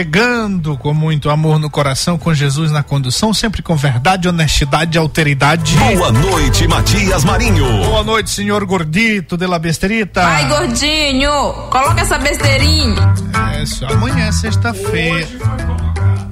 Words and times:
Chegando 0.00 0.78
com 0.78 0.94
muito 0.94 1.28
amor 1.28 1.58
no 1.58 1.68
coração, 1.68 2.16
com 2.16 2.32
Jesus 2.32 2.70
na 2.70 2.82
condução, 2.82 3.34
sempre 3.34 3.60
com 3.60 3.76
verdade, 3.76 4.28
honestidade 4.28 4.96
e 4.96 4.98
alteridade. 4.98 5.76
Boa 5.76 6.10
noite, 6.10 6.66
Matias 6.66 7.22
Marinho. 7.22 7.66
Boa 7.84 8.02
noite, 8.02 8.30
senhor 8.30 8.64
gordito 8.64 9.36
de 9.36 9.46
la 9.46 9.58
besterita. 9.58 10.24
Ai, 10.24 10.48
gordinho, 10.48 11.52
coloca 11.70 12.00
essa 12.00 12.16
besteirinha. 12.16 13.12
É, 13.60 13.66
só 13.66 13.88
amanhã 13.88 14.28
é 14.28 14.32
sexta-feira. 14.32 15.28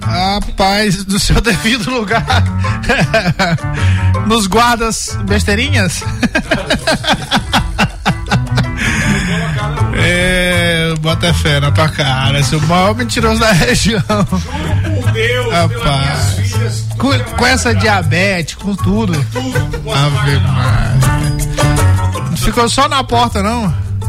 Rapaz, 0.00 1.04
do 1.04 1.18
seu 1.18 1.36
devido 1.42 1.90
lugar. 1.90 2.24
Nos 4.26 4.46
guardas 4.46 5.14
besteirinhas? 5.26 6.02
É, 11.18 11.28
bota 11.28 11.34
fé 11.34 11.60
na 11.60 11.70
tua 11.70 11.88
cara, 11.88 12.42
seu 12.42 12.60
maior 12.62 12.94
mentiroso 12.94 13.40
da 13.40 13.50
região. 13.52 14.02
Deus, 15.12 15.52
Rapaz, 15.52 16.36
com, 16.96 17.10
com, 17.36 17.46
essa 17.46 17.74
diabetes, 17.74 18.54
com 18.54 18.74
tudo. 18.76 19.14
Ave 19.14 20.38
Maria. 20.38 20.98
Ficou 22.36 22.68
só 22.68 22.88
na 22.88 23.02
porta, 23.02 23.42
não? 23.42 23.62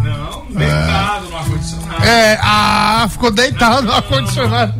Não, 0.03 0.45
deitado 0.51 1.25
é. 1.25 1.29
no 1.29 1.37
ar-condicionado. 1.37 2.05
É, 2.05 2.39
ah, 2.41 3.07
ficou 3.09 3.31
deitado 3.31 3.81
no 3.81 3.93
ar-condicionado. 3.93 4.73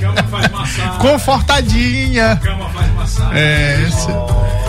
Cama 0.00 0.22
faz 0.30 0.50
massagem. 0.50 0.98
Confortadinha. 0.98 2.40
Cama 2.42 2.68
faz 2.68 2.92
massagem. 2.92 3.38
É. 3.38 3.86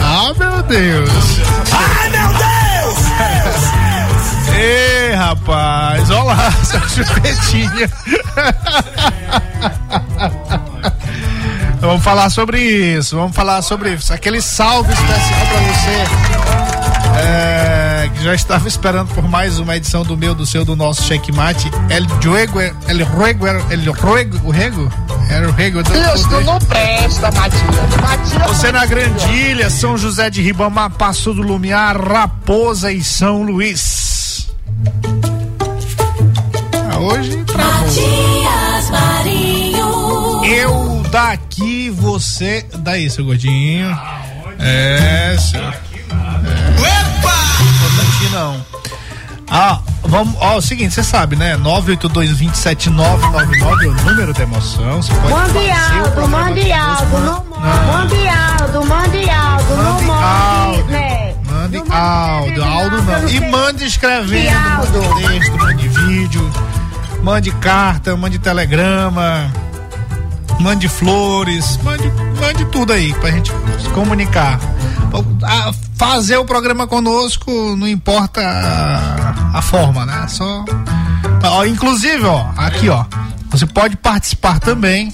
Ah, 0.01 0.33
meu 0.37 0.63
Deus. 0.63 1.09
Ai, 1.71 2.09
meu 2.09 2.27
Deus! 2.29 2.53
Ei, 4.55 4.92
rapaz, 5.23 6.09
olha 6.09 6.23
lá, 6.23 6.51
seu 6.63 6.79
chupetinha. 6.89 7.89
vamos 11.79 12.03
falar 12.03 12.29
sobre 12.29 12.59
isso, 12.59 13.15
vamos 13.15 13.35
falar 13.35 13.61
sobre 13.61 13.93
isso. 13.93 14.13
Aquele 14.13 14.41
salve 14.41 14.91
especial 14.91 15.45
para 15.47 15.59
você. 15.59 16.43
É, 17.15 18.09
que 18.13 18.23
já 18.23 18.33
estava 18.33 18.67
esperando 18.67 19.13
por 19.13 19.27
mais 19.27 19.59
uma 19.59 19.77
edição 19.77 20.03
do 20.03 20.17
meu, 20.17 20.33
do 20.33 20.45
seu, 20.45 20.65
do 20.65 20.75
nosso 20.75 21.03
checkmate. 21.03 21.71
El 21.89 22.05
Juego, 22.21 22.59
El 22.87 23.03
Ruego, 23.03 23.47
El 23.47 23.91
Ruego, 23.93 24.41
o 24.43 24.51
Rego? 24.51 24.91
Era 25.29 25.47
o 25.47 25.51
Rego. 25.51 25.81
Isso 25.81 26.41
não 26.41 26.59
presta, 26.59 27.31
Matias. 27.31 28.47
Você 28.47 28.71
na 28.71 28.85
Grandilha, 28.85 29.69
São 29.69 29.97
José 29.97 30.29
de 30.29 30.41
Ribamar, 30.41 30.89
Passo 30.91 31.33
do 31.33 31.41
Lumiar, 31.41 31.97
Raposa 31.97 32.91
e 32.91 33.03
São 33.03 33.43
Luís. 33.43 34.12
Ah, 37.03 37.05
hoje 37.05 37.35
Matias 37.37 38.89
Marinho. 38.89 40.41
Eu 40.45 41.03
daqui, 41.11 41.89
você 41.89 42.65
daí, 42.79 43.09
seu 43.09 43.25
gordinho. 43.25 43.89
É, 44.57 45.35
seu. 45.37 45.61
É. 45.61 45.73
Opa! 46.79 47.33
não. 48.31 48.65
Ah, 49.49 49.79
vamos, 50.03 50.37
ó, 50.39 50.55
o 50.57 50.61
seguinte, 50.61 50.93
você 50.93 51.03
sabe, 51.03 51.35
né? 51.35 51.57
982-27999 51.57 53.83
é 53.83 53.87
o 53.87 53.93
número 54.05 54.33
da 54.33 54.43
emoção. 54.43 55.01
Você 55.01 55.13
pode 55.13 55.33
mande 55.33 55.69
Aldo, 55.69 56.27
mande 56.29 56.71
Aldo, 56.71 57.19
não 57.19 57.43
mande 57.45 58.29
Aldo, 58.29 58.85
mande 58.85 59.29
Aldo, 59.29 59.75
não 59.75 60.01
mande, 60.01 60.83
né? 60.83 61.35
Mande 61.45 61.83
áudio, 61.91 62.63
áudio 62.63 63.01
não. 63.03 63.27
E 63.27 63.41
mande 63.51 63.83
escrevendo, 63.85 64.55
mande 64.55 65.27
texto, 65.27 65.57
mande 65.57 65.89
vídeo, 65.89 66.49
mande 67.23 67.51
carta, 67.53 68.15
mande 68.17 68.37
telegrama, 68.37 69.51
mande 70.59 70.89
flores, 70.89 71.79
mande, 71.81 72.11
mande 72.39 72.65
tudo 72.65 72.93
aí 72.93 73.13
pra 73.13 73.31
gente 73.31 73.51
se 73.81 73.89
comunicar. 73.89 74.59
Fazer 75.95 76.37
o 76.37 76.45
programa 76.45 76.85
conosco 76.85 77.75
não 77.77 77.87
importa 77.87 78.41
a, 78.41 79.57
a 79.57 79.61
forma, 79.61 80.05
né? 80.05 80.27
Só. 80.27 80.65
Ó, 81.43 81.65
inclusive, 81.65 82.25
ó, 82.25 82.45
aqui, 82.57 82.89
ó. 82.89 83.05
Você 83.49 83.65
pode 83.65 83.95
participar 83.95 84.59
também 84.59 85.13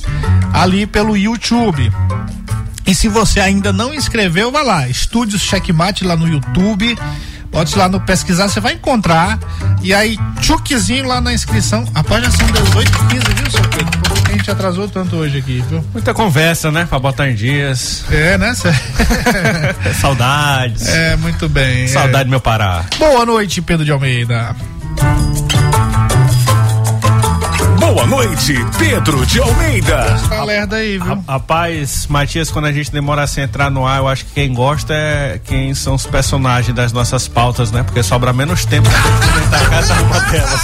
ali 0.53 0.88
pelo 0.88 1.15
YouTube. 1.15 1.91
E 2.88 2.95
se 2.95 3.07
você 3.07 3.39
ainda 3.39 3.71
não 3.71 3.94
inscreveu, 3.94 4.51
vai 4.51 4.63
lá, 4.63 4.88
Estúdios 4.88 5.44
Checkmate 5.44 6.03
lá 6.03 6.15
no 6.15 6.27
YouTube. 6.27 6.97
Pode 7.51 7.73
ir 7.73 7.77
lá 7.77 7.89
no 7.89 7.99
pesquisar, 7.99 8.47
você 8.47 8.59
vai 8.59 8.73
encontrar. 8.73 9.39
E 9.81 9.93
aí, 9.93 10.17
tchuquezinho 10.41 11.07
lá 11.07 11.19
na 11.19 11.33
inscrição. 11.33 11.85
Rapaz, 11.95 12.23
já 12.23 12.31
são 12.31 12.47
18 12.47 12.91
15 12.91 13.33
viu, 13.33 13.51
seu 13.51 13.61
Pedro? 13.61 13.99
Por 14.01 14.21
que 14.21 14.31
a 14.31 14.35
gente 14.35 14.51
atrasou 14.51 14.87
tanto 14.87 15.15
hoje 15.15 15.39
aqui, 15.39 15.63
viu? 15.69 15.83
Muita 15.93 16.13
conversa, 16.13 16.71
né? 16.71 16.85
Pra 16.85 16.99
botar 16.99 17.29
em 17.29 17.35
dias. 17.35 18.05
É, 18.11 18.37
né? 18.37 18.53
Saudades. 19.99 20.87
É, 20.87 21.15
muito 21.15 21.49
bem. 21.49 21.87
Saudade 21.87 22.27
é. 22.27 22.29
meu 22.29 22.39
Pará. 22.39 22.85
Boa 22.97 23.25
noite, 23.25 23.61
Pedro 23.61 23.85
de 23.85 23.91
Almeida. 23.91 24.55
Boa 27.99 28.07
noite, 28.07 28.55
Pedro 28.77 29.25
de 29.25 29.41
Almeida. 29.41 30.17
Tá 30.29 30.41
lerda 30.45 30.77
aí, 30.77 30.97
viu? 30.97 31.21
Rapaz, 31.27 32.07
Matias, 32.07 32.49
quando 32.49 32.63
a 32.63 32.71
gente 32.71 32.89
demora 32.89 33.23
assim 33.23 33.41
a 33.41 33.43
entrar 33.43 33.69
no 33.69 33.85
ar, 33.85 33.97
eu 33.97 34.07
acho 34.07 34.25
que 34.25 34.35
quem 34.35 34.53
gosta 34.53 34.93
é 34.93 35.37
quem 35.43 35.75
são 35.75 35.95
os 35.95 36.05
personagens 36.05 36.73
das 36.73 36.93
nossas 36.93 37.27
pautas, 37.27 37.73
né? 37.73 37.83
Porque 37.83 38.01
sobra 38.01 38.31
menos 38.31 38.63
tempo 38.63 38.89
pra 38.89 39.01
gente 39.01 39.33
comentar 39.33 39.69
cada 39.69 40.01
uma 40.01 40.19
delas. 40.31 40.61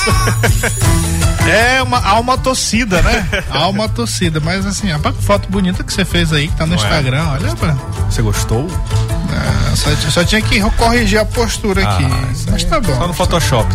É 1.48 1.84
uma, 1.84 2.00
há 2.00 2.20
uma 2.20 2.40
torcida, 2.40 3.04
né? 3.04 3.28
Há 3.52 3.68
uma 3.68 3.88
torcida, 3.88 4.40
mas 4.40 4.66
assim, 4.66 4.92
a 4.92 4.98
foto 4.98 5.48
bonita 5.48 5.84
que 5.84 5.94
você 5.94 6.04
fez 6.04 6.34
aí, 6.34 6.48
que 6.48 6.56
tá 6.56 6.66
no 6.66 6.76
Não 6.76 6.82
é? 6.82 6.84
Instagram, 6.84 7.24
olha 7.34 7.56
pra. 7.56 7.78
Você 8.10 8.24
gostou? 8.24 8.68
Ah, 9.32 9.76
só, 9.76 9.92
só 10.10 10.24
tinha 10.24 10.42
que 10.42 10.60
corrigir 10.72 11.20
a 11.20 11.26
postura 11.26 11.88
aqui. 11.88 12.04
Ah, 12.04 12.32
isso 12.32 12.48
Mas 12.50 12.64
tá 12.64 12.80
bom. 12.80 12.96
Só 12.98 13.08
no 13.08 13.14
Photoshop. 13.14 13.68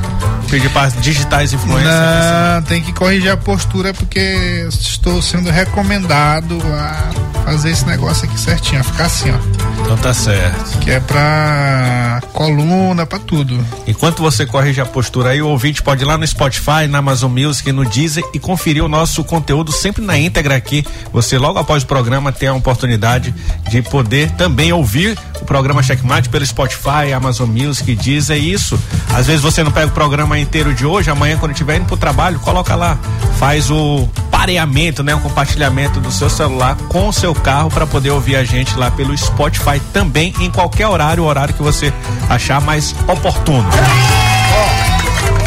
Pedir 0.50 0.68
para 0.70 0.88
digitais 0.88 1.52
influencers. 1.52 1.86
Não, 1.86 2.62
tem 2.62 2.82
que 2.82 2.92
corrigir 2.92 3.30
a 3.30 3.36
postura 3.36 3.94
porque 3.94 4.66
estou 4.68 5.22
sendo 5.22 5.48
recomendado 5.48 6.60
a 6.74 7.44
fazer 7.44 7.70
esse 7.70 7.86
negócio 7.86 8.24
aqui 8.28 8.38
certinho, 8.38 8.80
a 8.80 8.84
ficar 8.84 9.04
assim, 9.06 9.30
ó. 9.30 9.80
Então 9.82 9.96
tá 9.96 10.12
certo. 10.12 10.78
Que 10.80 10.90
é 10.90 11.00
pra 11.00 12.20
coluna, 12.32 13.06
pra 13.06 13.18
tudo. 13.20 13.58
Enquanto 13.86 14.22
você 14.22 14.44
corrige 14.44 14.80
a 14.80 14.86
postura 14.86 15.30
aí, 15.30 15.40
o 15.40 15.48
ouvinte 15.48 15.82
pode 15.82 16.02
ir 16.02 16.06
lá 16.06 16.18
no 16.18 16.26
Spotify, 16.26 16.88
na 16.88 16.98
Amazon 16.98 17.30
Music, 17.30 17.70
no 17.70 17.84
Deezer 17.84 18.24
e 18.34 18.38
conferir 18.40 18.84
o 18.84 18.88
nosso 18.88 19.22
conteúdo 19.22 19.70
sempre 19.70 20.04
na 20.04 20.18
íntegra 20.18 20.56
aqui. 20.56 20.84
Você 21.12 21.38
logo 21.38 21.60
após 21.60 21.84
o 21.84 21.86
programa 21.86 22.32
tem 22.32 22.48
a 22.48 22.54
oportunidade 22.54 23.32
de 23.68 23.82
poder 23.82 24.30
também 24.32 24.72
ouvir 24.72 25.16
o 25.40 25.44
programa 25.44 25.82
Checkmate 25.82 26.28
pelo 26.28 26.44
Spotify, 26.44 27.12
Amazon 27.14 27.48
Music, 27.48 27.94
Deezer 27.94 28.42
isso. 28.42 28.78
Às 29.14 29.26
vezes 29.26 29.42
você 29.42 29.62
não 29.62 29.70
pega 29.70 29.86
o 29.86 29.92
programa 29.92 30.39
inteiro 30.40 30.74
de 30.74 30.86
hoje, 30.86 31.10
amanhã 31.10 31.36
quando 31.38 31.52
estiver 31.52 31.76
indo 31.76 31.86
pro 31.86 31.96
trabalho, 31.96 32.38
coloca 32.40 32.74
lá, 32.74 32.98
faz 33.38 33.70
o 33.70 34.08
pareamento, 34.30 35.02
né, 35.02 35.14
o 35.14 35.20
compartilhamento 35.20 36.00
do 36.00 36.10
seu 36.10 36.30
celular 36.30 36.76
com 36.88 37.08
o 37.08 37.12
seu 37.12 37.34
carro 37.34 37.70
para 37.70 37.86
poder 37.86 38.10
ouvir 38.10 38.36
a 38.36 38.44
gente 38.44 38.76
lá 38.76 38.90
pelo 38.90 39.16
Spotify 39.16 39.80
também 39.92 40.34
em 40.40 40.50
qualquer 40.50 40.86
horário, 40.86 41.24
o 41.24 41.26
horário 41.26 41.52
que 41.52 41.62
você 41.62 41.92
achar 42.28 42.60
mais 42.60 42.94
oportuno. 43.06 43.68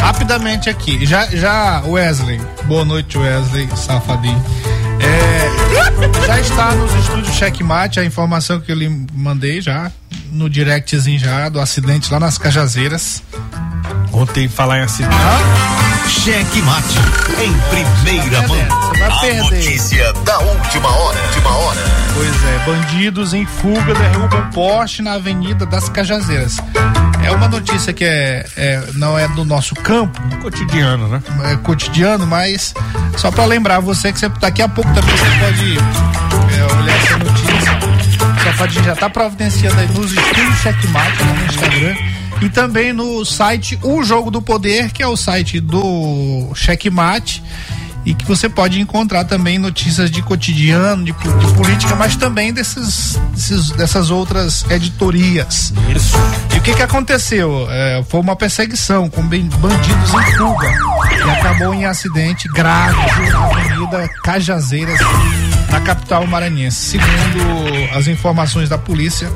Rapidamente 0.00 0.70
aqui, 0.70 1.04
já, 1.04 1.26
já 1.26 1.82
Wesley, 1.86 2.40
boa 2.66 2.84
noite 2.84 3.18
Wesley, 3.18 3.68
safadinho. 3.74 4.42
É, 5.00 6.26
já 6.26 6.40
está 6.40 6.74
nos 6.74 6.94
estúdios 6.94 7.34
Checkmate 7.34 8.00
a 8.00 8.04
informação 8.04 8.60
que 8.60 8.70
eu 8.70 8.76
lhe 8.76 8.88
mandei 9.12 9.60
já, 9.60 9.90
no 10.30 10.48
directzinho 10.48 11.18
já, 11.18 11.48
do 11.48 11.60
acidente 11.60 12.12
lá 12.12 12.20
nas 12.20 12.38
Cajazeiras. 12.38 13.22
Ontem 14.14 14.48
falar 14.48 14.78
em 14.78 14.82
acidente. 14.82 15.14
Cheque 16.08 16.62
mate 16.62 16.98
em 17.42 17.52
primeira 18.04 18.46
mão. 18.46 18.56
Você 18.56 19.00
vai 19.00 19.10
A 19.10 19.16
perder. 19.20 19.42
notícia 19.42 20.12
da 20.24 20.38
última 20.38 20.88
hora. 20.88 21.18
Última 21.20 21.50
hora. 21.50 21.80
Pois 22.14 22.44
é, 22.44 22.58
bandidos 22.64 23.34
em 23.34 23.44
fuga 23.44 23.92
derrubam 23.94 24.50
poste 24.50 25.02
na 25.02 25.14
Avenida 25.14 25.66
das 25.66 25.88
Cajazeiras. 25.88 26.58
É 27.24 27.30
uma 27.32 27.48
notícia 27.48 27.92
que 27.92 28.04
é, 28.04 28.46
é- 28.56 28.82
não 28.94 29.18
é 29.18 29.26
do 29.28 29.44
nosso 29.44 29.74
campo, 29.74 30.20
Cotidiano, 30.40 31.08
né? 31.08 31.22
é 31.50 31.56
cotidiano, 31.56 32.26
mas 32.26 32.72
só 33.16 33.30
pra 33.30 33.46
lembrar 33.46 33.80
você 33.80 34.12
que 34.12 34.18
você, 34.18 34.28
daqui 34.28 34.62
a 34.62 34.68
pouco 34.68 34.92
também 34.94 35.16
você 35.16 35.24
pode 35.40 35.78
é, 35.78 36.74
olhar 36.82 36.96
essa 36.96 37.16
notícia. 37.18 38.44
Safadinho 38.44 38.84
já 38.84 38.94
tá 38.94 39.08
providenciando 39.08 39.80
aí 39.80 39.88
nos 39.88 40.12
estúdios 40.12 40.58
Checkmate 40.60 41.18
lá 41.22 41.32
no 41.32 41.46
Instagram 41.46 41.94
e 42.44 42.48
também 42.50 42.92
no 42.92 43.24
site 43.24 43.78
O 43.82 44.02
Jogo 44.04 44.30
do 44.30 44.42
Poder, 44.42 44.90
que 44.92 45.02
é 45.02 45.06
o 45.06 45.16
site 45.16 45.60
do 45.60 46.50
Checkmate 46.54 47.42
e 48.06 48.12
que 48.12 48.26
você 48.26 48.50
pode 48.50 48.78
encontrar 48.78 49.24
também 49.24 49.58
notícias 49.58 50.10
de 50.10 50.20
cotidiano, 50.20 51.02
de, 51.06 51.12
de 51.12 51.54
política, 51.54 51.96
mas 51.96 52.16
também 52.16 52.52
desses, 52.52 53.18
desses- 53.32 53.70
dessas 53.70 54.10
outras 54.10 54.62
editorias. 54.70 55.72
Isso. 55.96 56.14
E 56.54 56.58
o 56.58 56.60
que 56.60 56.74
que 56.74 56.82
aconteceu? 56.82 57.66
É, 57.70 58.04
foi 58.06 58.20
uma 58.20 58.36
perseguição 58.36 59.08
com 59.08 59.22
bandidos 59.22 60.10
em 60.12 60.36
fuga 60.36 60.70
e 61.16 61.30
acabou 61.30 61.72
em 61.72 61.86
acidente 61.86 62.46
grave 62.48 63.30
na 63.30 63.46
Avenida 63.46 64.10
Cajazeiras, 64.22 65.00
na 65.70 65.80
capital 65.80 66.26
maranhense. 66.26 66.76
Segundo 66.98 67.96
as 67.96 68.06
informações 68.06 68.68
da 68.68 68.76
polícia, 68.76 69.32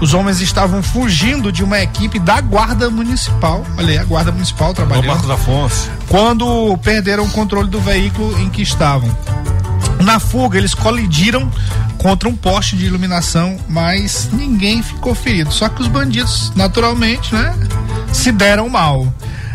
os 0.00 0.14
homens 0.14 0.40
estavam 0.40 0.82
fugindo 0.82 1.52
de 1.52 1.62
uma 1.62 1.80
equipe 1.80 2.18
da 2.18 2.40
Guarda 2.40 2.88
Municipal. 2.90 3.64
Olha 3.76 3.88
aí, 3.88 3.98
a 3.98 4.04
Guarda 4.04 4.32
Municipal 4.32 4.72
trabalhando 4.72 5.06
Marcos 5.06 5.30
Afonso. 5.30 5.90
quando 6.08 6.76
perderam 6.78 7.24
o 7.24 7.30
controle 7.30 7.68
do 7.68 7.80
veículo 7.80 8.38
em 8.40 8.48
que 8.48 8.62
estavam. 8.62 9.14
Na 10.00 10.18
fuga, 10.18 10.56
eles 10.56 10.74
colidiram 10.74 11.50
contra 11.98 12.28
um 12.28 12.34
poste 12.34 12.76
de 12.76 12.86
iluminação, 12.86 13.58
mas 13.68 14.30
ninguém 14.32 14.82
ficou 14.82 15.14
ferido. 15.14 15.52
Só 15.52 15.68
que 15.68 15.82
os 15.82 15.88
bandidos, 15.88 16.50
naturalmente, 16.56 17.34
né, 17.34 17.54
se 18.10 18.32
deram 18.32 18.68
mal. 18.68 19.12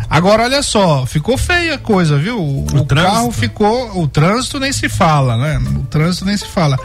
Agora, 0.07 0.43
olha 0.43 0.61
só, 0.61 1.05
ficou 1.07 1.35
feia 1.37 1.75
a 1.75 1.77
coisa, 1.79 2.17
viu? 2.17 2.39
O, 2.39 2.65
o 2.65 2.85
carro 2.85 3.31
ficou. 3.31 3.99
O 3.99 4.07
trânsito 4.07 4.59
nem 4.59 4.71
se 4.71 4.87
fala, 4.87 5.35
né? 5.35 5.57
O 5.57 5.83
trânsito 5.87 6.25
nem 6.25 6.37
se 6.37 6.45
fala. 6.45 6.77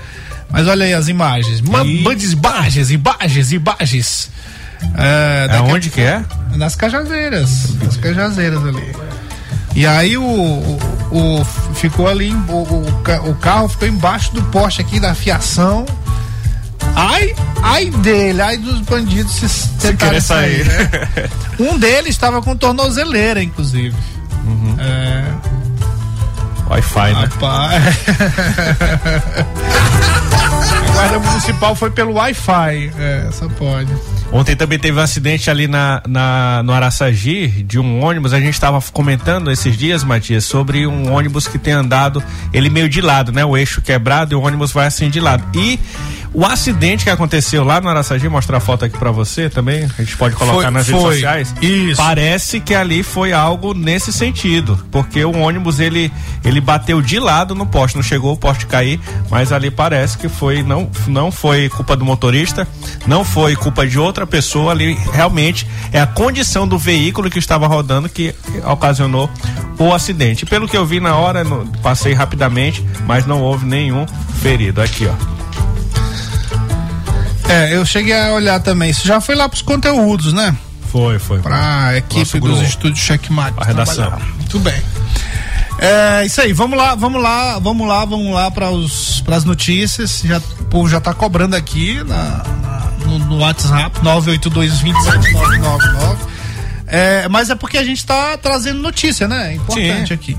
Mas 0.50 0.66
olha 0.66 0.84
aí 0.86 0.94
as 0.94 1.08
imagens. 1.08 1.60
Ma- 1.60 1.84
Ih. 1.84 2.02
Bandidos, 2.02 2.32
imagens, 2.32 2.90
imagens, 2.90 3.52
imagens. 3.52 4.30
É, 4.96 5.46
daqui 5.48 5.70
a 5.72 5.80
que 5.90 6.00
é? 6.00 6.24
nas 6.56 6.74
cajazeiras. 6.74 7.74
Nas 7.82 7.96
cajazeiras 7.96 8.64
ali. 8.66 8.94
E 9.76 9.86
aí 9.86 10.16
o, 10.16 10.22
o, 10.24 10.78
o- 11.40 11.44
ficou 11.74 12.08
ali, 12.08 12.34
o, 12.48 12.52
o, 12.52 13.30
o 13.30 13.34
carro 13.36 13.68
ficou 13.68 13.86
embaixo 13.86 14.32
do 14.34 14.42
poste 14.44 14.80
aqui 14.80 14.98
da 14.98 15.14
fiação. 15.14 15.86
Ai, 16.96 17.34
ai 17.62 17.90
dele, 17.90 18.40
ai 18.42 18.56
dos 18.56 18.80
bandidos 18.80 19.32
se, 19.32 19.68
tentarem 19.78 19.96
querer 19.96 20.20
sair. 20.20 20.64
né? 20.66 20.90
Um 21.58 21.78
deles 21.78 22.10
estava 22.10 22.42
com 22.42 22.56
tornozeleira, 22.56 23.42
inclusive. 23.42 23.94
É, 24.78 25.24
Wi-Fi, 26.70 27.12
né? 27.14 27.28
A 30.88 30.92
guarda 30.92 31.18
municipal 31.18 31.74
foi 31.74 31.90
pelo 31.90 32.12
Wi-Fi. 32.12 32.92
É, 32.96 33.28
só 33.32 33.48
pode. 33.48 33.92
Ontem 34.32 34.54
também 34.54 34.78
teve 34.78 34.96
um 34.96 35.02
acidente 35.02 35.50
ali 35.50 35.66
na, 35.66 36.00
na, 36.06 36.62
no 36.62 36.72
Araçagi 36.72 37.48
de 37.48 37.80
um 37.80 38.04
ônibus. 38.04 38.32
A 38.32 38.38
gente 38.38 38.54
estava 38.54 38.80
comentando 38.92 39.50
esses 39.50 39.76
dias, 39.76 40.04
Matias, 40.04 40.44
sobre 40.44 40.86
um 40.86 41.12
ônibus 41.12 41.48
que 41.48 41.58
tem 41.58 41.72
andado 41.72 42.22
ele 42.52 42.70
meio 42.70 42.88
de 42.88 43.00
lado, 43.00 43.32
né? 43.32 43.44
O 43.44 43.56
eixo 43.56 43.82
quebrado 43.82 44.32
e 44.32 44.36
o 44.36 44.40
ônibus 44.40 44.70
vai 44.70 44.86
assim 44.86 45.10
de 45.10 45.18
lado. 45.18 45.44
E 45.58 45.80
o 46.32 46.44
acidente 46.46 47.04
que 47.04 47.10
aconteceu 47.10 47.64
lá 47.64 47.80
no 47.80 47.88
Araçagi, 47.88 48.28
mostrar 48.28 48.58
a 48.58 48.60
foto 48.60 48.84
aqui 48.84 48.96
para 48.96 49.10
você 49.10 49.48
também, 49.50 49.84
a 49.84 50.02
gente 50.02 50.16
pode 50.16 50.36
colocar 50.36 50.54
Foi- 50.62 50.70
nas 50.70 50.86
redes 50.86 51.02
foi. 51.02 51.12
sociais. 51.14 51.54
Isso. 51.60 51.96
Parece 51.96 52.60
que 52.60 52.74
ali 52.74 53.02
foi 53.02 53.32
algo 53.32 53.74
nesse 53.74 54.12
sentido, 54.12 54.78
porque 54.90 55.24
o 55.24 55.36
ônibus 55.38 55.80
ele 55.80 56.12
ele 56.44 56.60
bateu 56.60 57.02
de 57.02 57.18
lado 57.18 57.54
no 57.54 57.66
poste, 57.66 57.96
não 57.96 58.02
chegou 58.02 58.32
o 58.32 58.36
poste 58.36 58.66
cair, 58.66 59.00
mas 59.30 59.52
ali 59.52 59.70
parece 59.70 60.16
que 60.18 60.28
foi 60.28 60.62
não 60.62 60.88
não 61.06 61.32
foi 61.32 61.68
culpa 61.68 61.96
do 61.96 62.04
motorista, 62.04 62.66
não 63.06 63.24
foi 63.24 63.56
culpa 63.56 63.86
de 63.86 63.98
outra 63.98 64.26
pessoa 64.26 64.72
ali, 64.72 64.96
realmente 65.12 65.66
é 65.92 66.00
a 66.00 66.06
condição 66.06 66.66
do 66.66 66.78
veículo 66.78 67.28
que 67.30 67.38
estava 67.38 67.66
rodando 67.66 68.08
que 68.08 68.34
ocasionou 68.64 69.28
o 69.78 69.92
acidente. 69.92 70.46
Pelo 70.46 70.68
que 70.68 70.76
eu 70.76 70.86
vi 70.86 71.00
na 71.00 71.16
hora, 71.16 71.42
no- 71.42 71.66
passei 71.82 72.12
rapidamente, 72.12 72.84
mas 73.06 73.26
não 73.26 73.40
houve 73.42 73.66
nenhum 73.66 74.06
ferido. 74.40 74.80
Aqui, 74.80 75.06
ó. 75.06 75.40
É, 77.50 77.74
eu 77.76 77.84
cheguei 77.84 78.16
a 78.18 78.32
olhar 78.32 78.60
também. 78.60 78.90
Isso 78.90 79.06
já 79.06 79.20
foi 79.20 79.34
lá 79.34 79.48
pros 79.48 79.62
conteúdos, 79.62 80.32
né? 80.32 80.56
Foi, 80.92 81.18
foi. 81.18 81.40
Pra 81.40 81.96
equipe 81.96 82.40
Nosso 82.40 82.40
dos 82.40 82.60
estúdios 82.68 83.00
Checkmate. 83.04 83.54
A 83.58 83.64
redação. 83.64 84.06
trabalhar. 84.06 84.26
Muito 84.36 84.58
bem. 84.58 84.82
É 85.78 86.26
isso 86.26 86.40
aí, 86.42 86.52
vamos 86.52 86.76
lá, 86.76 86.94
vamos 86.94 87.22
lá, 87.22 87.58
vamos 87.58 87.88
lá, 87.88 88.04
vamos 88.04 88.34
lá 88.34 88.50
para 88.50 88.66
as 88.68 89.44
notícias. 89.44 90.20
Já, 90.24 90.38
o 90.38 90.64
povo 90.64 90.88
já 90.88 91.00
tá 91.00 91.14
cobrando 91.14 91.56
aqui 91.56 92.02
na, 92.04 92.42
na- 92.62 92.90
no, 93.06 93.18
no 93.18 93.38
WhatsApp 93.38 93.98
982-27999. 94.00 96.16
É, 96.86 97.28
mas 97.28 97.48
é 97.50 97.54
porque 97.54 97.78
a 97.78 97.84
gente 97.84 98.04
tá 98.04 98.36
trazendo 98.36 98.80
notícia, 98.82 99.26
né? 99.28 99.52
É 99.52 99.54
importante 99.54 100.08
Sim. 100.08 100.14
aqui. 100.14 100.36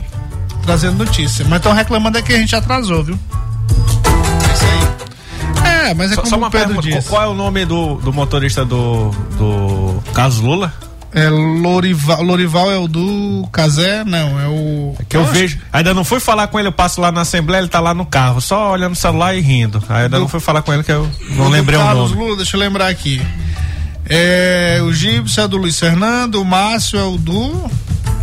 Trazendo 0.63 0.97
notícia. 1.03 1.45
Mas 1.49 1.57
estão 1.57 1.73
reclamando 1.73 2.17
é 2.17 2.21
que 2.21 2.33
a 2.33 2.37
gente 2.37 2.55
atrasou, 2.55 3.03
viu? 3.03 3.17
É. 5.91 5.91
É, 5.91 5.93
mas 5.93 6.11
é 6.11 6.15
Só, 6.15 6.21
como 6.21 6.29
só 6.29 6.37
uma 6.37 6.47
o 6.47 6.51
Pedro 6.51 6.67
pergunta, 6.75 6.89
disse. 6.97 7.09
qual 7.09 7.23
é 7.23 7.27
o 7.27 7.33
nome 7.33 7.65
do, 7.65 7.95
do 7.95 8.13
motorista 8.13 8.63
do, 8.65 9.09
do 9.37 10.01
Carlos 10.13 10.39
Lula? 10.39 10.73
É 11.13 11.27
Lorival, 11.29 12.23
Lorival 12.23 12.71
é 12.71 12.77
o 12.77 12.87
do 12.87 13.45
Casé? 13.51 14.03
Não, 14.05 14.39
é 14.39 14.47
o. 14.47 14.95
Que 15.09 15.17
eu 15.17 15.23
acho 15.23 15.33
vejo. 15.33 15.59
Ainda 15.73 15.93
não 15.93 16.05
fui 16.05 16.21
falar 16.21 16.47
com 16.47 16.57
ele, 16.57 16.69
eu 16.69 16.71
passo 16.71 17.01
lá 17.01 17.11
na 17.11 17.21
Assembleia, 17.21 17.59
ele 17.61 17.67
tá 17.67 17.81
lá 17.81 17.93
no 17.93 18.05
carro, 18.05 18.39
só 18.39 18.71
olhando 18.71 18.93
o 18.93 18.95
celular 18.95 19.35
e 19.35 19.41
rindo. 19.41 19.83
Ainda 19.89 20.09
Do- 20.15 20.19
não 20.21 20.27
fui 20.29 20.39
falar 20.39 20.61
com 20.61 20.71
ele 20.73 20.83
que 20.83 20.91
eu 20.93 21.01
o 21.03 21.35
não 21.35 21.45
do 21.45 21.49
lembrei 21.51 21.77
o 21.77 21.81
Carlos 21.83 22.11
nome. 22.11 22.23
Lula, 22.23 22.37
deixa 22.37 22.55
eu 22.55 22.59
lembrar 22.61 22.87
aqui. 22.87 23.21
É, 24.07 24.79
o 24.83 24.91
Gibson 24.93 25.41
é 25.41 25.47
do 25.47 25.57
Luiz 25.57 25.77
Fernando, 25.79 26.35
o 26.41 26.45
Márcio 26.45 26.97
é 26.97 27.03
o 27.03 27.17
do. 27.17 27.69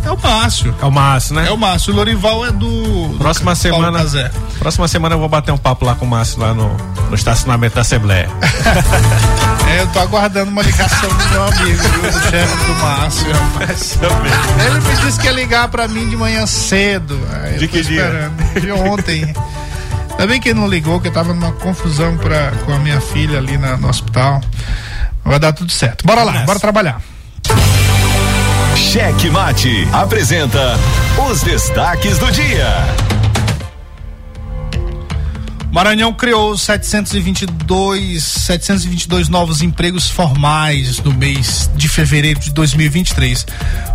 É 0.09 0.11
o 0.11 0.17
Márcio. 0.17 0.75
É 0.81 0.85
o 0.85 0.91
Márcio, 0.91 1.35
né? 1.35 1.47
É 1.47 1.51
o 1.51 1.57
Márcio. 1.57 1.93
O 1.93 1.95
Lorival 1.95 2.43
é 2.43 2.51
do. 2.51 3.15
Próxima 3.19 3.53
do 3.53 3.57
semana. 3.57 3.99
Próxima 4.57 4.87
semana 4.87 5.13
eu 5.13 5.19
vou 5.19 5.29
bater 5.29 5.51
um 5.51 5.57
papo 5.57 5.85
lá 5.85 5.93
com 5.93 6.03
o 6.05 6.07
Márcio 6.07 6.39
lá 6.39 6.51
no, 6.51 6.75
no 7.09 7.15
estacionamento 7.15 7.75
da 7.75 7.81
Assembleia. 7.81 8.27
é, 9.69 9.81
eu 9.81 9.87
tô 9.89 9.99
aguardando 9.99 10.49
uma 10.49 10.63
ligação 10.63 11.09
do 11.09 11.29
meu 11.29 11.43
amigo, 11.43 11.83
viu, 11.83 12.11
do 12.11 12.21
chefe 12.21 12.65
do 12.65 12.73
Márcio. 12.81 13.27
Ele 14.65 14.79
me 14.79 15.05
disse 15.05 15.19
que 15.19 15.27
ia 15.27 15.31
ligar 15.31 15.67
pra 15.67 15.87
mim 15.87 16.09
de 16.09 16.17
manhã 16.17 16.43
cedo. 16.47 17.19
de 17.59 17.67
que 17.67 17.83
dia? 17.83 18.31
De 18.59 18.71
ontem. 18.71 19.31
Ainda 20.11 20.27
bem 20.27 20.41
que 20.41 20.49
ele 20.49 20.59
não 20.59 20.67
ligou, 20.67 20.99
que 20.99 21.07
eu 21.07 21.13
tava 21.13 21.33
numa 21.33 21.51
confusão 21.53 22.17
pra, 22.17 22.51
com 22.65 22.73
a 22.73 22.79
minha 22.79 22.99
filha 22.99 23.37
ali 23.37 23.57
na, 23.59 23.77
no 23.77 23.87
hospital. 23.87 24.41
Vai 25.23 25.39
dar 25.39 25.53
tudo 25.53 25.71
certo. 25.71 26.05
Bora 26.05 26.23
lá, 26.23 26.31
bora 26.45 26.59
trabalhar. 26.59 26.99
Cheque 28.79 29.29
Mate 29.29 29.87
apresenta 29.91 30.75
os 31.29 31.43
destaques 31.43 32.17
do 32.17 32.31
dia. 32.31 33.18
Maranhão 35.71 36.11
criou 36.11 36.57
722, 36.57 38.23
722 38.23 39.29
novos 39.29 39.61
empregos 39.61 40.09
formais 40.09 40.99
no 40.99 41.13
mês 41.13 41.69
de 41.75 41.87
fevereiro 41.87 42.39
de 42.39 42.51
2023. 42.51 43.45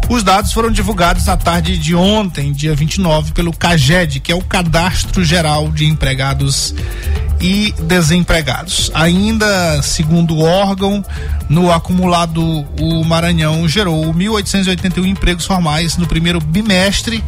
Os 0.09 0.23
dados 0.23 0.53
foram 0.53 0.71
divulgados 0.71 1.27
na 1.27 1.37
tarde 1.37 1.77
de 1.77 1.95
ontem, 1.95 2.53
dia 2.53 2.77
29, 2.77 3.33
pelo 3.33 3.53
CAGED, 3.53 4.21
que 4.21 4.31
é 4.31 4.35
o 4.37 4.41
Cadastro 4.41 5.25
Geral 5.25 5.69
de 5.73 5.85
Empregados 5.87 6.73
e 7.41 7.75
Desempregados. 7.83 8.91
Ainda, 8.95 9.83
segundo 9.83 10.37
o 10.37 10.43
órgão, 10.43 11.05
no 11.49 11.73
acumulado, 11.73 12.41
o 12.81 13.05
Maranhão 13.05 13.67
gerou 13.67 14.15
1.881 14.15 15.07
empregos 15.07 15.45
formais 15.45 15.97
no 15.97 16.07
primeiro 16.07 16.41
bimestre 16.41 17.23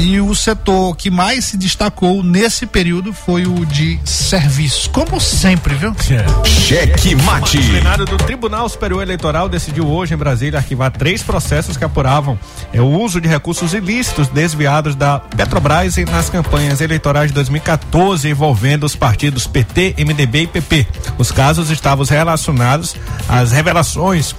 e 0.00 0.18
o 0.18 0.34
setor 0.34 0.96
que 0.96 1.10
mais 1.10 1.44
se 1.44 1.58
destacou 1.58 2.22
nesse 2.22 2.64
período 2.64 3.12
foi 3.12 3.46
o 3.46 3.66
de 3.66 4.00
serviços, 4.02 4.86
como 4.86 5.20
sempre, 5.20 5.74
viu? 5.74 5.94
É. 6.10 6.48
Cheque 6.48 7.14
mate. 7.14 7.58
O 7.58 7.68
plenário 7.68 8.06
do 8.06 8.16
Tribunal 8.16 8.66
Superior 8.68 9.02
Eleitoral 9.02 9.46
decidiu 9.46 9.86
hoje 9.86 10.14
em 10.14 10.16
Brasília 10.16 10.58
arquivar 10.58 10.90
três 10.90 11.22
processos 11.22 11.76
que 11.76 11.84
apuravam 11.84 12.38
é, 12.72 12.80
o 12.80 12.86
uso 12.86 13.20
de 13.20 13.28
recursos 13.28 13.74
ilícitos 13.74 14.28
desviados 14.28 14.94
da 14.94 15.18
Petrobras 15.18 15.96
nas 15.96 16.30
campanhas 16.30 16.80
eleitorais 16.80 17.28
de 17.28 17.34
2014 17.34 18.26
envolvendo 18.26 18.84
os 18.84 18.96
partidos 18.96 19.46
PT, 19.46 19.96
MDB 19.98 20.42
e 20.42 20.46
PP. 20.46 20.86
Os 21.18 21.30
casos 21.30 21.70
estavam 21.70 22.06
relacionados 22.06 22.96
às 23.28 23.52
revelações 23.52 24.34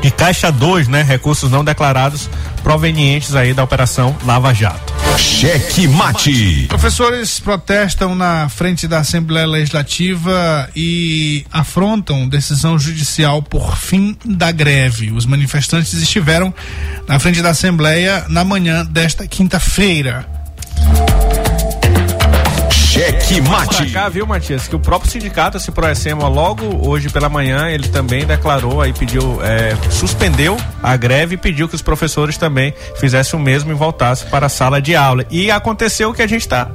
de 0.00 0.10
Caixa 0.10 0.50
2, 0.50 0.88
né? 0.88 1.02
Recursos 1.02 1.50
não 1.50 1.64
declarados 1.64 2.28
provenientes 2.62 3.34
aí 3.34 3.52
da 3.52 3.64
operação 3.64 4.16
Lava 4.24 4.52
Jato. 4.52 4.92
Cheque 5.18 5.88
mate. 5.88 6.66
Professores 6.68 7.40
protestam 7.40 8.14
na 8.14 8.48
frente 8.48 8.86
da 8.86 8.98
Assembleia 8.98 9.46
Legislativa 9.46 10.68
e 10.76 11.44
afrontam 11.50 12.28
decisão 12.28 12.78
judicial 12.78 13.42
por 13.42 13.76
fim 13.76 14.16
da 14.24 14.52
greve. 14.52 15.10
Os 15.10 15.26
manifestantes 15.26 15.92
estiveram 15.94 16.54
na 17.08 17.18
frente 17.18 17.42
da 17.42 17.50
Assembleia 17.50 18.24
na 18.28 18.44
manhã 18.44 18.84
desta 18.84 19.26
quinta-feira. 19.26 20.26
Cheque 22.98 23.40
mate. 23.40 23.76
Pra 23.76 24.02
cá, 24.02 24.08
viu, 24.08 24.26
Matias, 24.26 24.66
que 24.66 24.74
o 24.74 24.80
próprio 24.80 25.08
sindicato, 25.08 25.60
se 25.60 25.70
Proecema, 25.70 26.26
logo 26.26 26.84
hoje 26.84 27.08
pela 27.08 27.28
manhã, 27.28 27.68
ele 27.68 27.86
também 27.86 28.26
declarou 28.26 28.82
aí, 28.82 28.92
pediu, 28.92 29.38
é, 29.40 29.76
suspendeu 29.88 30.56
a 30.82 30.96
greve 30.96 31.36
e 31.36 31.38
pediu 31.38 31.68
que 31.68 31.76
os 31.76 31.82
professores 31.82 32.36
também 32.36 32.74
fizessem 32.98 33.38
o 33.38 33.42
mesmo 33.42 33.70
e 33.70 33.74
voltassem 33.74 34.28
para 34.28 34.46
a 34.46 34.48
sala 34.48 34.82
de 34.82 34.96
aula. 34.96 35.24
E 35.30 35.48
aconteceu 35.48 36.10
o 36.10 36.14
que 36.14 36.22
a 36.22 36.26
gente 36.26 36.40
está 36.40 36.68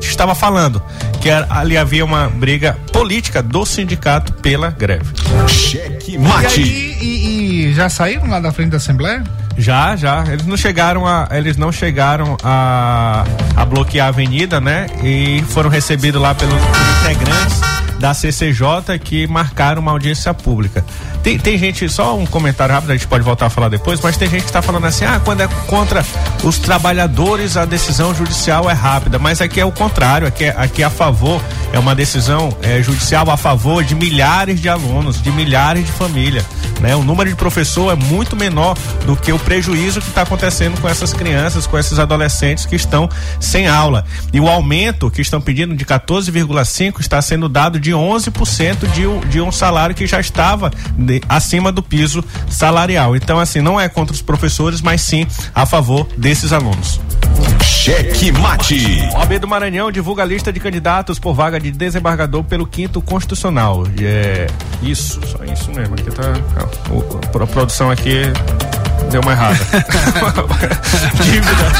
estava 0.00 0.34
falando, 0.34 0.82
que 1.20 1.30
ali 1.30 1.78
havia 1.78 2.04
uma 2.04 2.28
briga 2.28 2.76
política 2.92 3.40
do 3.40 3.64
sindicato 3.64 4.32
pela 4.34 4.70
greve. 4.70 5.14
Cheque 5.48 6.18
mate. 6.18 6.60
E, 6.60 6.64
aí, 6.64 6.98
e, 7.00 7.68
e 7.68 7.74
já 7.74 7.88
saíram 7.88 8.26
lá 8.26 8.40
da 8.40 8.52
frente 8.52 8.70
da 8.70 8.78
Assembleia? 8.78 9.22
Já, 9.58 9.96
já. 9.96 10.24
Eles 10.28 10.46
não 10.46 10.56
chegaram 10.56 11.06
a, 11.06 11.28
eles 11.32 11.56
não 11.56 11.70
chegaram 11.72 12.36
a, 12.42 13.24
a 13.56 13.64
bloquear 13.66 14.06
a 14.06 14.08
avenida, 14.08 14.60
né? 14.60 14.86
E 15.02 15.42
foram 15.48 15.68
recebidos 15.68 16.20
lá 16.20 16.34
pelos 16.34 16.54
integrantes 17.02 17.60
da 17.98 18.14
CCJ 18.14 18.98
que 19.02 19.26
marcaram 19.26 19.82
uma 19.82 19.90
audiência 19.90 20.32
pública. 20.32 20.84
Tem, 21.22 21.38
tem 21.38 21.58
gente, 21.58 21.88
só 21.88 22.16
um 22.16 22.24
comentário 22.24 22.74
rápido, 22.74 22.90
a 22.90 22.96
gente 22.96 23.06
pode 23.06 23.24
voltar 23.24 23.46
a 23.46 23.50
falar 23.50 23.68
depois, 23.68 24.00
mas 24.00 24.16
tem 24.16 24.28
gente 24.28 24.42
que 24.42 24.48
está 24.48 24.62
falando 24.62 24.86
assim, 24.86 25.04
ah, 25.04 25.20
quando 25.24 25.40
é 25.40 25.48
contra 25.66 26.04
os 26.42 26.58
trabalhadores 26.58 27.56
a 27.56 27.64
decisão 27.64 28.14
judicial 28.14 28.70
é 28.70 28.72
rápida, 28.72 29.18
mas 29.18 29.40
aqui 29.40 29.60
é 29.60 29.64
o 29.64 29.72
contrário, 29.72 30.26
aqui 30.26 30.44
é, 30.44 30.54
aqui 30.56 30.82
é 30.82 30.86
a 30.86 30.90
favor, 30.90 31.42
é 31.72 31.78
uma 31.78 31.94
decisão 31.94 32.56
é, 32.62 32.82
judicial 32.82 33.28
a 33.30 33.36
favor 33.36 33.82
de 33.82 33.94
milhares 33.94 34.60
de 34.60 34.68
alunos, 34.68 35.20
de 35.20 35.30
milhares 35.32 35.84
de 35.84 35.92
famílias, 35.92 36.44
né? 36.80 36.94
O 36.94 37.02
número 37.02 37.28
de 37.28 37.36
professor 37.36 37.92
é 37.92 37.96
muito 37.96 38.36
menor 38.36 38.76
do 39.04 39.16
que 39.16 39.32
o 39.32 39.38
prejuízo 39.38 40.00
que 40.00 40.08
está 40.08 40.22
acontecendo 40.22 40.80
com 40.80 40.88
essas 40.88 41.12
crianças, 41.12 41.66
com 41.66 41.78
esses 41.78 41.98
adolescentes 41.98 42.64
que 42.64 42.76
estão 42.76 43.08
sem 43.40 43.66
aula. 43.66 44.04
E 44.32 44.40
o 44.40 44.48
aumento 44.48 45.10
que 45.10 45.20
estão 45.20 45.40
pedindo 45.40 45.74
de 45.74 45.84
14,5 45.84 47.00
está 47.00 47.20
sendo 47.20 47.48
dado 47.48 47.80
de 47.80 47.87
11% 47.90 48.86
de, 48.92 49.28
de 49.28 49.40
um 49.40 49.52
salário 49.52 49.94
que 49.94 50.06
já 50.06 50.20
estava 50.20 50.70
de, 50.96 51.20
acima 51.28 51.70
do 51.72 51.82
piso 51.82 52.24
salarial. 52.48 53.16
Então, 53.16 53.38
assim, 53.38 53.60
não 53.60 53.80
é 53.80 53.88
contra 53.88 54.14
os 54.14 54.22
professores, 54.22 54.80
mas 54.80 55.00
sim 55.02 55.26
a 55.54 55.66
favor 55.66 56.06
desses 56.16 56.52
alunos. 56.52 57.00
Cheque 57.62 58.32
mate. 58.32 59.08
OAB 59.14 59.38
do 59.38 59.48
Maranhão 59.48 59.90
divulga 59.90 60.22
a 60.22 60.26
lista 60.26 60.52
de 60.52 60.60
candidatos 60.60 61.18
por 61.18 61.34
vaga 61.34 61.58
de 61.58 61.70
desembargador 61.70 62.44
pelo 62.44 62.66
quinto 62.66 63.00
constitucional. 63.00 63.84
É 64.00 64.46
isso, 64.82 65.20
só 65.26 65.44
isso 65.44 65.70
mesmo. 65.72 65.94
Aqui 65.94 66.10
tá 66.10 66.34
a, 66.56 67.42
a 67.42 67.46
produção 67.46 67.90
aqui 67.90 68.22
deu 69.10 69.20
uma 69.20 69.32
errada. 69.32 69.58
dívida, 71.22 71.72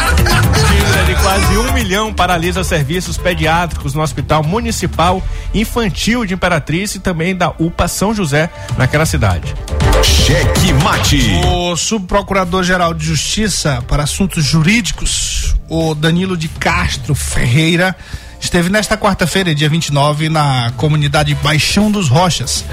dívida 0.69 1.05
de 1.07 1.15
quase 1.23 1.59
um 1.59 1.73
milhão 1.73 2.13
paralisa 2.13 2.65
serviços 2.65 3.17
pediátricos 3.17 3.95
no 3.95 4.03
Hospital 4.03 4.43
Municipal 4.43 5.23
Infantil 5.55 6.25
de 6.25 6.35
Imperatriz 6.35 6.95
e 6.95 7.01
também 7.01 7.37
da 7.37 7.51
UPA 7.59 7.89
São 7.89 8.15
José, 8.15 8.51
naquela 8.77 9.07
cidade. 9.07 9.55
Cheque 10.03 10.73
mate. 10.83 11.41
O 11.47 11.77
subprocurador-geral 11.77 12.95
de 12.95 13.05
Justiça 13.05 13.83
para 13.89 14.05
Assuntos 14.05 14.45
Jurídicos, 14.45 15.55
o 15.69 15.95
Danilo 15.95 16.37
de 16.37 16.49
Castro 16.49 17.15
Ferreira, 17.15 17.95
esteve 18.41 18.69
nesta 18.71 18.97
quarta-feira, 18.97 19.55
dia 19.55 19.69
29, 19.69 20.29
na 20.29 20.73
comunidade 20.77 21.35
Baixão 21.37 21.91
dos 21.91 22.09
Rochas, 22.09 22.65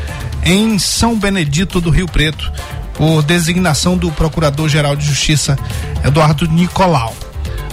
em 0.44 0.78
São 0.78 1.18
Benedito 1.18 1.82
do 1.82 1.90
Rio 1.90 2.08
Preto, 2.08 2.52
por 2.96 3.22
designação 3.24 3.98
do 3.98 4.12
Procurador-Geral 4.12 4.96
de 4.96 5.06
Justiça, 5.06 5.58
Eduardo 6.04 6.48
Nicolau. 6.48 7.16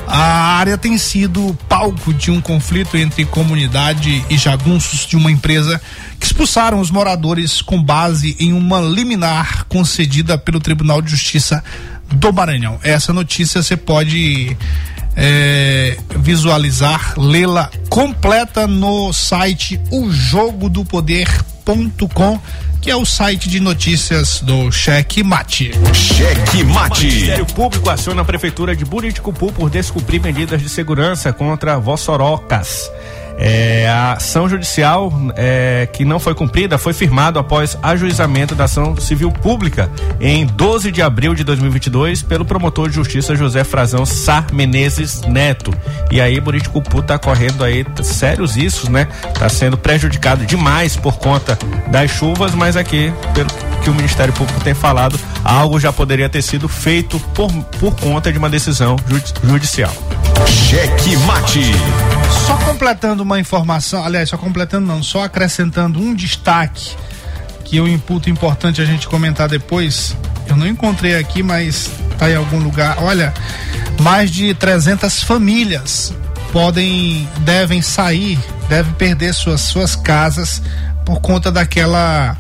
A 0.07 0.59
área 0.59 0.77
tem 0.77 0.99
sido 0.99 1.57
palco 1.69 2.13
de 2.13 2.31
um 2.31 2.41
conflito 2.41 2.97
entre 2.97 3.25
comunidade 3.25 4.23
e 4.29 4.37
jagunços 4.37 5.07
de 5.07 5.17
uma 5.17 5.31
empresa 5.31 5.81
que 6.21 6.27
expulsaram 6.27 6.81
os 6.81 6.91
moradores 6.91 7.63
com 7.63 7.83
base 7.83 8.37
em 8.39 8.53
uma 8.53 8.81
liminar 8.81 9.65
concedida 9.69 10.37
pelo 10.37 10.61
Tribunal 10.61 11.01
de 11.01 11.11
Justiça 11.11 11.65
do 12.11 12.33
Maranhão. 12.33 12.79
Essa 12.83 13.13
notícia 13.13 13.63
você 13.63 13.77
pode 13.77 14.57
é, 15.17 15.97
visualizar, 16.17 17.15
lê-la 17.19 17.71
completa 17.89 18.67
no 18.67 19.13
site 19.13 19.81
ojogodopoder.com 19.91 22.41
que 22.83 22.91
é 22.91 22.97
o 22.97 23.07
site 23.07 23.49
de 23.49 23.61
notícias 23.61 24.41
do 24.41 24.73
Cheque 24.73 25.23
Mate. 25.23 25.71
Cheque 25.95 26.65
Mate. 26.65 27.07
O 27.07 27.11
Ministério 27.11 27.47
Público 27.47 27.89
aciona 27.89 28.23
a 28.23 28.25
Prefeitura 28.25 28.75
de 28.75 28.85
Buriticupu 28.85 29.53
por 29.53 29.71
descumprir 29.71 30.21
medidas 30.21 30.61
de 30.61 30.69
segurança 30.69 31.33
contra 31.33 31.79
vossorocas. 31.79 32.91
É, 33.39 33.89
a 33.89 34.13
ação 34.15 34.49
judicial 34.49 35.13
é, 35.35 35.89
que 35.93 36.05
não 36.05 36.19
foi 36.19 36.35
cumprida 36.35 36.79
foi 36.79 36.93
firmado 36.93 37.39
após 37.39 37.77
ajuizamento 37.83 38.55
da 38.55 38.65
ação 38.65 38.97
civil 38.97 39.31
pública 39.33 39.91
em 40.21 40.47
12 40.47 40.93
de 40.93 41.03
abril 41.03 41.35
de 41.35 41.45
2022 41.45 42.23
pelo 42.23 42.45
promotor 42.45 42.89
de 42.89 42.95
justiça 42.95 43.35
José 43.35 43.65
Frazão 43.65 44.05
Sá 44.05 44.45
Menezes 44.53 45.23
Neto. 45.23 45.73
E 46.11 46.21
aí 46.21 46.41
Buriticupu 46.41 47.03
tá 47.03 47.19
correndo 47.19 47.65
aí 47.65 47.85
sérios 48.03 48.57
riscos, 48.57 48.89
né? 48.89 49.07
Tá 49.39 49.49
sendo 49.49 49.77
prejudicado 49.77 50.45
demais 50.47 50.97
por 50.97 51.19
conta 51.19 51.59
das 51.89 52.11
chuvas, 52.11 52.55
mas 52.55 52.77
aqui, 52.77 53.13
pelo 53.35 53.51
que 53.83 53.91
o 53.91 53.95
Ministério 53.95 54.33
Público 54.33 54.61
tem 54.61 54.75
falado, 54.75 55.19
algo 55.45 55.81
já 55.81 55.93
poderia 55.93 56.29
ter 56.29 56.43
sido 56.43 56.69
feito 56.69 57.19
por, 57.35 57.53
por 57.81 57.95
conta 57.97 58.33
de 58.33 58.39
uma 58.39 58.49
decisão 58.49 58.97
judicial. 59.43 59.93
Cheque 60.47 61.17
mate. 61.19 61.73
Só 62.47 62.57
completando 62.57 63.22
uma 63.23 63.41
informação, 63.41 64.05
aliás, 64.05 64.29
só 64.29 64.37
completando 64.37 64.87
não, 64.87 65.03
só 65.03 65.25
acrescentando 65.25 65.99
um 65.99 66.15
destaque 66.15 66.97
que 67.65 67.77
eu 67.77 67.89
imputo 67.89 68.29
importante 68.29 68.83
a 68.83 68.85
gente 68.85 69.09
comentar 69.09 69.49
depois. 69.49 70.17
Eu 70.47 70.57
não 70.57 70.67
encontrei 70.67 71.17
aqui, 71.17 71.43
mas 71.43 71.91
está 72.11 72.31
em 72.31 72.35
algum 72.35 72.59
lugar. 72.59 73.03
Olha, 73.03 73.33
mais 74.01 74.31
de 74.31 74.53
300 74.53 75.23
famílias 75.23 76.13
podem, 76.53 77.27
devem 77.39 77.81
sair, 77.81 78.39
devem 78.69 78.93
perder 78.93 79.33
suas, 79.33 79.63
suas 79.63 79.97
casas 79.97 80.63
por 81.05 81.21
conta 81.21 81.51
daquela 81.51 82.37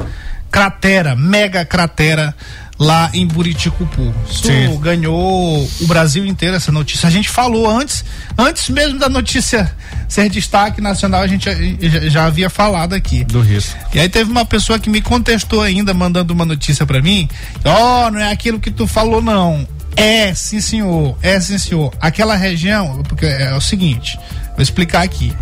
cratera, 0.50 1.16
mega 1.16 1.64
cratera 1.64 2.34
lá 2.82 3.10
em 3.14 3.26
Buriticupu. 3.26 4.12
Isso 4.28 4.44
Sim. 4.44 4.76
ganhou 4.80 5.68
o 5.80 5.86
Brasil 5.86 6.26
inteiro 6.26 6.56
essa 6.56 6.72
notícia. 6.72 7.06
A 7.06 7.10
gente 7.10 7.28
falou 7.28 7.70
antes, 7.70 8.04
antes 8.36 8.68
mesmo 8.68 8.98
da 8.98 9.08
notícia 9.08 9.72
ser 10.08 10.28
destaque 10.28 10.80
nacional, 10.80 11.22
a 11.22 11.26
gente 11.26 11.44
já, 11.44 12.08
já- 12.08 12.24
havia 12.26 12.50
falado 12.50 12.92
aqui. 12.94 13.24
Do 13.24 13.40
risco. 13.40 13.78
E 13.94 14.00
aí 14.00 14.08
teve 14.08 14.30
uma 14.30 14.44
pessoa 14.44 14.78
que 14.78 14.90
me 14.90 15.00
contestou 15.00 15.62
ainda, 15.62 15.94
mandando 15.94 16.34
uma 16.34 16.44
notícia 16.44 16.84
pra 16.84 17.00
mim. 17.00 17.28
Ó, 17.64 18.10
não 18.10 18.18
é 18.20 18.30
aquilo 18.32 18.58
que 18.60 18.70
tu 18.70 18.86
falou, 18.86 19.22
não. 19.22 19.66
É, 19.96 20.34
sim, 20.34 20.60
senhor. 20.60 21.16
É, 21.22 21.38
sim, 21.40 21.58
senhor. 21.58 21.92
Aquela 22.00 22.34
região, 22.34 23.02
porque 23.08 23.26
é 23.26 23.54
o 23.54 23.60
seguinte, 23.60 24.18
vou 24.54 24.62
explicar 24.62 25.02
aqui. 25.02 25.32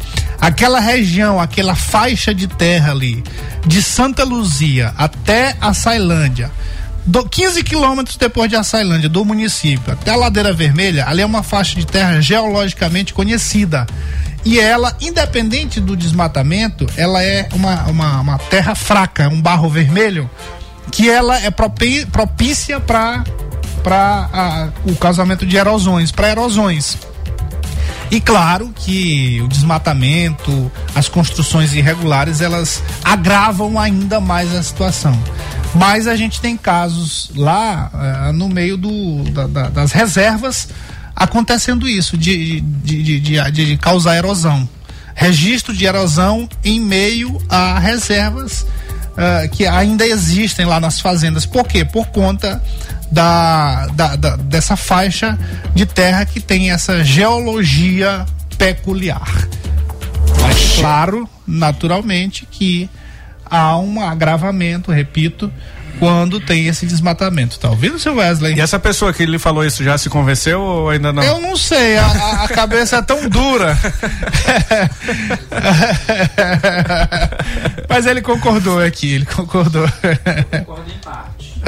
Aquela 0.41 0.81
região, 0.81 1.39
aquela 1.41 1.75
faixa 1.75 2.35
de 2.35 2.47
terra 2.47 2.91
ali, 2.93 3.23
de 3.67 3.83
Santa 3.83 4.25
Luzia 4.25 4.93
até 4.97 5.55
a 5.61 5.73
Sailândia, 5.75 6.51
do 7.05 7.29
15 7.29 7.63
quilômetros 7.63 8.17
depois 8.17 8.49
de 8.49 8.57
Açailândia, 8.57 9.09
do 9.09 9.25
município, 9.25 9.93
até 9.93 10.11
a 10.11 10.17
Ladeira 10.17 10.53
Vermelha, 10.53 11.07
ali 11.07 11.23
é 11.23 11.27
uma 11.27 11.43
faixa 11.43 11.77
de 11.77 11.87
terra 11.87 12.21
geologicamente 12.21 13.15
conhecida. 13.15 13.87
E 14.45 14.59
ela, 14.59 14.97
independente 15.01 15.81
do 15.81 15.97
desmatamento, 15.97 16.87
ela 16.97 17.23
é 17.23 17.49
uma, 17.53 17.85
uma, 17.85 18.21
uma 18.21 18.39
terra 18.39 18.75
fraca, 18.75 19.29
um 19.29 19.41
barro 19.41 19.69
vermelho, 19.69 20.31
que 20.91 21.11
ela 21.11 21.39
é 21.39 21.51
propícia 21.51 22.81
para 22.81 23.25
para 23.83 24.71
o 24.85 24.95
casamento 24.95 25.47
de 25.47 25.57
erosões, 25.57 26.13
para 26.13 26.29
erosões. 26.29 26.99
E 28.11 28.21
claro 28.21 28.73
que 28.75 29.41
o 29.41 29.49
desmatamento, 29.49 30.71
as 30.95 31.09
construções 31.09 31.73
irregulares, 31.75 32.41
elas 32.41 32.83
agravam 33.05 33.79
ainda 33.79 34.21
mais 34.21 34.53
a 34.55 34.63
situação. 34.63 35.17
Mas 35.75 36.07
a 36.07 36.17
gente 36.17 36.41
tem 36.41 36.57
casos 36.57 37.31
lá 37.35 37.91
eh, 38.29 38.33
no 38.33 38.49
meio 38.49 38.77
do, 38.77 39.23
da- 39.31 39.47
da- 39.47 39.69
das 39.69 39.93
reservas 39.93 40.69
acontecendo 41.15 41.89
isso, 41.89 42.17
de, 42.19 42.61
de, 42.61 43.21
de, 43.21 43.51
de- 43.51 43.77
causar 43.77 44.17
erosão. 44.17 44.69
Registro 45.15 45.75
de 45.75 45.85
erosão 45.85 46.49
em 46.65 46.81
meio 46.81 47.41
a 47.49 47.79
reservas 47.79 48.67
ah, 49.17 49.47
que 49.49 49.67
ainda 49.67 50.07
existem 50.07 50.65
lá 50.67 50.81
nas 50.81 50.99
fazendas. 50.99 51.45
Por 51.47 51.67
quê? 51.67 51.85
Por 51.85 52.07
conta 52.09 52.63
da, 53.13 53.87
da- 53.89 54.17
da- 54.17 54.37
dessa 54.37 54.77
faixa 54.77 55.39
de 55.75 55.85
terra 55.87 56.25
que 56.25 56.41
tem 56.41 56.71
essa 56.71 57.05
geologia 57.05 58.25
peculiar. 58.57 59.47
Mas 60.41 60.77
claro, 60.79 61.29
naturalmente, 61.47 62.47
que 62.51 62.89
há 63.51 63.77
um 63.79 64.01
agravamento, 64.03 64.91
repito, 64.93 65.53
quando 65.99 66.39
tem 66.41 66.67
esse 66.67 66.87
desmatamento. 66.87 67.59
Tá 67.59 67.69
ouvindo, 67.69 67.99
seu 67.99 68.15
Wesley? 68.17 68.55
E 68.57 68.61
essa 68.61 68.79
pessoa 68.79 69.13
que 69.13 69.27
lhe 69.27 69.39
falou 69.39 69.65
isso 69.65 69.83
já 69.85 69.99
se 69.99 70.09
convenceu 70.09 70.61
ou 70.61 70.89
ainda 70.91 71.13
não? 71.13 71.23
Eu 71.23 71.41
não 71.41 71.57
sei, 71.57 71.99
a, 71.99 72.07
a- 72.45 72.49
cabeça 72.49 72.97
é 72.97 73.03
tão 73.03 73.29
dura. 73.29 73.77
Mas 77.89 78.07
ele 78.07 78.23
concordou 78.23 78.81
aqui, 78.83 79.15
ele 79.15 79.27
concordou. 79.27 79.87
Concordo 79.89 80.91
em 80.91 80.99
parte. 80.99 81.61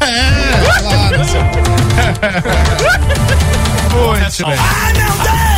é, 0.00 0.80
claro. 0.80 1.18
Muito 3.92 4.46
bem. 4.46 5.55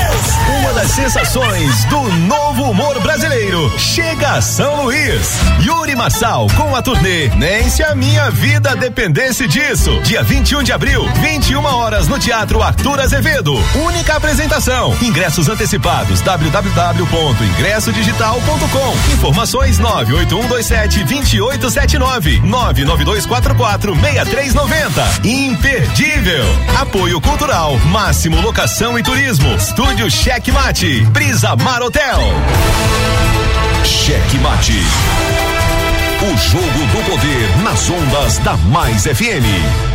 Uma 0.59 0.73
das 0.73 0.91
sensações 0.91 1.85
do 1.85 2.03
novo 2.27 2.71
humor 2.71 2.99
brasileiro 3.01 3.73
chega 3.79 4.33
a 4.33 4.41
São 4.41 4.83
Luís. 4.83 5.39
Yuri 5.63 5.95
Marçal 5.95 6.49
com 6.57 6.75
a 6.75 6.83
turnê 6.83 7.29
Nem 7.37 7.71
se 7.71 7.85
a 7.85 7.95
minha 7.95 8.29
vida 8.31 8.75
dependesse 8.75 9.47
disso. 9.47 10.01
Dia 10.03 10.25
21 10.25 10.65
de 10.65 10.73
abril, 10.73 11.09
21 11.21 11.65
horas 11.65 12.09
no 12.09 12.19
Teatro 12.19 12.61
Arthur 12.61 12.99
Azevedo. 12.99 13.55
Única 13.87 14.17
apresentação. 14.17 14.97
Ingressos 15.01 15.49
antecipados 15.49 16.21
www.ingressodigital.com. 16.23 19.13
Informações 19.13 19.79
98127 19.79 21.05
2879 21.05 22.41
99244 22.41 23.95
6390. 23.95 25.05
Imperdível. 25.25 26.45
Apoio 26.81 27.21
Cultural, 27.21 27.79
Máximo 27.87 28.41
Locação 28.41 28.99
e 28.99 29.05
Turismo. 29.05 29.55
Estúdio 29.55 30.11
Cheque 30.11 30.48
Mate. 30.53 31.01
Brisa 31.11 31.57
Mar 31.57 31.83
Hotel. 31.83 32.19
Cheque 33.85 34.39
Mate. 34.39 34.81
O 36.23 36.37
jogo 36.37 36.65
do 36.65 37.11
poder 37.11 37.57
nas 37.63 37.91
ondas 37.91 38.39
da 38.39 38.57
Mais 38.57 39.05
FM. 39.05 39.89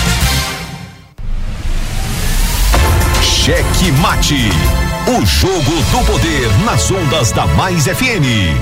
Cheque 3.41 3.91
Mate. 3.93 4.51
O 5.07 5.25
jogo 5.25 5.81
do 5.89 6.05
poder 6.05 6.47
nas 6.63 6.91
ondas 6.91 7.31
da 7.31 7.47
Mais 7.47 7.85
FM. 7.85 8.53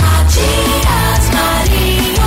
Matias 0.00 1.30
Marinho. 1.34 2.22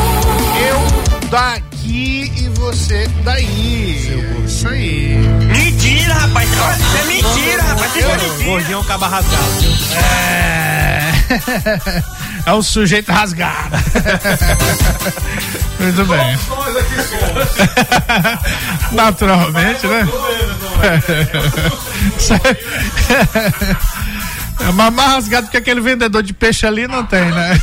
eu 0.67 1.29
daqui 1.29 2.33
e 2.35 2.49
você 2.49 3.07
daí. 3.23 4.43
Isso 4.45 4.67
aí. 4.67 5.15
Mentira, 5.53 6.13
rapaz. 6.15 6.49
Isso 6.49 6.97
é 6.97 7.03
mentira, 7.05 7.63
rapaz. 7.63 7.95
Isso 7.95 8.05
é 8.05 8.17
mentira. 8.17 8.43
Gordinho 8.43 8.83
caba 8.83 9.07
rasgado. 9.07 9.45
É. 9.95 11.13
é 12.45 12.53
o 12.53 12.61
sujeito 12.63 13.11
rasgado. 13.11 13.75
Muito 15.79 16.05
bem. 16.05 16.37
Naturalmente, 18.91 19.87
né? 19.87 20.07
É- 24.59 24.67
É 24.67 24.71
mais 24.91 25.11
rasgado 25.11 25.47
que 25.47 25.55
aquele 25.57 25.79
vendedor 25.79 26.21
de 26.21 26.33
peixe 26.33 26.65
ali 26.67 26.85
não 26.87 27.05
tem, 27.05 27.23
né? 27.31 27.59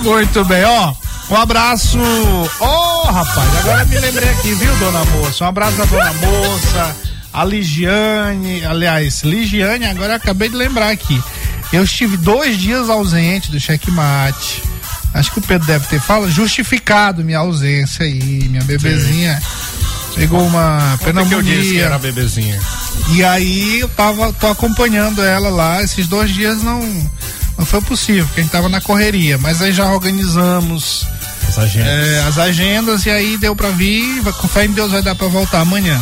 Muito 0.00 0.44
bem, 0.44 0.62
ó. 0.64 0.92
Um 1.30 1.36
abraço. 1.36 1.98
Ô, 2.60 3.02
rapaz, 3.10 3.58
agora 3.60 3.84
me 3.86 3.98
lembrei 3.98 4.28
aqui, 4.28 4.52
viu, 4.54 4.74
dona 4.76 5.02
moça? 5.06 5.44
Um 5.44 5.48
abraço 5.48 5.78
da 5.78 5.84
dona 5.86 6.12
moça, 6.12 6.96
a 7.32 7.44
Ligiane. 7.44 8.64
Aliás, 8.66 9.22
Ligiane, 9.22 9.86
agora 9.86 10.16
acabei 10.16 10.50
de 10.50 10.56
lembrar 10.56 10.90
aqui. 10.90 11.22
Eu 11.74 11.82
estive 11.82 12.16
dois 12.16 12.56
dias 12.56 12.88
ausente 12.88 13.50
do 13.50 13.58
checkmate. 13.58 14.62
acho 15.12 15.32
que 15.32 15.40
o 15.40 15.42
Pedro 15.42 15.66
deve 15.66 15.84
ter 15.88 16.00
falado, 16.00 16.30
justificado 16.30 17.24
minha 17.24 17.38
ausência 17.38 18.04
aí, 18.04 18.48
minha 18.48 18.62
bebezinha. 18.62 19.42
Pegou 20.14 20.46
uma 20.46 20.96
é 21.02 21.12
que 21.24 21.34
eu 21.34 21.42
disse 21.42 21.56
que 21.56 21.62
pneumonia. 21.62 21.84
era 21.84 21.98
bebezinha? 21.98 22.60
E 23.12 23.24
aí 23.24 23.80
eu 23.80 23.88
tava, 23.88 24.32
tô 24.34 24.46
acompanhando 24.46 25.20
ela 25.20 25.50
lá, 25.50 25.82
esses 25.82 26.06
dois 26.06 26.32
dias 26.32 26.62
não, 26.62 26.80
não 27.58 27.66
foi 27.66 27.80
possível, 27.80 28.24
porque 28.26 28.40
a 28.40 28.44
gente 28.44 28.52
tava 28.52 28.68
na 28.68 28.80
correria, 28.80 29.36
mas 29.38 29.60
aí 29.60 29.72
já 29.72 29.90
organizamos 29.90 31.04
Essa 31.48 31.66
gente. 31.66 31.88
é, 31.88 32.24
as 32.28 32.38
agendas 32.38 33.04
e 33.04 33.10
aí 33.10 33.36
deu 33.36 33.56
pra 33.56 33.70
vir, 33.70 34.22
com 34.40 34.46
fé 34.46 34.64
em 34.64 34.70
Deus 34.70 34.92
vai 34.92 35.02
dar 35.02 35.16
pra 35.16 35.26
voltar 35.26 35.62
amanhã. 35.62 36.00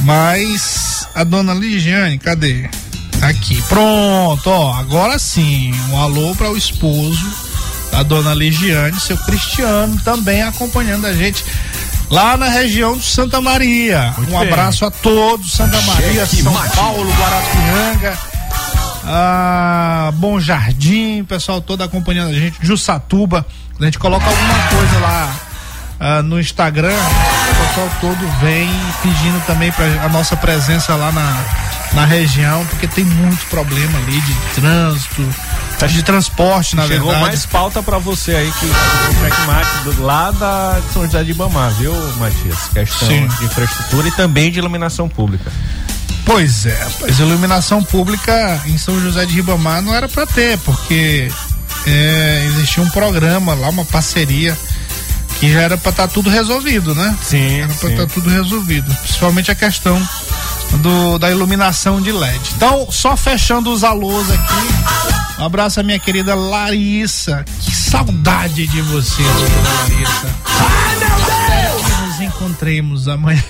Mas 0.00 1.08
a 1.14 1.24
dona 1.24 1.54
Ligiane, 1.54 2.18
cadê? 2.18 2.68
Tá 3.20 3.28
Aqui, 3.28 3.60
pronto, 3.68 4.48
ó, 4.48 4.74
agora 4.74 5.18
sim, 5.18 5.72
um 5.90 6.00
alô 6.00 6.34
para 6.34 6.50
o 6.50 6.56
esposo 6.56 7.26
da 7.90 8.02
dona 8.02 8.32
Ligiane, 8.32 8.98
seu 9.00 9.16
Cristiano, 9.18 10.00
também 10.04 10.42
acompanhando 10.42 11.06
a 11.06 11.12
gente 11.12 11.44
lá 12.10 12.36
na 12.36 12.48
região 12.48 12.96
de 12.96 13.04
Santa 13.04 13.40
Maria. 13.40 14.14
Muito 14.16 14.34
um 14.34 14.38
bem. 14.38 14.48
abraço 14.48 14.84
a 14.84 14.90
todos, 14.90 15.52
Santa 15.52 15.80
Maria, 15.82 16.26
Cheque 16.26 16.42
São 16.42 16.52
mate. 16.52 16.76
Paulo, 16.76 17.10
Guarapiranga. 17.10 18.18
Ah, 19.04 20.10
Bom 20.14 20.38
Jardim, 20.38 21.24
pessoal 21.24 21.60
todo 21.60 21.82
acompanhando 21.82 22.30
a 22.30 22.34
gente, 22.34 22.58
Jussatuba. 22.62 23.46
A 23.80 23.84
gente 23.84 23.98
coloca 23.98 24.26
alguma 24.26 24.58
coisa 24.68 24.98
lá 25.00 25.36
ah, 26.00 26.22
no 26.22 26.38
Instagram, 26.38 26.94
o 26.94 27.66
pessoal 27.66 27.90
todo 28.00 28.40
vem 28.40 28.68
pedindo 29.02 29.44
também 29.46 29.72
pra, 29.72 29.84
a 30.04 30.08
nossa 30.08 30.36
presença 30.36 30.94
lá 30.94 31.10
na, 31.10 31.44
na 31.92 32.04
região, 32.04 32.64
porque 32.66 32.86
tem 32.86 33.04
muito 33.04 33.46
problema 33.46 33.98
ali 33.98 34.20
de 34.20 34.34
trânsito, 34.54 35.28
de 35.88 36.02
transporte, 36.02 36.76
na 36.76 36.86
Chegou 36.86 37.08
verdade. 37.10 37.28
mais 37.30 37.46
pauta 37.46 37.82
pra 37.82 37.98
você 37.98 38.32
aí 38.32 38.52
que 38.52 38.66
o 38.66 39.20
checkmate 39.20 40.00
lá 40.00 40.30
da 40.30 40.80
de 40.80 40.92
São 40.92 41.04
José 41.04 41.24
de 41.24 41.30
Ibamar, 41.30 41.70
viu, 41.72 41.92
Matias? 42.18 42.58
Questão 42.72 43.08
Sim. 43.08 43.26
de 43.26 43.44
infraestrutura 43.44 44.08
e 44.08 44.10
também 44.12 44.50
de 44.50 44.58
iluminação 44.58 45.08
pública. 45.08 45.50
Pois 46.24 46.66
é, 46.66 46.74
rapaz, 46.82 47.18
iluminação 47.18 47.82
pública 47.82 48.60
em 48.66 48.76
São 48.76 49.00
José 49.00 49.24
de 49.24 49.34
Ribamar 49.34 49.80
não 49.80 49.94
era 49.94 50.06
pra 50.08 50.26
ter, 50.26 50.58
porque 50.58 51.32
é, 51.86 52.44
existia 52.48 52.82
um 52.82 52.90
programa 52.90 53.54
lá, 53.54 53.70
uma 53.70 53.84
parceria 53.84 54.56
que 55.40 55.50
já 55.50 55.60
era 55.62 55.78
pra 55.78 55.90
estar 55.90 56.08
tudo 56.08 56.28
resolvido, 56.28 56.94
né? 56.94 57.16
Sim, 57.22 57.60
Era 57.60 57.72
pra 57.74 57.88
sim. 57.88 57.94
estar 57.94 58.06
tudo 58.08 58.28
resolvido, 58.28 58.92
principalmente 58.96 59.50
a 59.50 59.54
questão 59.54 59.96
do, 60.76 61.18
da 61.18 61.30
iluminação 61.30 62.00
de 62.00 62.12
LED. 62.12 62.40
Então, 62.56 62.86
só 62.90 63.16
fechando 63.16 63.72
os 63.72 63.82
alôs 63.82 64.30
aqui, 64.30 65.40
um 65.40 65.44
abraço 65.44 65.80
à 65.80 65.82
minha 65.82 65.98
querida 65.98 66.34
Larissa. 66.34 67.44
Que 67.60 67.74
saudade 67.74 68.66
de 68.66 68.82
você, 68.82 69.22
Larissa. 69.22 70.36
Ai, 70.44 70.96
meu 70.96 71.08
Deus! 71.26 71.86
Que 71.86 71.92
nos 72.02 72.20
encontremos 72.20 73.08
amanhã. 73.08 73.42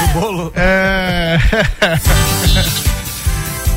Do 0.00 0.20
bolo. 0.20 0.52
É. 0.54 1.38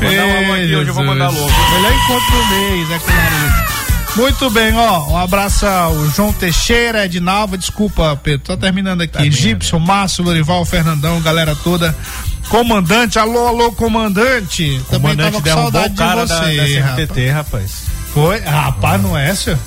Mandar 0.01 0.25
um 0.25 0.37
alô 0.37 0.53
aqui, 0.53 0.75
hoje 0.75 0.89
eu 0.89 0.93
vou 0.93 1.03
mandar 1.03 1.29
viu? 1.29 1.41
Melhor 1.43 1.93
encontro 1.93 2.31
do 2.31 2.45
mês, 2.47 2.91
é 2.91 2.99
com 2.99 3.11
Larissa. 3.11 3.78
Muito 4.15 4.49
bem, 4.49 4.75
ó. 4.75 5.07
Um 5.09 5.17
abraço 5.17 5.65
ao 5.65 5.95
João 6.09 6.33
Teixeira, 6.33 7.05
Edinalva, 7.05 7.57
desculpa, 7.57 8.19
Pedro, 8.21 8.39
tô 8.47 8.57
terminando 8.57 9.01
aqui. 9.01 9.13
Termina. 9.13 9.35
Gibson, 9.35 9.79
Márcio, 9.79 10.23
Lorival, 10.23 10.65
Fernandão, 10.65 11.21
galera 11.21 11.55
toda. 11.63 11.95
Comandante, 12.49 13.17
alô, 13.19 13.47
alô, 13.47 13.71
comandante. 13.71 14.81
Também 14.89 15.15
tava 15.15 15.31
comandante 15.31 15.33
com 15.33 15.41
derrubou 15.41 15.71
saudade 15.71 15.93
de 15.93 15.99
da, 15.99 16.15
você. 16.15 16.33
da 16.33 16.81
rapaz. 16.83 16.97
CMTT, 17.07 17.29
rapaz. 17.29 17.71
Foi? 18.13 18.39
Rapaz, 18.41 19.01
não 19.01 19.17
é, 19.17 19.33
senhor? 19.35 19.59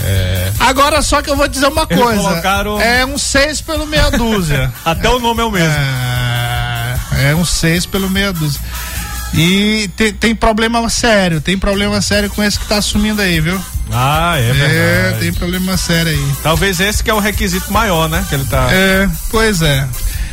É. 0.00 0.52
Agora 0.60 1.02
só 1.02 1.20
que 1.20 1.28
eu 1.28 1.36
vou 1.36 1.48
dizer 1.48 1.66
uma 1.66 1.84
Eles 1.90 2.02
coisa. 2.02 2.22
colocaram- 2.22 2.80
É 2.80 3.04
um 3.04 3.18
seis 3.18 3.60
pelo 3.60 3.84
meia 3.84 4.10
dúzia. 4.12 4.72
Até 4.84 5.10
o 5.10 5.18
nome 5.18 5.42
é 5.42 5.44
o 5.44 5.50
mesmo. 5.50 5.74
É, 5.74 7.30
é 7.30 7.34
um 7.34 7.44
seis 7.44 7.84
pelo 7.84 8.08
meia 8.08 8.32
dúzia. 8.32 8.60
E 9.34 9.88
tem, 9.96 10.12
tem 10.12 10.34
problema 10.34 10.88
sério, 10.88 11.40
tem 11.40 11.58
problema 11.58 12.00
sério 12.00 12.30
com 12.30 12.42
esse 12.42 12.58
que 12.58 12.66
tá 12.66 12.78
assumindo 12.78 13.20
aí, 13.22 13.40
viu? 13.40 13.60
Ah, 13.92 14.34
é 14.38 14.50
É, 14.50 14.52
verdade. 14.52 15.20
tem 15.20 15.32
problema 15.32 15.76
sério 15.76 16.10
aí. 16.12 16.32
Talvez 16.42 16.80
esse 16.80 17.02
que 17.02 17.10
é 17.10 17.14
o 17.14 17.18
requisito 17.20 17.72
maior, 17.72 18.08
né? 18.08 18.24
Que 18.28 18.34
ele 18.34 18.44
tá. 18.44 18.68
É, 18.70 19.08
pois 19.30 19.62
é. 19.62 19.86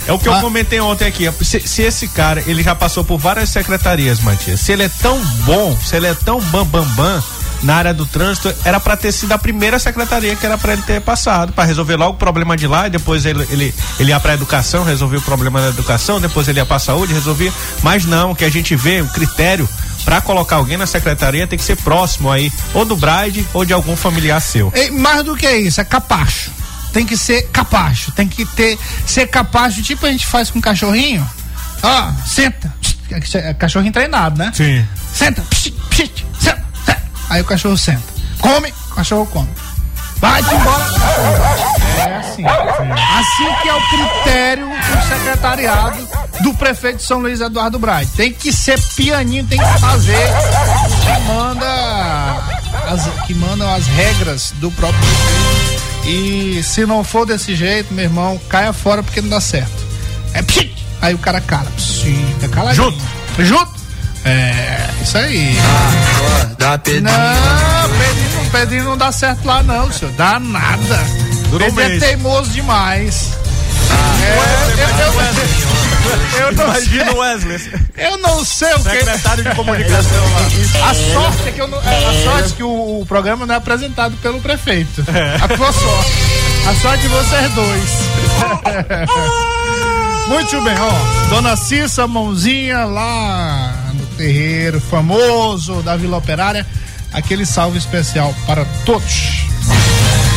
É 0.07 0.11
o 0.13 0.19
que 0.19 0.29
Ah. 0.29 0.33
eu 0.33 0.41
comentei 0.41 0.79
ontem 0.79 1.05
aqui. 1.07 1.29
Se, 1.43 1.59
se 1.61 1.81
esse 1.81 2.07
cara, 2.09 2.43
ele 2.47 2.61
já 2.61 2.75
passou 2.75 3.03
por 3.03 3.17
várias 3.17 3.49
secretarias, 3.49 4.19
Matias. 4.19 4.59
Se 4.59 4.71
ele 4.71 4.83
é 4.83 4.89
tão 5.01 5.19
bom, 5.45 5.77
se 5.83 5.95
ele 5.95 6.07
é 6.07 6.13
tão 6.13 6.39
bam 6.41 6.65
bam 6.65 6.85
bam 6.89 7.23
na 7.63 7.75
área 7.75 7.93
do 7.93 8.05
trânsito, 8.05 8.53
era 8.63 8.79
pra 8.79 8.95
ter 8.95 9.11
sido 9.11 9.31
a 9.31 9.37
primeira 9.37 9.79
secretaria 9.79 10.35
que 10.35 10.45
era 10.45 10.57
pra 10.57 10.73
ele 10.73 10.81
ter 10.83 11.01
passado, 11.01 11.53
pra 11.53 11.63
resolver 11.63 11.95
logo 11.95 12.13
o 12.13 12.17
problema 12.17 12.55
de 12.55 12.67
lá, 12.67 12.87
e 12.87 12.89
depois 12.89 13.25
ele, 13.25 13.45
ele, 13.49 13.73
ele 13.99 14.09
ia 14.09 14.19
pra 14.19 14.33
educação, 14.33 14.83
resolvia 14.83 15.19
o 15.19 15.21
problema 15.21 15.61
da 15.61 15.69
educação, 15.69 16.19
depois 16.19 16.47
ele 16.47 16.59
ia 16.59 16.65
pra 16.65 16.79
saúde, 16.79 17.13
resolvia. 17.13 17.51
Mas 17.81 18.05
não, 18.05 18.31
o 18.31 18.35
que 18.35 18.45
a 18.45 18.49
gente 18.49 18.75
vê, 18.75 19.01
o 19.01 19.07
critério 19.07 19.67
pra 20.03 20.21
colocar 20.21 20.57
alguém 20.57 20.77
na 20.77 20.85
secretaria 20.85 21.47
tem 21.47 21.57
que 21.57 21.65
ser 21.65 21.77
próximo 21.77 22.31
aí, 22.31 22.51
ou 22.73 22.85
do 22.85 22.95
Bride 22.95 23.45
ou 23.53 23.65
de 23.65 23.73
algum 23.73 23.95
familiar 23.95 24.39
seu. 24.39 24.71
E 24.75 24.91
mais 24.91 25.23
do 25.23 25.35
que 25.35 25.49
isso, 25.49 25.81
é 25.81 25.83
capacho. 25.83 26.51
Tem 26.93 27.05
que 27.05 27.17
ser 27.17 27.49
capacho, 27.49 28.11
tem 28.13 28.27
que 28.27 28.45
ter 28.45 28.79
ser 29.05 29.27
capacho, 29.27 29.81
tipo 29.81 30.05
a 30.05 30.11
gente 30.11 30.25
faz 30.25 30.49
com 30.49 30.61
cachorrinho. 30.61 31.27
Ó, 31.83 32.11
senta. 32.25 32.73
É 33.11 33.53
Cachorrinho 33.53 33.93
treinado, 33.93 34.37
né? 34.37 34.51
Sim. 34.53 34.85
Senta. 35.13 35.41
Psh, 35.43 35.71
psh, 35.89 36.25
senta, 36.39 36.65
senta. 36.65 36.65
Aí 37.29 37.41
o 37.41 37.45
cachorro 37.45 37.77
senta. 37.77 38.03
Come, 38.39 38.73
o 38.91 38.95
cachorro 38.95 39.25
come. 39.27 39.49
Vai-te 40.17 40.53
embora. 40.53 40.83
cachorro 40.83 41.37
vai. 41.37 42.09
É 42.09 42.17
assim. 42.17 42.43
Assim 42.45 43.61
que 43.61 43.69
é 43.69 43.73
o 43.73 43.89
critério 43.89 44.69
do 44.69 45.07
secretariado 45.07 46.07
do 46.41 46.53
prefeito 46.53 46.97
de 46.97 47.03
São 47.03 47.19
Luís 47.19 47.41
Eduardo 47.41 47.79
Braide. 47.79 48.11
Tem 48.15 48.31
que 48.31 48.51
ser 48.51 48.79
pianinho, 48.95 49.45
tem 49.45 49.57
que 49.57 49.79
fazer 49.79 50.15
o 50.15 51.05
que 51.05 51.33
manda 51.33 52.61
as, 52.87 53.25
que 53.25 53.33
mandam 53.33 53.73
as 53.73 53.87
regras 53.87 54.53
do 54.57 54.71
próprio 54.71 54.99
prefeito. 54.99 55.85
E 56.07 56.61
se 56.63 56.85
não 56.85 57.03
for 57.03 57.25
desse 57.25 57.55
jeito, 57.55 57.93
meu 57.93 58.03
irmão, 58.03 58.39
caia 58.47 58.71
fora 58.71 59.01
porque 59.01 59.21
não 59.21 59.29
dá 59.29 59.41
certo. 59.41 59.85
É 60.33 60.41
psi, 60.41 60.71
aí 61.01 61.13
o 61.15 61.17
cara 61.17 61.41
cala. 61.41 61.71
Psi, 61.77 62.13
fica 62.39 62.49
caladinho. 62.49 62.91
Junto. 62.91 63.03
Junto. 63.43 63.84
É, 64.25 64.89
isso 65.03 65.17
aí. 65.19 65.55
Dá 66.57 66.77
pedrinho. 66.79 67.03
Não, 67.03 67.89
Pedrinho, 67.99 68.51
Pedrinho 68.51 68.83
não 68.85 68.97
dá 68.97 69.11
certo 69.11 69.45
lá 69.45 69.61
não, 69.61 69.91
senhor. 69.91 70.11
Dá 70.15 70.39
nada. 70.39 70.99
Durou 71.49 71.67
um 71.69 71.75
Pedrinho 71.75 71.81
é 71.81 71.89
mês. 71.89 72.03
teimoso 72.03 72.49
demais. 72.49 73.37
É, 74.23 74.29
eu, 74.31 75.05
eu, 75.05 76.47
eu, 76.47 76.51
não 76.53 76.63
Imagina 76.65 77.11
o 77.11 77.13
sei, 77.13 77.19
Wesley, 77.19 77.71
eu 77.97 78.17
não 78.17 78.43
sei 78.43 78.73
o 78.73 78.83
que. 78.83 78.89
secretário 78.89 79.43
de 79.43 79.55
comunicação 79.55 80.23
lá. 80.33 80.89
A 80.89 80.93
sorte 80.95 81.47
é 81.47 81.51
que 81.51 81.61
eu 81.61 81.67
não, 81.67 81.77
é, 81.83 82.05
a 82.05 82.23
sorte 82.23 82.53
é 82.53 82.55
que 82.55 82.63
o, 82.63 83.01
o 83.01 83.05
programa 83.05 83.45
não 83.45 83.53
é 83.53 83.57
apresentado 83.57 84.17
pelo 84.17 84.41
prefeito. 84.41 85.05
A 85.43 85.47
tua 85.47 85.71
sorte. 85.71 86.11
A 86.67 86.73
sorte 86.81 87.01
de 87.03 87.07
vocês 87.09 87.53
dois. 87.53 87.89
Muito 90.27 90.61
bem, 90.61 90.75
ó. 90.79 91.29
Dona 91.29 91.55
Cissa 91.55 92.07
Mãozinha 92.07 92.85
lá 92.85 93.84
terreiro 94.17 94.79
famoso 94.79 95.81
da 95.81 95.95
Vila 95.95 96.17
Operária. 96.17 96.65
Aquele 97.13 97.45
salve 97.45 97.77
especial 97.77 98.33
para 98.45 98.65
todos. 98.85 99.45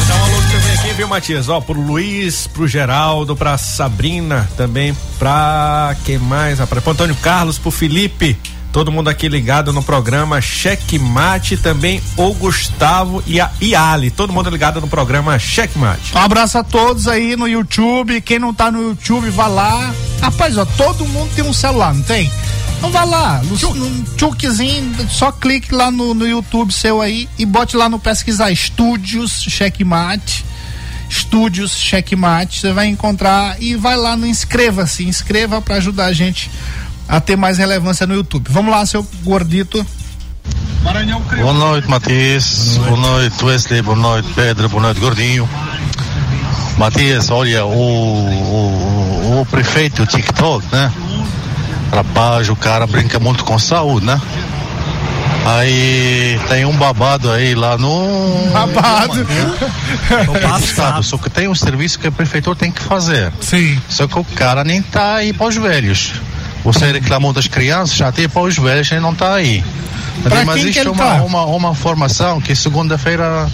Então, 0.04 0.16
um 0.16 0.24
alô 0.24 0.36
também 0.42 0.72
aqui, 0.78 0.92
viu, 0.94 1.08
Matias? 1.08 1.48
Ó, 1.48 1.60
pro 1.60 1.80
Luiz, 1.80 2.46
pro 2.46 2.68
Geraldo, 2.68 3.36
pra 3.36 3.58
Sabrina, 3.58 4.48
também 4.56 4.96
pra 5.18 5.96
quem 6.04 6.18
mais, 6.18 6.58
rapaz? 6.60 6.82
Pro 6.82 6.92
Antônio 6.92 7.16
Carlos, 7.16 7.58
pro 7.58 7.70
Felipe. 7.70 8.38
Todo 8.72 8.92
mundo 8.92 9.08
aqui 9.08 9.28
ligado 9.28 9.72
no 9.72 9.82
programa 9.82 10.40
Checkmate, 10.40 11.56
também 11.56 12.02
o 12.16 12.32
Gustavo 12.34 13.22
e 13.26 13.40
a 13.40 13.50
Iali. 13.60 14.10
Todo 14.10 14.32
mundo 14.32 14.50
ligado 14.50 14.80
no 14.80 14.86
programa 14.86 15.38
Checkmate. 15.38 16.14
Um 16.14 16.18
abraço 16.18 16.58
a 16.58 16.62
todos 16.62 17.08
aí 17.08 17.34
no 17.34 17.48
YouTube. 17.48 18.20
Quem 18.20 18.38
não 18.38 18.52
tá 18.52 18.70
no 18.70 18.90
YouTube, 18.90 19.30
vá 19.30 19.46
lá. 19.46 19.92
Rapaz, 20.20 20.56
ó, 20.58 20.64
todo 20.64 21.06
mundo 21.06 21.30
tem 21.34 21.44
um 21.44 21.52
celular, 21.52 21.94
não 21.94 22.02
tem? 22.02 22.30
Então 22.78 22.92
vá 22.92 23.02
lá, 23.02 23.42
no, 23.42 23.74
no 23.74 24.16
tchuquezinho, 24.16 24.94
só 25.10 25.32
clique 25.32 25.74
lá 25.74 25.90
no, 25.90 26.14
no 26.14 26.26
YouTube 26.26 26.72
seu 26.72 27.00
aí 27.02 27.28
e 27.36 27.44
bote 27.44 27.76
lá 27.76 27.88
no 27.88 27.98
pesquisar 27.98 28.52
Estúdios 28.52 29.42
Checkmate. 29.42 30.44
Estúdios 31.10 31.76
Checkmate, 31.76 32.60
você 32.60 32.72
vai 32.72 32.86
encontrar 32.86 33.60
e 33.60 33.74
vai 33.74 33.96
lá 33.96 34.16
no 34.16 34.26
inscreva-se, 34.26 35.04
inscreva 35.04 35.60
para 35.60 35.76
ajudar 35.76 36.06
a 36.06 36.12
gente 36.12 36.50
a 37.08 37.20
ter 37.20 37.36
mais 37.36 37.58
relevância 37.58 38.06
no 38.06 38.14
YouTube. 38.14 38.46
Vamos 38.48 38.70
lá, 38.70 38.86
seu 38.86 39.04
gordito. 39.24 39.84
Boa 40.82 41.52
noite, 41.52 41.88
Matias. 41.88 42.76
Boa 42.76 42.96
noite, 42.96 43.44
Wesley. 43.44 43.82
Boa 43.82 43.96
noite, 43.96 44.28
Pedro. 44.34 44.68
Boa 44.68 44.82
noite, 44.82 45.00
Gordinho. 45.00 45.48
Matias, 46.76 47.28
olha, 47.30 47.66
o, 47.66 47.70
o, 47.72 49.40
o 49.40 49.46
prefeito 49.46 50.06
TikTok, 50.06 50.64
né? 50.70 50.92
Rapaz, 51.92 52.48
o 52.48 52.56
cara 52.56 52.86
brinca 52.86 53.18
muito 53.18 53.44
com 53.44 53.58
saúde, 53.58 54.06
né? 54.06 54.20
Aí 55.46 56.38
tem 56.48 56.64
um 56.66 56.76
babado 56.76 57.30
aí 57.30 57.54
lá 57.54 57.78
no. 57.78 58.50
Babado. 58.52 59.26
No 60.26 60.58
estado. 60.60 61.02
Só 61.02 61.16
que 61.16 61.30
tem 61.30 61.48
um 61.48 61.54
serviço 61.54 61.98
que 61.98 62.06
a 62.06 62.12
prefeitura 62.12 62.54
tem 62.54 62.70
que 62.70 62.82
fazer. 62.82 63.32
Sim. 63.40 63.80
Só 63.88 64.06
que 64.06 64.18
o 64.18 64.24
cara 64.24 64.62
nem 64.62 64.82
tá 64.82 65.16
aí 65.16 65.32
para 65.32 65.46
os 65.46 65.56
velhos. 65.56 66.12
Você 66.64 66.92
reclamou 66.92 67.32
das 67.32 67.46
crianças, 67.46 67.96
já 67.96 68.12
tem 68.12 68.28
para 68.28 68.42
os 68.42 68.56
velhos, 68.56 68.90
ele 68.92 69.00
não 69.00 69.14
tá 69.14 69.34
aí. 69.34 69.64
Pra 70.22 70.44
Mas 70.44 70.56
quem 70.56 70.64
que 70.64 70.70
isto 70.70 70.80
ele 70.80 70.88
é 70.88 70.92
uma, 70.92 71.04
tá? 71.04 71.22
uma, 71.22 71.44
uma 71.46 71.74
formação 71.74 72.40
que 72.40 72.54
segunda-feira 72.54 73.48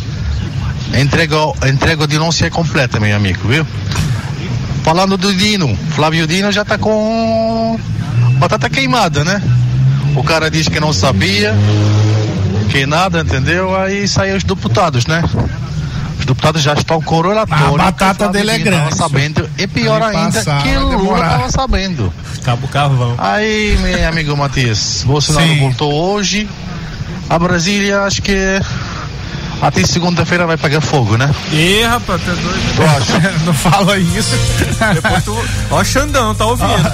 entrega, 0.98 1.36
entrega 1.68 2.06
de 2.06 2.14
denúncia 2.14 2.50
completa, 2.50 2.98
meu 2.98 3.14
amigo, 3.14 3.46
viu? 3.46 3.64
Falando 4.82 5.16
do 5.16 5.32
Dino, 5.32 5.76
Flávio 5.90 6.26
Dino 6.26 6.50
já 6.50 6.64
tá 6.64 6.76
com 6.76 7.78
batata 8.38 8.68
queimada, 8.68 9.24
né? 9.24 9.42
O 10.16 10.22
cara 10.22 10.50
diz 10.50 10.68
que 10.68 10.78
não 10.78 10.92
sabia, 10.92 11.54
que 12.70 12.86
nada, 12.86 13.20
entendeu? 13.20 13.76
Aí 13.76 14.06
saiu 14.06 14.36
os 14.36 14.44
deputados, 14.44 15.06
né? 15.06 15.22
Os 16.18 16.24
deputados 16.24 16.62
já 16.62 16.74
estão 16.74 17.00
relatório. 17.00 17.74
A 17.74 17.78
batata 17.78 18.28
dele 18.28 18.52
é 18.52 18.58
grande, 18.58 18.96
sabendo, 18.96 19.48
e 19.58 19.66
pior 19.66 20.00
Vai 20.00 20.16
ainda, 20.16 20.38
passar, 20.38 20.62
que 20.62 20.76
Lula 20.76 20.96
demorar. 20.96 21.30
tava 21.30 21.50
sabendo. 21.50 22.12
Cabo 22.44 22.68
Carvão. 22.68 23.14
Aí, 23.18 23.76
meu 23.82 24.08
amigo 24.08 24.36
Matias, 24.36 25.02
Bolsonaro 25.04 25.46
Sim. 25.46 25.60
voltou 25.60 25.92
hoje. 25.92 26.48
A 27.28 27.38
Brasília, 27.38 28.02
acho 28.02 28.22
que 28.22 28.60
até 29.60 29.82
segunda-feira 29.84 30.46
vai 30.46 30.56
pegar 30.56 30.80
fogo, 30.80 31.16
né? 31.16 31.34
Ih, 31.50 31.82
rapaz, 31.84 32.20
tá 32.22 32.32
doido. 32.32 33.44
Não 33.46 33.54
fala 33.54 33.98
isso. 33.98 34.36
Depois 34.94 35.24
tu. 35.24 35.44
Ó, 35.70 35.82
Xandão, 35.82 36.34
tá 36.34 36.44
ouvindo? 36.44 36.92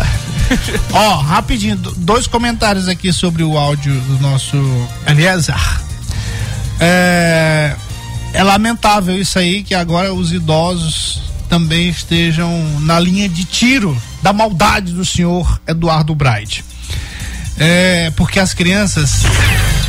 Ó, 0.92 1.16
rapidinho, 1.20 1.76
do- 1.76 1.92
dois 1.92 2.26
comentários 2.26 2.88
aqui 2.88 3.12
sobre 3.12 3.42
o 3.42 3.56
áudio 3.56 3.92
do 4.02 4.18
nosso 4.20 4.56
Eliezer. 5.06 5.54
É, 6.78 7.74
é 8.32 8.42
lamentável 8.42 9.18
isso 9.20 9.38
aí, 9.38 9.62
que 9.62 9.74
agora 9.74 10.12
os 10.12 10.32
idosos 10.32 11.22
também 11.48 11.88
estejam 11.88 12.50
na 12.80 12.98
linha 13.00 13.28
de 13.28 13.44
tiro 13.44 14.00
da 14.22 14.32
maldade 14.32 14.92
do 14.92 15.04
senhor 15.04 15.60
Eduardo 15.66 16.14
Braide. 16.14 16.64
É, 17.58 18.10
porque 18.16 18.40
as 18.40 18.54
crianças. 18.54 19.22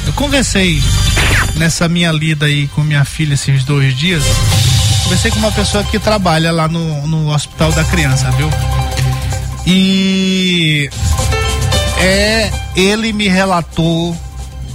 Eu 0.06 0.14
conversei 0.14 0.82
nessa 1.56 1.88
minha 1.88 2.12
lida 2.12 2.48
aí 2.48 2.68
com 2.70 2.82
minha 2.82 3.06
filha 3.06 3.36
esses 3.36 3.64
dois 3.64 3.96
dias. 3.98 4.24
Conversei 5.04 5.32
com 5.32 5.40
uma 5.40 5.52
pessoa 5.52 5.84
que 5.84 5.98
trabalha 6.00 6.52
lá 6.52 6.68
no, 6.68 7.08
no 7.08 7.32
Hospital 7.34 7.72
da 7.72 7.84
Criança, 7.84 8.30
viu? 8.32 8.50
E 9.66 10.90
é, 11.98 12.52
ele 12.76 13.14
me 13.14 13.28
relatou 13.28 14.16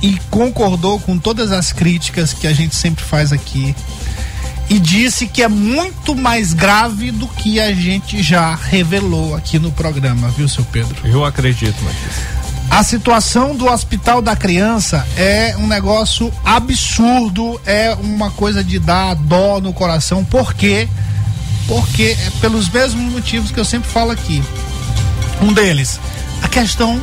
e 0.03 0.19
concordou 0.31 1.01
com 1.01 1.19
todas 1.19 1.51
as 1.53 1.73
críticas 1.73 2.33
que 2.33 2.47
a 2.47 2.53
gente 2.53 2.75
sempre 2.75 3.05
faz 3.05 3.33
aqui 3.33 3.75
e 4.69 4.79
disse 4.79 5.27
que 5.27 5.43
é 5.43 5.49
muito 5.49 6.15
mais 6.15 6.53
grave 6.53 7.11
do 7.11 7.27
que 7.29 7.61
a 7.61 7.73
gente 7.73 8.23
já 8.23 8.55
revelou 8.55 9.35
aqui 9.35 9.59
no 9.59 9.71
programa, 9.71 10.29
viu, 10.29 10.49
seu 10.49 10.65
Pedro? 10.65 10.97
Eu 11.05 11.25
acredito, 11.25 11.77
Matias. 11.83 12.47
A 12.69 12.83
situação 12.83 13.55
do 13.55 13.67
Hospital 13.67 14.21
da 14.21 14.35
Criança 14.35 15.07
é 15.17 15.55
um 15.57 15.69
negócio 15.69 16.33
absurdo, 16.45 17.61
é 17.65 17.95
uma 17.95 18.31
coisa 18.33 18.63
de 18.63 18.81
dar 18.81 19.15
dó 19.15 19.61
no 19.61 19.73
coração, 19.73 20.25
por 20.25 20.53
quê? 20.53 20.89
Porque 21.69 22.17
é 22.19 22.31
pelos 22.41 22.69
mesmos 22.69 23.13
motivos 23.13 23.53
que 23.53 23.59
eu 23.59 23.65
sempre 23.65 23.89
falo 23.89 24.11
aqui. 24.11 24.43
Um 25.43 25.53
deles, 25.53 26.01
a 26.43 26.49
questão 26.49 27.01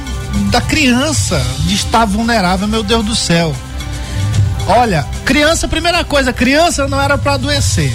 da 0.50 0.60
criança 0.62 1.42
de 1.60 1.76
estar 1.76 2.06
vulnerável, 2.06 2.68
meu 2.68 2.84
Deus 2.84 3.06
do 3.06 3.16
céu. 3.16 3.56
Olha, 4.68 5.06
criança, 5.26 5.68
primeira 5.68 6.04
coisa, 6.04 6.32
criança 6.34 6.88
não 6.88 7.00
era 7.02 7.18
para 7.18 7.34
adoecer. 7.34 7.94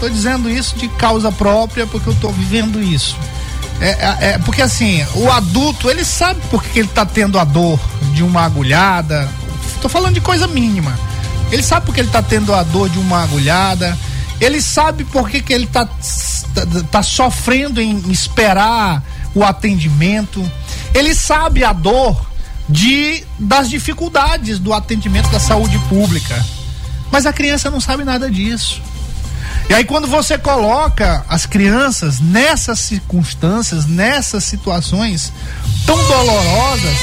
Tô 0.00 0.08
dizendo 0.08 0.48
isso 0.50 0.76
de 0.76 0.88
causa 0.88 1.30
própria 1.30 1.86
porque 1.86 2.08
eu 2.08 2.14
tô 2.14 2.30
vivendo 2.30 2.82
isso. 2.82 3.16
É, 3.80 3.88
é- 3.90 4.16
é 4.32 4.38
porque 4.38 4.62
assim, 4.62 5.04
o 5.14 5.30
adulto, 5.30 5.90
ele 5.90 6.04
sabe 6.04 6.40
por 6.50 6.62
que 6.62 6.70
que 6.70 6.78
ele 6.80 6.88
tá 6.88 7.04
tendo 7.04 7.38
a 7.38 7.44
dor 7.44 7.78
de 8.14 8.22
uma 8.22 8.42
agulhada. 8.44 9.28
Tô 9.80 9.88
falando 9.88 10.14
de 10.14 10.20
coisa 10.20 10.46
mínima. 10.46 10.98
Ele 11.50 11.62
sabe 11.62 11.86
por 11.86 11.94
que 11.94 12.00
ele 12.00 12.10
tá 12.10 12.22
tendo 12.22 12.54
a 12.54 12.62
dor 12.62 12.88
de 12.88 12.98
uma 12.98 13.22
agulhada. 13.22 13.96
Ele 14.40 14.60
sabe 14.62 15.04
por 15.04 15.28
que, 15.28 15.42
que 15.42 15.52
ele 15.52 15.66
tá, 15.66 15.84
tá, 15.84 16.66
tá 16.90 17.02
sofrendo 17.02 17.80
em 17.80 18.10
esperar 18.10 19.02
o 19.34 19.44
atendimento. 19.44 20.44
Ele 20.94 21.14
sabe 21.14 21.64
a 21.64 21.72
dor 21.72 22.30
de 22.68 23.24
das 23.38 23.68
dificuldades 23.68 24.58
do 24.58 24.72
atendimento 24.72 25.28
da 25.30 25.40
saúde 25.40 25.78
pública. 25.88 26.44
Mas 27.10 27.26
a 27.26 27.32
criança 27.32 27.70
não 27.70 27.80
sabe 27.80 28.04
nada 28.04 28.30
disso. 28.30 28.80
E 29.68 29.74
aí 29.74 29.84
quando 29.84 30.06
você 30.06 30.38
coloca 30.38 31.24
as 31.28 31.46
crianças 31.46 32.20
nessas 32.20 32.78
circunstâncias, 32.78 33.86
nessas 33.86 34.44
situações 34.44 35.32
tão 35.86 35.96
dolorosas, 36.06 36.96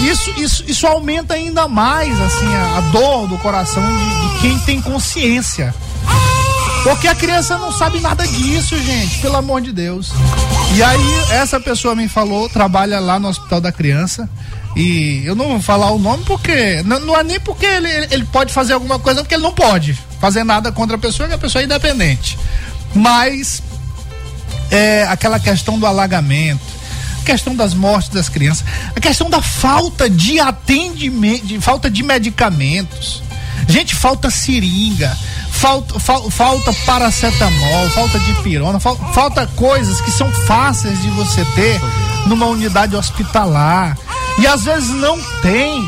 isso, 0.00 0.30
isso, 0.36 0.64
isso 0.66 0.86
aumenta 0.86 1.34
ainda 1.34 1.66
mais 1.66 2.18
assim 2.20 2.54
a, 2.54 2.78
a 2.78 2.80
dor 2.92 3.26
do 3.26 3.38
coração 3.38 3.82
de, 3.82 4.28
de 4.34 4.40
quem 4.40 4.58
tem 4.60 4.80
consciência. 4.82 5.74
Porque 6.84 7.08
a 7.08 7.14
criança 7.14 7.58
não 7.58 7.72
sabe 7.72 7.98
nada 7.98 8.26
disso, 8.26 8.80
gente, 8.80 9.18
pelo 9.18 9.36
amor 9.36 9.60
de 9.60 9.72
Deus. 9.72 10.12
E 10.74 10.82
aí, 10.82 11.00
essa 11.30 11.58
pessoa 11.58 11.94
me 11.94 12.06
falou, 12.08 12.48
trabalha 12.48 13.00
lá 13.00 13.18
no 13.18 13.28
Hospital 13.28 13.60
da 13.60 13.72
Criança. 13.72 14.28
E 14.76 15.22
eu 15.24 15.34
não 15.34 15.48
vou 15.48 15.60
falar 15.62 15.90
o 15.90 15.98
nome 15.98 16.22
porque. 16.24 16.82
Não, 16.84 17.00
não 17.00 17.16
é 17.16 17.22
nem 17.22 17.40
porque 17.40 17.64
ele, 17.64 17.88
ele- 18.10 18.24
pode 18.26 18.52
fazer 18.52 18.74
alguma 18.74 18.98
coisa, 18.98 19.22
porque 19.22 19.34
ele 19.34 19.42
não 19.42 19.52
pode 19.52 19.98
fazer 20.20 20.44
nada 20.44 20.70
contra 20.70 20.96
a 20.96 20.98
pessoa, 20.98 21.26
que 21.28 21.34
a 21.34 21.38
pessoa 21.38 21.62
é 21.62 21.64
independente. 21.64 22.38
Mas 22.94 23.62
é, 24.70 25.04
aquela 25.04 25.40
questão 25.40 25.78
do 25.78 25.86
alagamento, 25.86 26.60
questão 27.24 27.56
das 27.56 27.72
mortes 27.72 28.10
das 28.10 28.28
crianças, 28.28 28.64
a 28.94 29.00
questão 29.00 29.30
da 29.30 29.40
falta 29.40 30.10
de 30.10 30.38
atendimento, 30.40 31.46
de 31.46 31.58
falta 31.58 31.88
de 31.90 32.02
medicamentos. 32.02 33.22
Gente, 33.68 33.94
falta 33.94 34.30
seringa, 34.30 35.16
falta, 35.50 35.98
fal- 35.98 36.30
falta 36.30 36.72
paracetamol, 36.86 37.90
falta 37.90 38.18
de 38.20 38.32
pirona, 38.42 38.78
fal- 38.78 38.96
falta 39.12 39.46
coisas 39.56 40.00
que 40.00 40.10
são 40.10 40.30
fáceis 40.46 41.00
de 41.02 41.08
você 41.10 41.44
ter 41.54 41.80
numa 42.26 42.46
unidade 42.46 42.94
hospitalar. 42.96 43.98
E 44.38 44.46
às 44.46 44.64
vezes 44.64 44.90
não 44.90 45.18
tem. 45.42 45.84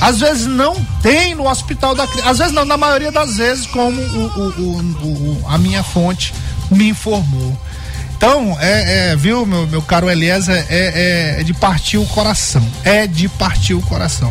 Às 0.00 0.20
vezes 0.20 0.46
não 0.46 0.74
tem 1.02 1.34
no 1.34 1.48
hospital 1.48 1.94
da 1.94 2.06
criança. 2.06 2.30
Às 2.30 2.38
vezes 2.38 2.52
não, 2.54 2.64
na 2.64 2.76
maioria 2.76 3.10
das 3.12 3.36
vezes, 3.36 3.66
como 3.66 4.00
o, 4.00 4.26
o- 4.26 5.42
o- 5.42 5.44
a 5.48 5.58
minha 5.58 5.82
fonte 5.82 6.32
me 6.70 6.88
informou. 6.88 7.56
Então, 8.16 8.56
é, 8.60 9.10
é, 9.12 9.16
viu, 9.16 9.44
meu, 9.46 9.66
meu 9.66 9.82
caro 9.82 10.08
Eliezer, 10.10 10.66
é, 10.68 11.36
é- 11.36 11.40
é 11.40 11.42
de 11.44 11.52
partir 11.54 11.98
o 11.98 12.06
coração. 12.06 12.66
É 12.84 13.06
de 13.06 13.28
partir 13.28 13.74
o 13.74 13.80
coração. 13.82 14.30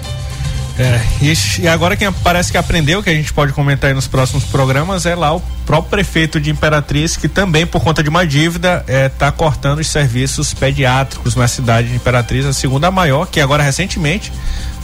É, 0.80 1.02
e, 1.22 1.68
agora 1.68 1.98
quem 1.98 2.10
parece 2.10 2.54
que 2.54 2.58
aprendeu, 2.58 3.04
que 3.04 3.10
a 3.10 3.14
gente 3.14 3.34
pode 3.34 3.52
comentar 3.52 3.90
aí 3.90 3.94
nos 3.94 4.08
próximos 4.08 4.46
programas, 4.46 5.06
é 5.06 5.14
lá 5.14 5.36
o 5.36 5.42
próprio 5.66 5.90
prefeito 5.90 6.40
de 6.40 6.50
Imperatriz, 6.50 7.18
que 7.18 7.28
também, 7.28 7.68
por 7.68 7.84
conta 7.84 8.02
de 8.02 8.08
uma 8.08 8.26
dívida, 8.26 8.86
está 8.88 9.30
cortando 9.30 9.80
os 9.80 9.88
serviços 9.88 10.54
pediátricos 10.54 11.36
na 11.36 11.50
cidade 11.50 11.90
de 11.90 11.96
Imperatriz, 11.96 12.46
a 12.46 12.54
segunda 12.54 12.90
maior, 12.90 13.26
que 13.26 13.42
agora 13.42 13.62
recentemente 13.62 14.32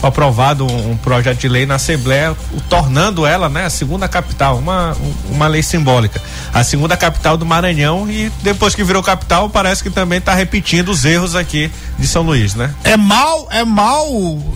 aprovado 0.04 0.66
um, 0.66 0.96
projeto 0.98 1.40
de 1.40 1.48
lei 1.48 1.66
na 1.66 1.76
Assembleia, 1.76 2.36
tornando 2.70 3.26
ela 3.26 3.50
né, 3.50 3.66
a 3.66 3.70
segunda 3.70 4.08
capital, 4.08 4.58
uma, 4.58 4.94
um- 4.94 5.34
uma 5.36 5.48
lei 5.48 5.64
simbólica. 5.64 6.22
A 6.54 6.64
segunda 6.64 6.96
capital 6.96 7.38
do 7.38 7.46
Maranhão 7.46 8.10
e 8.10 8.32
depois 8.44 8.76
que 8.76 8.84
virou 8.84 9.02
capital, 9.02 9.50
parece 9.50 9.82
que 9.84 9.90
também 9.90 10.20
está 10.20 10.34
repetindo 10.34 10.90
os 10.90 11.04
erros 11.06 11.36
aqui 11.36 11.72
de 11.98 12.08
São 12.08 12.22
Luís, 12.24 12.54
né? 12.56 12.74
É 12.84 12.96
mal, 12.96 13.48
é 13.52 13.64
mal 13.64 14.08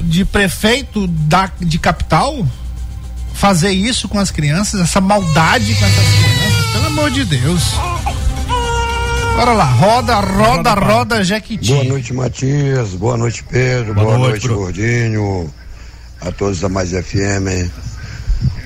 de 0.04 0.23
prefeito 0.25 1.08
da, 1.08 1.49
de 1.60 1.80
capital 1.80 2.45
fazer 3.34 3.71
isso 3.71 4.08
com 4.08 4.19
as 4.19 4.30
crianças, 4.32 4.82
essa 4.82 4.99
maldade 5.02 5.73
com 5.75 5.86
essas 5.86 6.06
crianças, 6.06 6.71
pelo 6.73 6.86
amor 6.88 7.10
de 7.10 7.23
Deus. 7.25 7.63
Bora 9.35 9.53
lá, 9.53 9.65
roda, 9.65 10.15
roda, 10.19 10.73
roda, 10.73 11.23
Jequiti. 11.23 11.71
Boa 11.73 11.83
noite, 11.85 12.13
Matias. 12.13 12.89
Boa 12.89 13.17
noite, 13.17 13.43
Pedro. 13.43 13.93
Boa 13.93 14.05
Boa, 14.05 14.17
noite, 14.17 14.47
noite. 14.47 14.59
Gordinho. 14.61 15.53
A 16.21 16.31
todos 16.31 16.59
da 16.59 16.67
Mais 16.67 16.91
FM. 16.91 17.69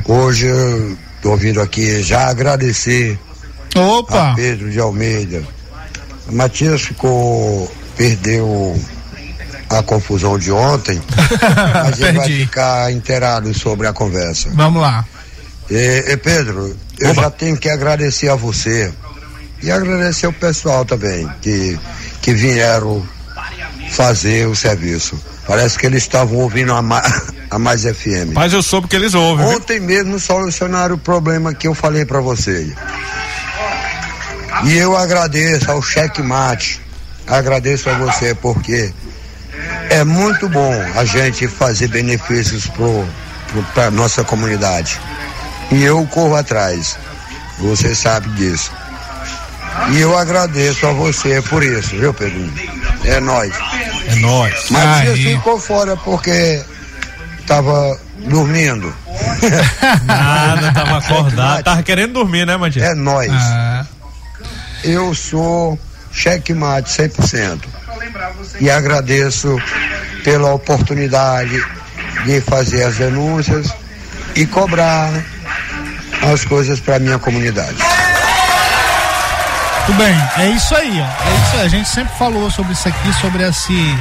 Hoje 0.05 0.47
eu 0.47 0.97
tô 1.21 1.35
vindo 1.37 1.61
aqui 1.61 2.01
já 2.01 2.27
agradecer 2.27 3.17
Opa! 3.75 4.31
a 4.31 4.35
Pedro 4.35 4.71
de 4.71 4.79
Almeida. 4.79 5.43
Matias 6.31 6.81
ficou. 6.81 7.71
perdeu 7.95 8.75
a 9.69 9.81
confusão 9.83 10.37
de 10.37 10.51
ontem, 10.51 11.01
mas 11.83 11.99
ele 11.99 12.17
vai 12.17 12.27
ficar 12.27 12.91
inteirado 12.91 13.53
sobre 13.53 13.87
a 13.87 13.93
conversa. 13.93 14.49
Vamos 14.53 14.81
lá. 14.81 15.05
E, 15.69 16.03
e, 16.11 16.17
Pedro, 16.17 16.75
eu 16.99 17.13
já 17.15 17.29
tenho 17.29 17.57
que 17.57 17.69
agradecer 17.69 18.29
a 18.29 18.35
você 18.35 18.93
e 19.63 19.71
agradecer 19.71 20.27
o 20.27 20.33
pessoal 20.33 20.85
também 20.85 21.27
que, 21.41 21.79
que 22.21 22.33
vieram 22.33 23.03
fazer 23.91 24.47
o 24.47 24.55
serviço. 24.55 25.19
Parece 25.47 25.77
que 25.77 25.85
eles 25.85 26.03
estavam 26.03 26.37
ouvindo 26.37 26.73
a, 26.73 26.81
ma- 26.81 27.01
a 27.49 27.57
Mais 27.59 27.83
FM. 27.83 28.33
Mas 28.33 28.53
eu 28.53 28.61
soube 28.63 28.87
que 28.87 28.95
eles 28.95 29.13
ouvem. 29.13 29.45
viu? 29.47 29.55
Ontem 29.57 29.79
mesmo 29.79 30.19
solucionaram 30.19 30.95
o 30.95 30.97
problema 30.97 31.53
que 31.53 31.67
eu 31.67 31.73
falei 31.75 32.05
pra 32.05 32.19
você. 32.21 32.73
E 34.65 34.77
eu 34.77 34.95
agradeço 34.95 35.69
ao 35.71 35.81
Checkmate, 35.81 36.79
agradeço 37.27 37.89
a 37.89 37.93
você 37.97 38.33
porque 38.35 38.93
é 39.89 40.03
muito 40.03 40.47
bom 40.47 40.73
a 40.95 41.03
gente 41.03 41.47
fazer 41.47 41.87
benefícios 41.87 42.67
pro, 42.67 43.05
pro, 43.51 43.63
pra 43.73 43.91
nossa 43.91 44.23
comunidade. 44.23 44.99
E 45.71 45.83
eu 45.83 46.05
corro 46.07 46.35
atrás. 46.35 46.97
Você 47.59 47.93
sabe 47.93 48.29
disso. 48.29 48.71
E 49.91 49.99
eu 49.99 50.17
agradeço 50.17 50.87
a 50.87 50.91
você 50.91 51.41
por 51.41 51.63
isso, 51.63 51.95
viu, 51.97 52.13
Pedrinho? 52.13 52.53
É 53.03 53.19
nóis. 53.19 53.53
É 54.07 54.15
nóis. 54.15 54.65
Mas 54.69 55.09
Aí. 55.09 55.23
ficou 55.35 55.59
fora 55.59 55.95
porque 55.97 56.63
tava 57.45 57.99
dormindo. 58.19 58.93
Nada, 60.05 60.71
tava 60.71 60.97
acordado. 60.97 61.63
Tava 61.63 61.83
querendo 61.83 62.13
dormir, 62.13 62.45
né, 62.45 62.55
Matias? 62.57 62.85
É 62.85 62.95
nóis. 62.95 63.31
Ah, 63.31 63.85
Eu 64.83 65.13
sou 65.13 65.77
checkmate 66.11 66.89
100%. 66.89 67.59
E 68.59 68.69
agradeço 68.69 69.57
pela 70.23 70.53
oportunidade 70.53 71.61
de 72.25 72.39
fazer 72.41 72.83
as 72.83 72.95
denúncias 72.95 73.73
e 74.35 74.45
cobrar 74.45 75.11
as 76.31 76.45
coisas 76.45 76.79
para 76.79 76.99
minha 76.99 77.19
comunidade. 77.19 77.77
Tudo 79.85 79.97
bem, 79.97 80.15
é 80.37 80.49
isso 80.51 80.73
aí, 80.75 81.01
ó. 81.01 81.03
É 81.29 81.35
isso 81.47 81.55
aí. 81.57 81.61
A 81.65 81.67
gente 81.67 81.89
sempre 81.89 82.15
falou 82.17 82.49
sobre 82.49 82.71
isso 82.73 82.87
aqui, 82.87 83.13
sobre 83.19 83.43
esse 83.43 83.97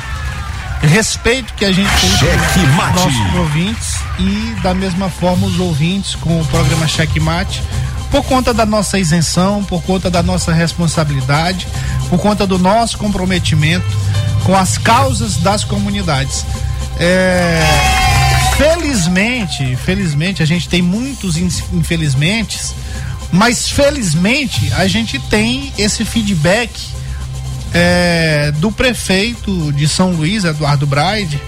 respeito 0.83 1.53
que 1.55 1.65
a 1.65 1.73
gente 1.73 1.89
tem 2.01 2.67
com 2.67 2.71
os 2.71 2.95
nossos 2.95 3.35
ouvintes 3.39 3.97
e 4.19 4.57
da 4.63 4.75
mesma 4.75 5.09
forma 5.09 5.47
os 5.47 5.59
ouvintes 5.59 6.15
com 6.17 6.41
o 6.41 6.45
programa 6.47 6.87
Cheque 6.89 7.19
Mate, 7.21 7.63
por 8.11 8.23
conta 8.25 8.53
da 8.53 8.67
nossa 8.67 8.99
isenção, 8.99 9.65
por 9.65 9.83
conta 9.83 10.11
da 10.11 10.23
nossa 10.23 10.53
responsabilidade, 10.53 11.67
por 12.09 12.19
conta 12.21 12.47
do 12.47 12.59
nosso 12.59 12.99
comprometimento 12.99 13.87
com 14.45 14.57
as 14.57 14.77
causas 14.79 15.37
das 15.37 15.65
comunidades. 15.65 16.45
É, 16.99 17.63
felizmente, 18.57 19.77
felizmente 19.77 20.43
a 20.43 20.47
gente 20.47 20.69
tem 20.69 20.83
muitos 20.83 21.37
in- 21.37 21.49
infelizmentes, 21.73 22.75
mas 23.33 23.69
felizmente 23.69 24.71
a 24.75 24.87
gente 24.87 25.19
tem 25.19 25.73
esse 25.79 26.05
feedback 26.05 26.71
é, 27.75 28.53
do 28.59 28.71
prefeito 28.71 29.73
de 29.73 29.89
São 29.89 30.13
Luís, 30.13 30.45
Eduardo 30.45 30.87
Braide, 30.87 31.41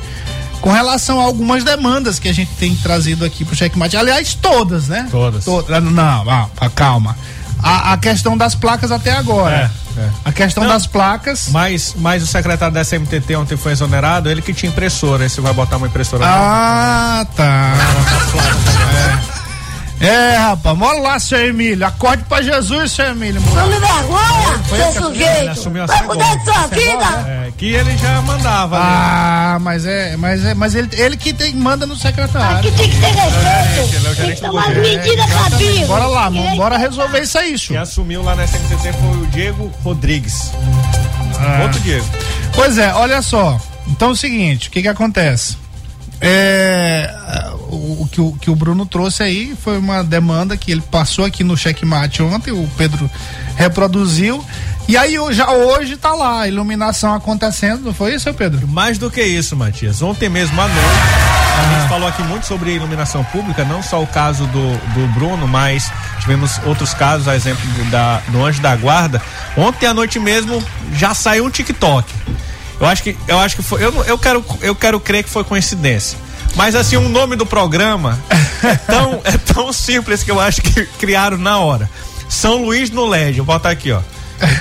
com 0.61 0.73
relação 0.73 1.21
a 1.21 1.25
algumas 1.25 1.63
demandas 1.63 2.19
que 2.19 2.29
a 2.29 2.33
gente 2.33 2.51
tem 2.53 2.75
trazido 2.77 3.25
aqui 3.25 3.45
pro 3.45 3.55
Checkmate. 3.55 3.97
Aliás, 3.99 4.35
todas, 4.35 4.89
né? 4.89 5.07
Todas. 5.11 5.45
To- 5.45 5.65
não, 5.83 6.31
ah, 6.31 6.49
ah, 6.59 6.71
calma. 6.71 7.15
A, 7.63 7.93
a 7.93 7.99
questão 7.99 8.37
das 8.37 8.55
placas 8.55 8.91
até 8.91 9.13
agora. 9.13 9.71
É, 9.97 10.01
é. 10.01 10.09
A 10.25 10.33
questão 10.33 10.65
Não. 10.65 10.71
das 10.71 10.87
placas. 10.87 11.49
Mas, 11.51 11.95
mas 11.99 12.23
o 12.23 12.27
secretário 12.27 12.75
da 12.75 12.83
SMTT 12.83 13.37
ontem 13.37 13.57
foi 13.57 13.73
exonerado, 13.73 14.31
ele 14.31 14.43
que 14.43 14.53
tinha 14.53 14.71
impressora. 14.71 15.29
Você 15.29 15.41
vai 15.41 15.53
botar 15.53 15.77
uma 15.77 15.87
impressora 15.87 16.27
nova. 16.27 16.39
Ah, 16.41 17.27
tá. 17.37 17.75
É, 19.34 19.34
é 20.07 20.37
rapaz, 20.37 20.77
bora 20.79 20.99
lá, 21.01 21.19
seu 21.19 21.47
Emílio. 21.47 21.87
Acorde 21.87 22.23
pra 22.25 22.43
Jesus, 22.43 22.93
seu 22.93 23.07
Emílio. 23.07 23.41
Não 23.41 23.67
me 23.67 23.79
vergonha, 23.79 24.93
seu 24.93 25.03
sujeito. 25.03 25.51
assumiu 25.51 25.87
Vai 25.87 26.05
cuidar 26.05 26.25
agora. 26.25 26.39
de 26.39 26.45
sua 26.45 26.67
vida. 26.69 27.29
É, 27.29 27.53
que 27.57 27.67
ele 27.67 27.97
já 27.99 28.21
mandava. 28.23 28.77
né? 28.77 28.83
Ah, 28.85 29.59
mas 29.61 29.87
é, 29.87 30.17
mas 30.17 30.45
é, 30.45 30.55
mas 30.55 30.75
ele, 30.75 30.89
ele 30.93 31.17
que 31.17 31.33
tem, 31.33 31.55
manda 31.55 31.87
no 31.87 31.97
secretário. 31.97 32.59
Aqui 32.59 32.71
tem 32.73 32.91
que 32.91 32.97
ter 33.01 33.07
é 33.07 33.11
o 33.11 33.31
respeito. 33.31 33.91
Tem 33.91 34.15
gerente 34.15 34.35
que 34.37 34.41
do 34.41 34.47
tomar 34.49 34.69
medidas 34.71 35.33
cabíveis. 35.33 35.87
Bora 35.87 36.07
lá, 36.07 36.31
mano, 36.31 36.57
bora 36.57 36.77
resolver 36.77 37.21
isso 37.21 37.39
aí, 37.39 37.59
Quem 37.59 37.77
assumiu 37.77 38.23
lá 38.23 38.35
na 38.35 38.45
SMTT 38.45 38.93
foi 38.93 39.19
o 39.23 39.27
Diego 39.29 39.73
Rodrigues. 39.83 40.51
Ah. 41.39 41.63
Outro 41.63 41.81
Diego. 41.81 42.07
Pois 42.55 42.79
é, 42.79 42.93
olha 42.95 43.21
só. 43.23 43.59
Então 43.87 44.09
é 44.09 44.13
o 44.13 44.17
seguinte, 44.17 44.69
o 44.69 44.71
que 44.71 44.83
que 44.83 44.89
acontece? 44.89 45.57
É, 46.27 47.15
o, 47.69 48.09
que, 48.11 48.21
o 48.21 48.33
que 48.33 48.51
o 48.51 48.57
Bruno 48.57 48.87
trouxe 48.87 49.23
aí 49.23 49.55
foi 49.63 49.77
uma 49.77 50.03
demanda 50.03 50.57
que 50.57 50.73
ele 50.73 50.81
passou 50.81 51.25
aqui 51.25 51.45
no 51.45 51.55
checkmate 51.55 52.23
ontem, 52.23 52.51
o 52.51 52.67
Pedro 52.79 53.11
reproduziu. 53.57 54.43
E 54.89 54.97
aí 54.97 55.17
já 55.33 55.51
hoje 55.51 55.97
tá 55.97 56.15
lá, 56.15 56.43
a 56.43 56.49
iluminação 56.49 57.15
acontecendo, 57.15 57.85
não 57.85 57.95
foi 57.95 58.15
isso, 58.15 58.33
Pedro? 58.33 58.67
Mais 58.67 58.97
do 58.97 59.11
que 59.11 59.23
isso, 59.23 59.55
Matias. 59.55 60.01
Ontem 60.01 60.29
mesmo 60.29 60.59
à 60.61 60.67
noite, 60.67 60.89
a 61.59 61.79
gente 61.79 61.89
falou 61.89 62.09
aqui 62.09 62.23
muito 62.23 62.47
sobre 62.47 62.75
iluminação 62.75 63.23
pública, 63.25 63.65
não 63.65 63.83
só 63.83 64.03
o 64.03 64.07
caso 64.07 64.47
do, 64.47 64.77
do 64.95 65.07
Bruno, 65.15 65.47
mas 65.47 65.91
tivemos 66.21 66.59
outros 66.65 66.93
casos, 66.95 67.29
a 67.29 67.37
exemplo 67.37 67.67
do, 67.67 67.91
da, 67.91 68.21
do 68.29 68.45
Anjo 68.45 68.61
da 68.61 68.75
Guarda. 68.77 69.23
Ontem 69.57 69.87
à 69.87 69.93
noite 69.95 70.19
mesmo 70.19 70.63
já 70.95 71.15
saiu 71.15 71.45
um 71.45 71.51
TikTok. 71.51 72.11
Eu 72.85 72.91
acho 72.91 73.03
que, 73.03 73.17
eu 73.27 73.39
acho 73.39 73.57
que 73.57 73.63
foi. 73.63 73.83
Eu, 73.85 74.05
eu, 74.05 74.19
quero, 74.19 74.45
eu 74.61 74.75
quero 74.75 75.01
crer 75.01 75.25
que 75.25 75.31
foi 75.31 75.43
coincidência. 75.45 76.19
Mas 76.55 76.75
assim, 76.75 76.97
o 76.97 77.09
nome 77.09 77.35
do 77.35 77.45
programa 77.47 78.19
é 78.63 78.75
tão, 78.77 79.21
é 79.25 79.37
tão 79.39 79.73
simples 79.73 80.23
que 80.23 80.31
eu 80.31 80.39
acho 80.39 80.61
que 80.63 80.85
criaram 80.99 81.37
na 81.39 81.59
hora. 81.59 81.89
São 82.29 82.63
Luís 82.65 82.91
no 82.91 83.07
LED, 83.07 83.37
vou 83.39 83.47
botar 83.47 83.71
aqui, 83.71 83.91
ó. 83.91 84.01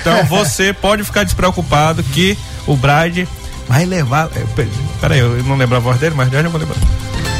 Então 0.00 0.24
você 0.26 0.72
pode 0.72 1.04
ficar 1.04 1.24
despreocupado 1.24 2.02
que 2.02 2.36
o 2.66 2.76
Bride 2.76 3.28
vai 3.68 3.84
levar. 3.84 4.28
pe- 4.28 4.68
Peraí, 5.00 5.18
eu 5.20 5.42
não 5.44 5.56
lembro 5.56 5.76
a 5.76 5.80
voz 5.80 5.98
dele, 5.98 6.14
mas 6.16 6.30
já 6.30 6.42
já 6.42 6.48
vou 6.48 6.60
lembrar. 6.60 6.76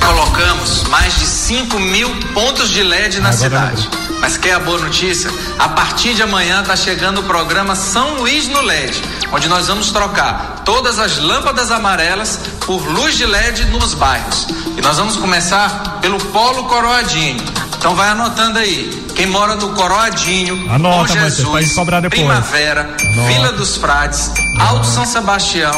Colocamos 0.07 0.83
mais 0.85 1.19
de 1.19 1.27
5 1.27 1.79
mil 1.81 2.11
pontos 2.35 2.71
de 2.71 2.83
LED 2.83 3.21
na 3.21 3.33
cidade. 3.33 3.89
Mas 4.21 4.37
quer 4.37 4.55
a 4.55 4.61
boa 4.61 4.79
notícia? 4.79 5.31
A 5.59 5.69
partir 5.69 6.15
de 6.15 6.23
amanhã 6.23 6.61
está 6.61 6.77
chegando 6.77 7.21
o 7.21 7.25
programa 7.25 7.75
São 7.75 8.17
Luís 8.17 8.49
no 8.49 8.61
LED, 8.61 9.03
onde 9.33 9.49
nós 9.49 9.69
vamos 9.69 9.91
trocar 9.91 10.63
todas 10.65 10.99
as 10.99 11.19
lâmpadas 11.19 11.71
amarelas 11.71 12.39
por 12.65 12.81
luz 12.87 13.17
de 13.17 13.27
LED 13.27 13.67
nos 13.67 13.95
bairros. 13.95 14.47
E 14.77 14.81
nós 14.81 14.97
vamos 14.97 15.17
começar 15.17 15.99
pelo 16.01 16.19
Polo 16.19 16.65
Coroadinho. 16.65 17.43
Então 17.77 17.95
vai 17.95 18.09
anotando 18.09 18.59
aí. 18.59 19.05
Quem 19.15 19.27
mora 19.27 19.55
no 19.55 19.71
Coroadinho, 19.75 20.73
Anota, 20.73 20.99
Bom 20.99 21.07
Jesus. 21.07 21.75
Primavera, 22.09 22.81
Anota. 22.81 23.29
Vila 23.29 23.53
dos 23.53 23.77
Frades, 23.77 24.33
Alto 24.59 24.87
São 24.87 25.05
Sebastião, 25.05 25.73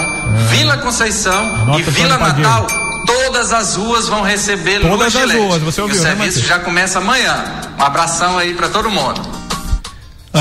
Vila 0.48 0.78
Conceição 0.78 1.76
e 1.78 1.82
Vila. 1.82 2.16
Natal 2.16 2.85
Todas 3.06 3.52
as 3.52 3.76
ruas 3.76 4.08
vão 4.08 4.22
receber 4.22 4.80
Todas 4.80 4.98
luz 4.98 5.12
de 5.12 5.18
as 5.18 5.28
LED. 5.28 5.38
ruas, 5.40 5.62
você 5.62 5.80
ouviu, 5.80 5.96
e 5.96 5.98
o 5.98 6.02
né, 6.02 6.08
serviço 6.10 6.38
Matheus? 6.38 6.46
já 6.48 6.58
começa 6.58 6.98
amanhã. 6.98 7.44
Um 7.78 7.82
abração 7.82 8.36
aí 8.38 8.54
pra 8.54 8.68
todo 8.68 8.90
mundo. 8.90 9.20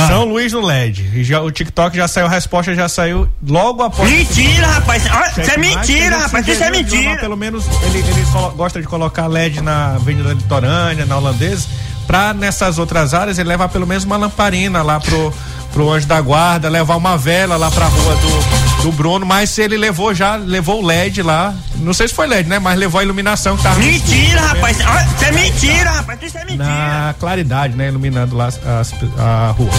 São 0.08 0.26
Luís 0.26 0.52
no 0.52 0.60
LED. 0.60 1.10
E 1.14 1.24
já, 1.24 1.42
o 1.42 1.50
TikTok 1.50 1.96
já 1.96 2.06
saiu, 2.08 2.26
a 2.26 2.30
resposta 2.30 2.76
já 2.76 2.90
saiu 2.90 3.30
logo 3.48 3.82
após. 3.82 4.10
Mentira, 4.12 4.68
rapaz. 4.68 5.04
Ah, 5.08 5.32
Isso 5.42 5.52
é 5.52 5.58
mentira, 5.58 6.18
rapaz. 6.18 6.46
Isso 6.48 6.64
é 6.64 6.70
de 6.72 6.78
mentira. 6.78 7.16
Pelo 7.18 7.38
menos 7.38 7.64
ele, 7.84 8.00
ele 8.00 8.26
gosta 8.58 8.82
de 8.82 8.88
colocar 8.88 9.28
LED 9.28 9.62
na 9.62 9.96
Avenida 9.96 10.34
Litorânea, 10.34 11.06
na 11.06 11.16
Holandesa, 11.18 11.68
pra 12.06 12.34
nessas 12.34 12.78
outras 12.78 13.14
áreas 13.14 13.40
ele 13.40 13.48
levar 13.48 13.70
pelo 13.70 13.88
menos 13.88 14.04
uma 14.04 14.18
lamparina 14.18 14.84
lá 14.84 15.00
pro, 15.00 15.34
pro 15.76 15.92
Anjo 15.92 16.08
da 16.08 16.22
Guarda, 16.22 16.70
levar 16.70 16.96
uma 16.96 17.18
vela 17.18 17.58
lá 17.58 17.70
pra 17.70 17.86
rua 17.88 18.16
do, 18.16 18.84
do 18.84 18.92
Bruno, 18.94 19.26
mas 19.26 19.58
ele 19.58 19.76
levou 19.78 20.14
já, 20.16 20.38
levou 20.38 20.82
o 20.82 20.86
LED 20.86 21.22
lá, 21.22 21.54
não 21.76 21.94
sei 21.94 22.08
se 22.08 22.14
foi 22.14 22.28
LED, 22.28 22.48
né, 22.48 22.60
mas 22.60 22.80
levou 22.80 23.02
a 23.02 23.04
iluminação 23.04 23.58
que 23.58 23.64
tava 23.64 23.78
Mentira, 23.78 24.40
escuro, 24.40 24.48
rapaz. 24.56 24.78
Ah, 24.86 25.06
Isso 25.14 25.26
é 25.26 25.32
mentira, 25.34 25.92
rapaz. 25.92 26.20
Isso 26.24 26.38
é 26.38 26.46
mentira. 26.46 26.64
na 26.64 27.16
claridade, 27.20 27.76
né, 27.76 27.90
iluminando 27.90 28.38
lá 28.38 28.46
as- 28.46 28.66
as- 28.66 28.94
a 29.20 29.52
rua. 29.58 29.70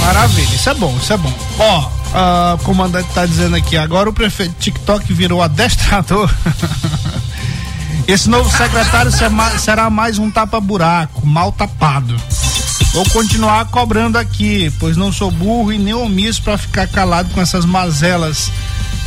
Maravilha, 0.00 0.54
isso 0.54 0.70
é 0.70 0.74
bom, 0.74 0.96
isso 1.02 1.12
é 1.12 1.16
bom. 1.16 1.32
Ó, 1.58 1.88
a- 2.14 2.54
o 2.60 2.62
comandante 2.64 3.08
tá 3.12 3.26
dizendo 3.26 3.56
aqui, 3.56 3.76
agora 3.76 4.08
o 4.08 4.12
prefeito 4.12 4.54
TikTok 4.60 5.12
virou 5.12 5.42
adestrador. 5.42 6.30
Esse 8.06 8.30
novo 8.30 8.48
secretário 8.48 9.10
será 9.58 9.90
mais 9.90 10.18
um 10.20 10.30
tapa-buraco, 10.30 11.26
mal 11.26 11.50
tapado. 11.50 12.16
Vou 12.92 13.08
continuar 13.10 13.64
cobrando 13.66 14.18
aqui, 14.18 14.70
pois 14.78 14.96
não 14.98 15.10
sou 15.10 15.30
burro 15.30 15.72
e 15.72 15.78
nem 15.78 15.94
omisso 15.94 16.42
pra 16.42 16.58
ficar 16.58 16.86
calado 16.86 17.32
com 17.32 17.40
essas 17.40 17.64
mazelas 17.64 18.52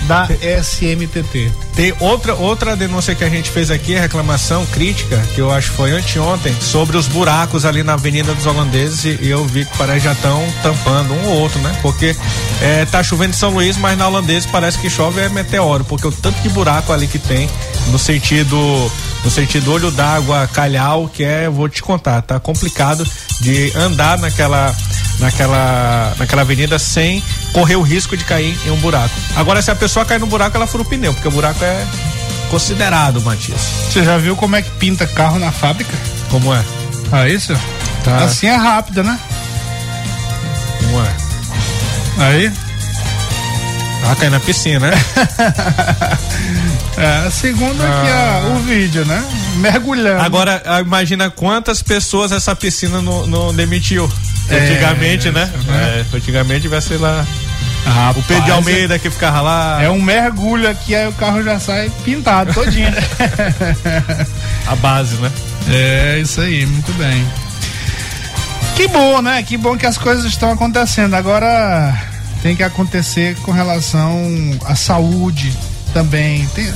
da 0.07 0.27
SMTT. 0.61 1.51
Tem 1.75 1.93
outra, 1.99 2.33
outra 2.35 2.75
denúncia 2.75 3.13
que 3.13 3.23
a 3.23 3.29
gente 3.29 3.49
fez 3.49 3.69
aqui, 3.69 3.93
reclamação 3.93 4.65
crítica, 4.67 5.17
que 5.33 5.41
eu 5.41 5.51
acho 5.51 5.71
foi 5.71 5.91
anteontem, 5.91 6.55
sobre 6.61 6.97
os 6.97 7.07
buracos 7.07 7.65
ali 7.65 7.83
na 7.83 7.93
Avenida 7.93 8.33
dos 8.33 8.45
Holandeses 8.45 9.03
e 9.21 9.29
eu 9.29 9.45
vi 9.45 9.65
que 9.65 9.77
parece 9.77 10.05
já 10.05 10.13
estão 10.13 10.43
tampando 10.63 11.13
um 11.13 11.27
ou 11.27 11.39
outro, 11.41 11.59
né? 11.59 11.75
Porque 11.81 12.15
é, 12.61 12.85
tá 12.85 13.03
chovendo 13.03 13.31
em 13.31 13.37
São 13.37 13.51
Luís, 13.51 13.77
mas 13.77 13.97
na 13.97 14.07
Holandesa 14.07 14.47
parece 14.51 14.77
que 14.79 14.89
chove 14.89 15.21
é 15.21 15.29
meteoro, 15.29 15.83
porque 15.83 16.07
o 16.07 16.11
tanto 16.11 16.39
de 16.41 16.49
buraco 16.49 16.93
ali 16.93 17.07
que 17.07 17.19
tem 17.19 17.49
no 17.87 17.99
sentido 17.99 18.57
no 19.25 19.31
sentido 19.31 19.73
olho 19.73 19.89
d'água, 19.89 20.47
calhau, 20.53 21.09
que 21.09 21.23
é, 21.23 21.49
vou 21.49 21.67
te 21.67 21.81
contar, 21.81 22.21
tá 22.21 22.39
complicado 22.39 23.05
de 23.41 23.75
andar 23.75 24.19
naquela 24.19 24.73
naquela 25.19 26.13
naquela 26.19 26.41
avenida 26.43 26.77
sem 26.77 27.23
correr 27.51 27.75
o 27.75 27.81
risco 27.81 28.15
de 28.15 28.23
cair 28.23 28.55
em 28.67 28.69
um 28.69 28.77
buraco. 28.77 29.13
Agora 29.35 29.61
se 29.63 29.71
a 29.71 29.75
pessoa 29.75 30.05
cair 30.05 30.19
no 30.19 30.27
buraco, 30.27 30.55
ela 30.55 30.67
fura 30.67 30.83
o 30.83 30.85
pneu, 30.85 31.11
porque 31.13 31.27
o 31.27 31.31
buraco 31.31 31.63
é 31.63 31.85
considerado, 32.51 33.19
Matias. 33.21 33.61
Você 33.89 34.03
já 34.03 34.17
viu 34.19 34.35
como 34.35 34.55
é 34.55 34.61
que 34.61 34.69
pinta 34.71 35.07
carro 35.07 35.39
na 35.39 35.51
fábrica? 35.51 35.97
Como 36.29 36.53
é? 36.53 36.63
Ah, 37.11 37.27
isso? 37.27 37.53
Tá. 38.03 38.17
Assim 38.17 38.45
é 38.45 38.55
rápido, 38.55 39.03
né? 39.03 39.19
Como 40.79 41.01
é? 41.03 41.15
Aí. 42.19 42.64
Ah, 44.07 44.15
cai 44.15 44.29
na 44.29 44.39
piscina, 44.39 44.91
né? 44.91 44.97
é, 47.27 47.29
segundo 47.31 47.81
aqui 47.81 48.09
Ah. 48.11 48.41
ó, 48.45 48.49
o 48.51 48.59
vídeo, 48.59 49.03
né? 49.05 49.23
Mergulhando. 49.57 50.21
Agora, 50.21 50.61
ah, 50.65 50.79
imagina 50.79 51.29
quantas 51.29 51.81
pessoas 51.81 52.31
essa 52.31 52.55
piscina 52.55 53.01
não, 53.01 53.25
não 53.25 53.53
demitiu. 53.53 54.11
É, 54.49 54.57
Antigamente, 54.57 55.31
né? 55.31 55.49
né? 55.65 56.05
É, 56.11 56.15
antigamente 56.15 56.67
vai 56.67 56.81
ser 56.81 56.97
lá. 56.99 57.25
Rapaz, 57.83 58.17
o 58.17 58.23
Pedro 58.27 58.43
de 58.45 58.51
Almeida 58.51 58.99
que 58.99 59.09
ficava 59.09 59.41
lá. 59.41 59.81
É 59.81 59.89
um 59.89 60.01
mergulho 60.01 60.69
aqui, 60.69 60.95
aí 60.95 61.07
o 61.07 61.13
carro 61.13 61.43
já 61.43 61.59
sai 61.59 61.91
pintado 62.03 62.53
todinho. 62.53 62.89
A 64.67 64.75
base, 64.75 65.15
né? 65.17 65.31
É, 65.69 66.19
isso 66.19 66.41
aí, 66.41 66.65
muito 66.65 66.91
bem. 66.93 67.25
Que 68.75 68.87
bom, 68.87 69.21
né? 69.21 69.41
Que 69.43 69.55
bom 69.57 69.77
que 69.77 69.85
as 69.85 69.97
coisas 69.97 70.25
estão 70.25 70.51
acontecendo. 70.51 71.13
Agora 71.13 71.95
tem 72.45 72.55
que 72.55 72.61
acontecer 72.61 73.35
com 73.37 73.51
relação 73.51 74.15
à 74.65 74.75
saúde 74.75 75.51
também. 75.91 76.45
Tem, 76.49 76.71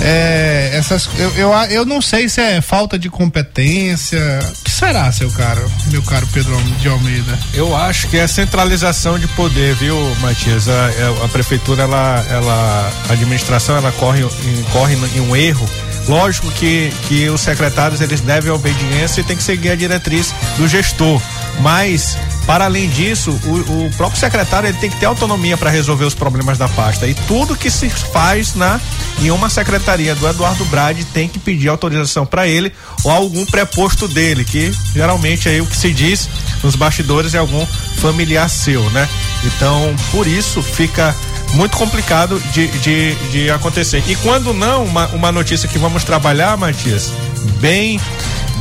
é, 0.00 0.70
essas, 0.72 1.08
eu, 1.18 1.30
eu, 1.30 1.52
eu 1.68 1.84
não 1.84 2.00
sei 2.00 2.28
se 2.28 2.40
é 2.40 2.60
falta 2.60 2.96
de 2.96 3.10
competência. 3.10 4.20
O 4.60 4.62
que 4.62 4.70
será, 4.70 5.10
seu 5.10 5.28
caro, 5.32 5.68
meu 5.86 6.00
caro 6.04 6.24
Pedro 6.32 6.56
de 6.80 6.86
Almeida? 6.86 7.36
Eu 7.52 7.76
acho 7.76 8.06
que 8.06 8.16
é 8.16 8.24
centralização 8.28 9.18
de 9.18 9.26
poder, 9.26 9.74
viu, 9.74 9.96
Matias? 10.20 10.68
A, 10.68 11.24
a 11.24 11.28
prefeitura, 11.28 11.82
ela, 11.82 12.24
ela, 12.30 12.92
a 13.08 13.12
administração, 13.14 13.76
ela 13.76 13.90
corre, 13.90 14.22
em, 14.22 14.62
corre 14.70 14.94
em 14.94 15.20
um 15.22 15.34
erro. 15.34 15.68
Lógico 16.06 16.48
que, 16.52 16.92
que 17.08 17.28
os 17.30 17.40
secretários 17.40 18.00
eles 18.00 18.20
devem 18.20 18.52
obediência 18.52 19.22
e 19.22 19.24
tem 19.24 19.36
que 19.36 19.42
seguir 19.42 19.70
a 19.70 19.74
diretriz 19.74 20.32
do 20.56 20.68
gestor. 20.68 21.20
Mas, 21.60 22.16
para 22.46 22.66
além 22.66 22.88
disso, 22.88 23.30
o, 23.44 23.86
o 23.86 23.90
próprio 23.96 24.20
secretário 24.20 24.68
ele 24.68 24.78
tem 24.78 24.90
que 24.90 24.96
ter 24.96 25.06
autonomia 25.06 25.56
para 25.56 25.70
resolver 25.70 26.04
os 26.04 26.14
problemas 26.14 26.58
da 26.58 26.68
pasta. 26.68 27.06
E 27.06 27.14
tudo 27.14 27.56
que 27.56 27.70
se 27.70 27.88
faz 27.88 28.54
na 28.54 28.80
em 29.20 29.30
uma 29.30 29.48
secretaria 29.48 30.14
do 30.14 30.28
Eduardo 30.28 30.64
Brade 30.66 31.04
tem 31.06 31.28
que 31.28 31.38
pedir 31.38 31.68
autorização 31.68 32.26
para 32.26 32.46
ele 32.46 32.72
ou 33.02 33.10
algum 33.10 33.46
preposto 33.46 34.06
dele, 34.08 34.44
que 34.44 34.72
geralmente 34.92 35.48
aí 35.48 35.60
o 35.60 35.66
que 35.66 35.76
se 35.76 35.92
diz 35.92 36.28
nos 36.62 36.76
bastidores 36.76 37.34
é 37.34 37.38
algum 37.38 37.64
familiar 37.96 38.48
seu, 38.48 38.82
né? 38.90 39.08
Então, 39.44 39.94
por 40.10 40.26
isso 40.26 40.62
fica 40.62 41.14
muito 41.54 41.76
complicado 41.76 42.40
de, 42.52 42.66
de, 42.78 43.14
de 43.30 43.50
acontecer. 43.50 44.02
E 44.06 44.16
quando 44.16 44.52
não, 44.52 44.84
uma, 44.84 45.06
uma 45.08 45.32
notícia 45.32 45.68
que 45.68 45.78
vamos 45.78 46.04
trabalhar, 46.04 46.56
Matias, 46.56 47.12
bem 47.60 48.00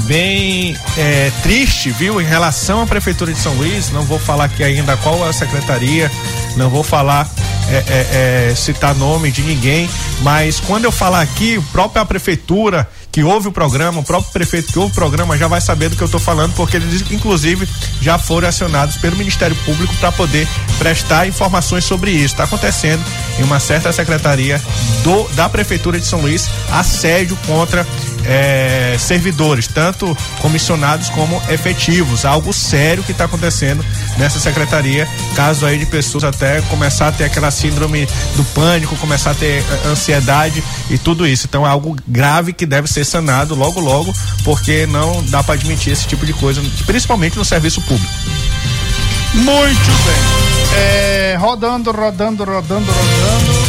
bem 0.06 0.76
é, 0.98 1.32
triste, 1.42 1.90
viu, 1.92 2.22
em 2.22 2.26
relação 2.26 2.82
à 2.82 2.88
prefeitura 2.88 3.32
de 3.32 3.40
São 3.40 3.54
Luís. 3.54 3.92
Não 3.92 4.04
vou 4.04 4.20
falar 4.20 4.46
aqui 4.46 4.64
ainda 4.64 4.98
qual 4.98 5.26
é 5.26 5.30
a 5.30 5.34
secretaria, 5.34 6.12
não 6.56 6.70
vou 6.70 6.84
falar 6.84 7.30
é, 7.70 7.76
é, 7.76 8.50
é, 8.52 8.56
citar 8.56 8.94
nome 8.96 9.32
de 9.32 9.42
ninguém, 9.42 9.90
mas 10.22 10.60
quando 10.60 10.86
eu 10.86 10.92
falar 10.92 11.22
aqui, 11.22 11.58
o 11.58 11.64
próprio 11.64 12.02
a 12.02 12.06
prefeitura 12.06 12.90
que 13.12 13.24
ouve 13.24 13.48
o 13.48 13.52
programa, 13.52 14.00
o 14.00 14.04
próprio 14.04 14.32
prefeito 14.34 14.74
que 14.74 14.80
ouve 14.80 14.92
o 14.92 14.96
programa 14.96 15.38
já 15.38 15.48
vai 15.48 15.62
saber 15.62 15.88
do 15.88 15.96
que 15.96 16.02
eu 16.02 16.08
estou 16.08 16.20
falando, 16.20 16.54
porque 16.56 16.78
eles 16.78 17.04
inclusive 17.12 17.70
já 18.02 18.18
foram 18.18 18.48
acionados 18.48 18.98
pelo 18.98 19.16
Ministério 19.16 19.56
Público 19.58 19.96
para 19.98 20.12
poder 20.12 20.48
prestar 20.80 21.28
informações 21.28 21.86
sobre 21.86 22.12
isso. 22.12 22.34
Está 22.34 22.46
acontecendo 22.46 23.04
em 23.40 23.44
uma 23.44 23.60
certa 23.60 23.94
secretaria 23.94 24.60
do 25.04 25.28
da 25.36 25.48
prefeitura 25.48 26.00
de 26.00 26.08
São 26.08 26.22
Luís 26.22 26.50
assédio 26.72 27.38
contra 27.46 27.88
é, 28.26 28.96
servidores, 29.00 29.68
tanto 29.68 30.18
comissionados 30.40 31.10
como 31.10 31.42
efetivos. 31.50 32.26
Algo 32.26 32.54
sério 32.54 33.04
que 33.04 33.12
está 33.12 33.26
acontecendo 33.26 33.84
nessa 34.18 34.40
secretaria. 34.40 35.08
Caso 35.36 35.66
aí 35.66 35.78
de 35.78 35.86
pessoas 35.86 36.24
até 36.24 36.62
começar 36.64 37.10
a 37.10 37.12
ter 37.12 37.26
aquela 37.26 37.52
síndrome 37.52 38.08
do 38.36 38.44
pânico, 38.54 38.96
começar 38.98 39.32
a 39.32 39.36
ter 39.36 39.62
eh, 39.62 39.88
ansiedade 39.88 40.64
e 40.90 40.98
tudo 40.98 41.28
isso. 41.28 41.48
Então 41.48 41.66
é 41.66 41.70
algo 41.70 41.96
grave 42.08 42.54
que 42.54 42.66
deve 42.66 42.88
ser 42.88 43.06
sanado 43.06 43.56
logo, 43.56 43.80
logo, 43.80 44.14
porque 44.44 44.86
não 44.88 45.24
dá 45.26 45.44
para 45.44 45.56
admitir 45.56 45.94
esse 45.94 46.08
tipo 46.08 46.26
de 46.26 46.34
coisa, 46.34 46.62
principalmente 46.86 47.38
no 47.38 47.46
serviço 47.46 47.82
público. 47.82 48.14
Muito 49.34 49.92
bem. 50.06 50.80
É, 50.80 51.36
rodando, 51.40 51.92
rodando, 51.92 52.44
rodando, 52.44 52.92
rodando. 52.92 53.63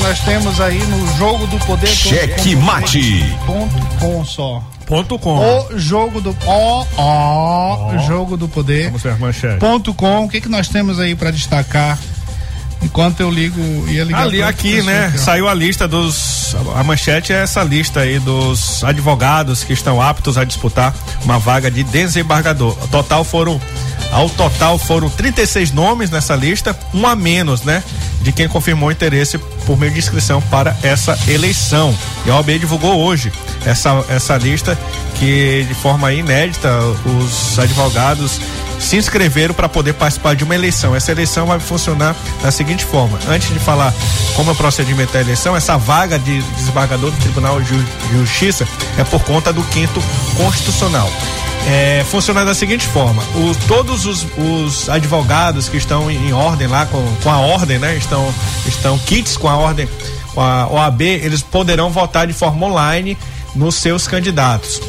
Nós 0.00 0.18
temos 0.20 0.60
aí 0.60 0.78
no 0.86 1.06
jogo 1.18 1.46
do 1.46 1.58
poder. 1.66 1.88
Cheque 1.88 2.56
mate. 2.56 3.36
Ponto 3.46 3.98
com 4.00 4.24
só. 4.24 4.62
Ponto 4.86 5.18
com. 5.18 5.38
O 5.38 5.78
jogo 5.78 6.20
do. 6.20 6.36
Ó, 6.46 6.86
ó, 6.96 7.98
jogo 7.98 8.36
do 8.36 8.48
poder. 8.48 8.86
Vamos 8.86 9.02
ver 9.02 9.18
manchete. 9.18 9.58
Ponto 9.58 9.94
com. 9.94 10.24
O 10.24 10.28
que, 10.28 10.40
que 10.40 10.48
nós 10.48 10.68
temos 10.68 10.98
aí 10.98 11.14
para 11.14 11.30
destacar? 11.30 11.98
Enquanto 12.82 13.20
eu 13.20 13.30
ligo, 13.30 13.60
ia 13.88 14.04
ligar 14.04 14.22
Ali 14.22 14.42
aqui, 14.42 14.82
né? 14.82 15.06
aqui. 15.06 15.18
Saiu 15.18 15.48
a 15.48 15.54
lista 15.54 15.86
dos. 15.86 16.56
A 16.74 16.82
manchete 16.82 17.32
é 17.32 17.42
essa 17.42 17.62
lista 17.62 18.00
aí 18.00 18.18
dos 18.18 18.82
advogados 18.82 19.62
que 19.62 19.72
estão 19.72 20.00
aptos 20.00 20.38
a 20.38 20.44
disputar 20.44 20.94
uma 21.24 21.38
vaga 21.38 21.70
de 21.70 21.82
desembargador. 21.84 22.74
Total 22.88 23.22
foram. 23.24 23.60
Ao 24.10 24.28
total 24.28 24.76
foram 24.76 25.08
36 25.08 25.70
nomes 25.70 26.10
nessa 26.10 26.34
lista, 26.34 26.76
um 26.92 27.06
a 27.06 27.14
menos, 27.14 27.62
né? 27.62 27.80
De 28.22 28.32
quem 28.32 28.48
confirmou 28.48 28.90
interesse 28.90 29.38
por 29.64 29.78
meio 29.78 29.92
de 29.92 30.00
inscrição 30.00 30.42
para 30.42 30.76
essa 30.82 31.16
eleição. 31.28 31.96
E 32.26 32.30
a 32.30 32.34
OAB 32.34 32.58
divulgou 32.58 32.98
hoje 32.98 33.30
essa, 33.64 34.04
essa 34.08 34.36
lista 34.36 34.76
que, 35.14 35.64
de 35.68 35.74
forma 35.74 36.12
inédita, 36.12 36.68
os 37.04 37.56
advogados 37.58 38.40
se 38.80 38.96
inscreveram 38.96 39.54
para 39.54 39.68
poder 39.68 39.92
participar 39.94 40.34
de 40.34 40.42
uma 40.42 40.54
eleição. 40.54 40.96
Essa 40.96 41.12
eleição 41.12 41.46
vai 41.46 41.60
funcionar 41.60 42.16
da 42.42 42.50
seguinte 42.50 42.84
forma: 42.84 43.18
antes 43.28 43.48
de 43.52 43.58
falar 43.60 43.92
como 44.34 44.50
é 44.50 44.52
o 44.52 44.56
procedimento 44.56 45.12
da 45.12 45.20
eleição, 45.20 45.54
essa 45.54 45.76
vaga 45.76 46.18
de 46.18 46.40
desembargador 46.42 47.10
do 47.10 47.16
Tribunal 47.18 47.60
de 47.60 47.68
Ju- 47.68 47.84
de 48.10 48.18
Justiça 48.18 48.66
é 48.98 49.04
por 49.04 49.22
conta 49.22 49.52
do 49.52 49.62
quinto 49.64 50.02
constitucional. 50.36 51.08
É, 51.68 52.02
da 52.46 52.54
seguinte 52.54 52.86
forma: 52.88 53.22
o- 53.34 53.54
todos 53.68 54.06
os, 54.06 54.26
os 54.38 54.88
advogados 54.88 55.68
que 55.68 55.76
estão 55.76 56.10
em, 56.10 56.28
em 56.28 56.32
ordem 56.32 56.66
lá 56.66 56.86
com, 56.86 57.04
com 57.22 57.30
a 57.30 57.38
ordem, 57.38 57.78
né? 57.78 57.94
Estão, 57.96 58.32
estão 58.66 58.98
kits 58.98 59.36
com 59.36 59.46
a 59.46 59.56
ordem, 59.56 59.86
com 60.34 60.40
a 60.40 60.66
OAB, 60.68 61.02
eles 61.02 61.42
poderão 61.42 61.90
votar 61.90 62.26
de 62.26 62.32
forma 62.32 62.66
online 62.66 63.16
nos 63.54 63.74
seus 63.74 64.06
candidatos. 64.08 64.80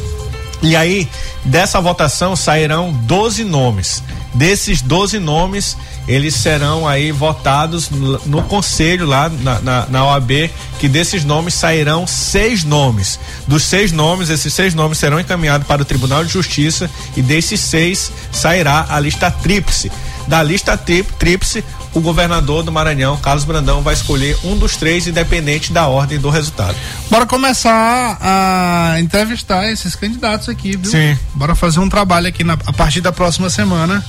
E 0.62 0.76
aí, 0.76 1.10
dessa 1.44 1.82
votação 1.82 2.36
sairão 2.36 2.94
12 2.94 3.44
nomes. 3.44 4.04
Desses 4.34 4.82
12 4.82 5.20
nomes, 5.20 5.76
eles 6.08 6.36
serão 6.36 6.88
aí 6.88 7.12
votados 7.12 7.90
no, 7.90 8.44
conselho 8.44 9.06
lá 9.06 9.28
na, 9.28 9.60
na, 9.60 9.86
na 9.88 10.06
OAB, 10.06 10.50
que 10.80 10.88
desses 10.88 11.26
nomes 11.26 11.54
sairão 11.54 12.06
seis 12.08 12.64
nomes. 12.64 13.20
Dos 13.48 13.64
seis 13.64 13.92
nomes, 13.92 14.30
esses 14.30 14.54
seis 14.54 14.74
nomes 14.74 15.00
serão 15.00 15.20
encaminhados 15.20 15.68
para 15.68 15.82
o 15.82 15.86
Tribunal 15.86 16.24
de 16.24 16.32
Justiça 16.32 16.90
e 17.18 17.22
desses 17.22 17.60
seis 17.60 18.12
sairá 18.32 18.86
a 18.90 19.00
lista 19.00 19.30
tríplice. 19.30 19.92
Da 20.28 20.42
lista 20.44 20.78
tríplice, 20.78 21.64
o 21.94 22.00
governador 22.00 22.64
do 22.64 22.72
Maranhão, 22.72 23.18
Carlos 23.18 23.44
Brandão, 23.44 23.82
vai 23.82 23.94
escolher 23.94 24.38
um 24.44 24.58
dos 24.58 24.78
três, 24.78 25.08
independente 25.08 25.72
da 25.74 25.88
ordem 25.88 26.20
do 26.20 26.30
resultado. 26.30 26.76
Bora 27.10 27.26
começar 27.26 28.18
a 28.22 28.96
entrevistar 29.00 29.70
esses 29.70 29.96
candidatos 29.96 30.48
aqui, 30.50 30.78
viu? 30.78 30.90
Sim. 30.90 31.18
Bora 31.34 31.54
fazer 31.56 31.80
um 31.80 31.90
trabalho 31.90 32.28
aqui 32.28 32.44
na- 32.44 32.58
a 32.66 32.74
partir 32.74 33.02
da 33.02 33.12
próxima 33.12 33.50
semana. 33.50 34.04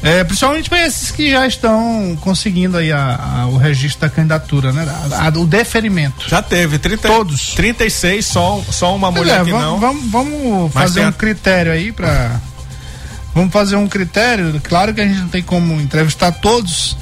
É, 0.00 0.22
principalmente 0.22 0.68
para 0.68 0.86
esses 0.86 1.10
que 1.10 1.28
já 1.32 1.44
estão 1.44 2.16
conseguindo 2.20 2.76
aí 2.76 2.92
a- 2.92 3.18
a- 3.40 3.46
o 3.48 3.56
registro 3.56 4.02
da 4.02 4.08
candidatura, 4.08 4.72
né? 4.72 4.86
A- 5.10 5.26
a- 5.26 5.38
o 5.40 5.44
deferimento. 5.44 6.28
Já 6.28 6.40
teve 6.40 6.78
30, 6.78 7.08
Todos. 7.08 7.48
36, 7.54 8.24
só, 8.26 8.62
só 8.70 8.94
uma 8.94 9.10
mulher 9.10 9.40
é, 9.40 9.44
que 9.44 9.50
vamos, 9.50 9.66
não. 9.66 9.80
Vamos, 9.80 10.08
vamos 10.10 10.72
fazer 10.72 11.04
um 11.04 11.10
critério 11.12 11.72
aí 11.72 11.90
para. 11.90 12.40
Vamos 13.38 13.52
fazer 13.52 13.76
um 13.76 13.86
critério. 13.86 14.60
Claro 14.64 14.92
que 14.92 15.00
a 15.00 15.06
gente 15.06 15.20
não 15.20 15.28
tem 15.28 15.44
como 15.44 15.80
entrevistar 15.80 16.32
todos. 16.32 16.96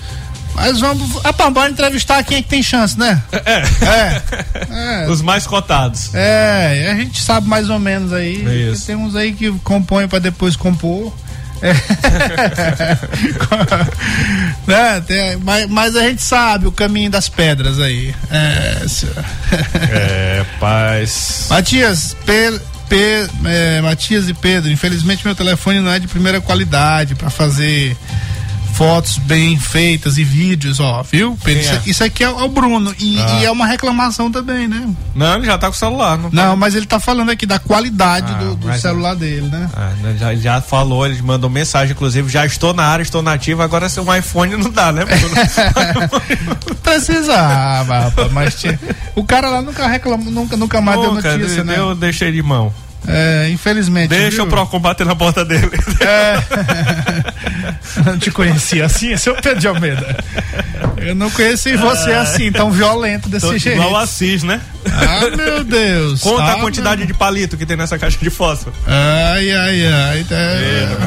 Mas 0.54 0.78
vamos. 0.80 1.18
Ah, 1.24 1.32
pá, 1.32 1.48
bora 1.48 1.70
entrevistar 1.70 2.22
quem 2.24 2.36
é 2.36 2.42
que 2.42 2.48
tem 2.48 2.62
chance, 2.62 2.98
né? 2.98 3.22
É. 3.32 5.04
É. 5.04 5.08
Os 5.08 5.22
mais 5.22 5.46
cotados. 5.46 6.14
É, 6.14 6.90
a 6.92 6.94
gente 6.94 7.22
sabe 7.22 7.48
mais 7.48 7.70
ou 7.70 7.78
menos 7.78 8.12
aí. 8.12 8.68
Isso. 8.70 8.82
que 8.82 8.86
Tem 8.88 8.96
uns 8.96 9.16
aí 9.16 9.32
que 9.32 9.50
compõem 9.60 10.06
para 10.06 10.18
depois 10.18 10.56
compor. 10.56 11.10
É. 11.62 11.72
né? 14.66 15.00
tem- 15.06 15.38
mas, 15.38 15.66
mas 15.70 15.96
a 15.96 16.02
gente 16.02 16.22
sabe 16.22 16.66
o 16.66 16.72
caminho 16.72 17.10
das 17.10 17.30
pedras 17.30 17.80
aí. 17.80 18.14
É. 18.30 18.84
É, 19.90 20.44
paz. 20.60 21.46
Matias, 21.48 22.14
Pe- 22.26 22.60
Pe- 22.88 23.28
é, 23.44 23.80
Matias 23.80 24.28
e 24.28 24.34
Pedro, 24.34 24.70
infelizmente 24.70 25.24
meu 25.24 25.34
telefone 25.34 25.80
não 25.80 25.90
é 25.90 25.98
de 25.98 26.06
primeira 26.06 26.40
qualidade 26.40 27.14
para 27.14 27.30
fazer 27.30 27.96
fotos 28.76 29.16
bem 29.18 29.58
feitas 29.58 30.18
e 30.18 30.24
vídeos, 30.24 30.80
ó, 30.80 31.02
viu? 31.02 31.36
Pedro? 31.42 31.62
Quem 31.62 31.70
é? 31.70 31.74
Isso, 31.76 31.88
isso 31.90 32.04
aqui 32.04 32.22
é, 32.22 32.28
o 32.28 32.46
Bruno. 32.48 32.94
E, 32.98 33.18
Ah. 33.18 33.38
e 33.40 33.44
é 33.46 33.50
uma 33.50 33.66
reclamação 33.66 34.30
também, 34.30 34.68
né? 34.68 34.86
Não, 35.14 35.36
ele 35.36 35.46
já 35.46 35.56
tá 35.56 35.68
com 35.68 35.72
o 35.72 35.78
celular. 35.78 36.18
Não, 36.18 36.30
Não, 36.30 36.56
mas 36.56 36.74
ele 36.74 36.84
tá 36.84 37.00
falando 37.00 37.30
aqui 37.30 37.46
da 37.46 37.58
qualidade 37.58 38.30
Ah, 38.30 38.38
do, 38.38 38.54
do 38.56 38.78
celular 38.78 39.16
dele, 39.16 39.48
né? 39.48 39.70
Ah, 39.74 39.92
né, 40.02 40.16
já, 40.18 40.34
já 40.34 40.60
falou, 40.60 41.06
ele 41.06 41.20
mandou 41.22 41.48
mensagem, 41.48 41.92
inclusive, 41.94 42.28
já 42.28 42.44
estou 42.44 42.74
na 42.74 42.84
área, 42.84 43.02
estou 43.02 43.22
nativo, 43.22 43.62
agora 43.62 43.88
seu 43.88 44.04
iPhone 44.14 44.56
não 44.56 44.70
dá, 44.70 44.92
né, 44.92 45.04
Bruno? 45.06 45.34
Precisava, 46.82 48.12
mas 48.32 48.54
tinha- 48.56 48.78
o 49.14 49.24
cara 49.24 49.48
lá 49.48 49.62
nunca 49.62 49.86
reclamou, 49.86 50.30
nunca, 50.32 50.56
nunca 50.56 50.80
mais 50.80 51.00
deu 51.00 51.14
Nunca, 51.14 51.36
notícia, 51.36 51.64
né? 51.64 51.74
Eu 51.78 51.94
deixei 51.94 52.30
de 52.32 52.42
mão. 52.42 52.72
É, 53.08 53.48
infelizmente. 53.50 54.08
Deixa 54.08 54.36
viu? 54.36 54.44
o 54.44 54.48
Procon 54.48 54.80
bater 54.80 55.06
na 55.06 55.14
porta 55.14 55.44
dele. 55.44 55.70
É. 56.00 56.36
não 58.04 58.18
te 58.18 58.30
conhecia 58.30 58.84
assim, 58.84 59.16
seu 59.16 59.34
Pedro 59.34 59.60
de 59.60 59.68
Almeida. 59.68 60.16
Eu 60.96 61.14
não 61.14 61.30
conheci 61.30 61.76
você 61.76 62.12
assim, 62.12 62.50
tão 62.50 62.70
violento 62.70 63.28
desse 63.28 63.46
Tô 63.46 63.56
jeito. 63.56 63.78
Igual 63.78 63.92
o 63.92 63.96
Assis, 63.96 64.42
né? 64.42 64.60
Ah, 64.86 65.36
meu 65.36 65.62
Deus. 65.62 66.20
Conta 66.20 66.42
tá, 66.42 66.52
a 66.54 66.60
quantidade 66.60 67.06
de 67.06 67.14
palito 67.14 67.56
que 67.56 67.66
tem 67.66 67.76
nessa 67.76 67.98
caixa 67.98 68.18
de 68.18 68.30
fósforo. 68.30 68.74
Ai, 68.86 69.50
ai, 69.50 69.86
ai. 69.86 70.26
É, 70.30 70.98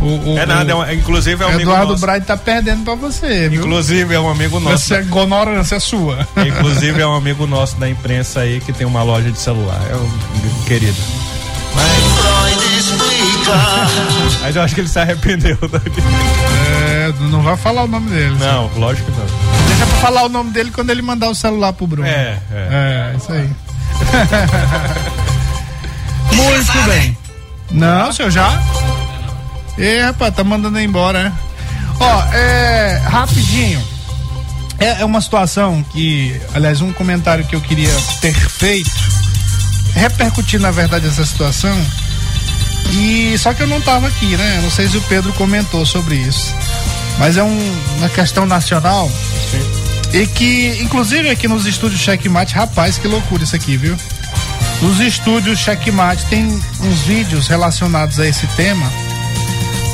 o, 0.00 0.32
o- 0.34 0.38
é 0.38 0.46
nada, 0.46 0.72
é 0.72 0.74
um- 0.74 0.90
inclusive 0.92 1.42
é 1.42 1.46
um 1.46 1.50
amigo 1.50 1.62
Eduardo 1.70 1.88
nosso. 1.92 2.00
Braide 2.00 2.26
tá 2.26 2.36
perdendo 2.36 2.84
pra 2.84 2.94
você, 2.94 3.48
viu? 3.48 3.60
Inclusive 3.60 4.14
é 4.14 4.20
um 4.20 4.28
amigo 4.30 4.58
nosso. 4.60 4.74
Essa 4.94 5.00
ignorância 5.02 5.76
é 5.76 5.80
sua. 5.80 6.26
Inclusive 6.36 7.00
é 7.00 7.06
um 7.06 7.14
amigo 7.14 7.46
nosso 7.46 7.76
da 7.76 7.88
imprensa 7.88 8.40
aí 8.40 8.60
que 8.60 8.72
tem 8.72 8.86
uma 8.86 9.02
loja 9.02 9.30
de 9.30 9.38
celular. 9.38 9.80
É 9.90 9.94
um 9.96 10.10
querido. 10.66 10.96
Mas, 11.74 12.02
mas 14.42 14.56
eu 14.56 14.62
acho 14.62 14.74
que 14.74 14.80
ele 14.80 14.88
se 14.88 14.98
arrependeu. 14.98 15.56
É, 16.92 17.12
não 17.30 17.42
vai 17.42 17.56
falar 17.56 17.84
o 17.84 17.86
nome 17.88 18.10
dele. 18.10 18.36
Não, 18.38 18.70
lógico 18.76 19.10
que 19.10 19.18
não. 19.18 19.26
Deixa 19.68 19.86
pra 19.86 19.96
falar 20.00 20.24
o 20.24 20.28
nome 20.28 20.50
dele 20.50 20.70
quando 20.70 20.90
ele 20.90 21.02
mandar 21.02 21.28
o 21.30 21.34
celular 21.34 21.72
pro 21.72 21.86
Bruno. 21.86 22.06
É, 22.06 22.38
é. 22.52 23.12
É, 23.12 23.14
isso 23.16 23.32
aí. 23.32 23.48
Muito 26.34 26.82
bem. 26.88 27.16
Não, 27.70 28.12
senhor 28.12 28.30
já? 28.30 28.60
Ê, 29.78 30.00
rapaz, 30.00 30.34
tá 30.34 30.44
mandando 30.44 30.78
embora, 30.80 31.24
né? 31.24 31.32
Ó, 31.98 32.22
é. 32.34 33.02
Rapidinho. 33.04 33.82
É, 34.78 35.02
é 35.02 35.04
uma 35.04 35.20
situação 35.20 35.84
que, 35.92 36.40
aliás, 36.54 36.80
um 36.80 36.92
comentário 36.92 37.44
que 37.44 37.54
eu 37.54 37.60
queria 37.60 37.92
ter 38.20 38.34
feito, 38.34 38.90
repercutir, 39.94 40.58
na 40.58 40.70
verdade, 40.70 41.06
essa 41.06 41.24
situação. 41.24 41.76
E 42.92 43.36
só 43.38 43.52
que 43.52 43.62
eu 43.62 43.66
não 43.66 43.80
tava 43.80 44.08
aqui, 44.08 44.36
né? 44.36 44.60
Não 44.62 44.70
sei 44.70 44.88
se 44.88 44.96
o 44.96 45.02
Pedro 45.02 45.32
comentou 45.34 45.84
sobre 45.84 46.16
isso. 46.16 46.54
Mas 47.18 47.36
é 47.36 47.42
um, 47.42 47.82
uma 47.98 48.08
questão 48.08 48.46
nacional. 48.46 49.10
E 50.12 50.26
que, 50.26 50.78
inclusive 50.80 51.28
aqui 51.28 51.46
nos 51.46 51.66
estúdios 51.66 52.00
Checkmate, 52.00 52.54
rapaz, 52.54 52.98
que 52.98 53.06
loucura 53.06 53.44
isso 53.44 53.54
aqui, 53.54 53.76
viu? 53.76 53.96
Nos 54.80 54.98
estúdios 54.98 55.58
Checkmate 55.60 56.24
tem 56.26 56.46
uns 56.46 57.00
vídeos 57.02 57.46
relacionados 57.46 58.18
a 58.18 58.26
esse 58.26 58.46
tema. 58.48 58.90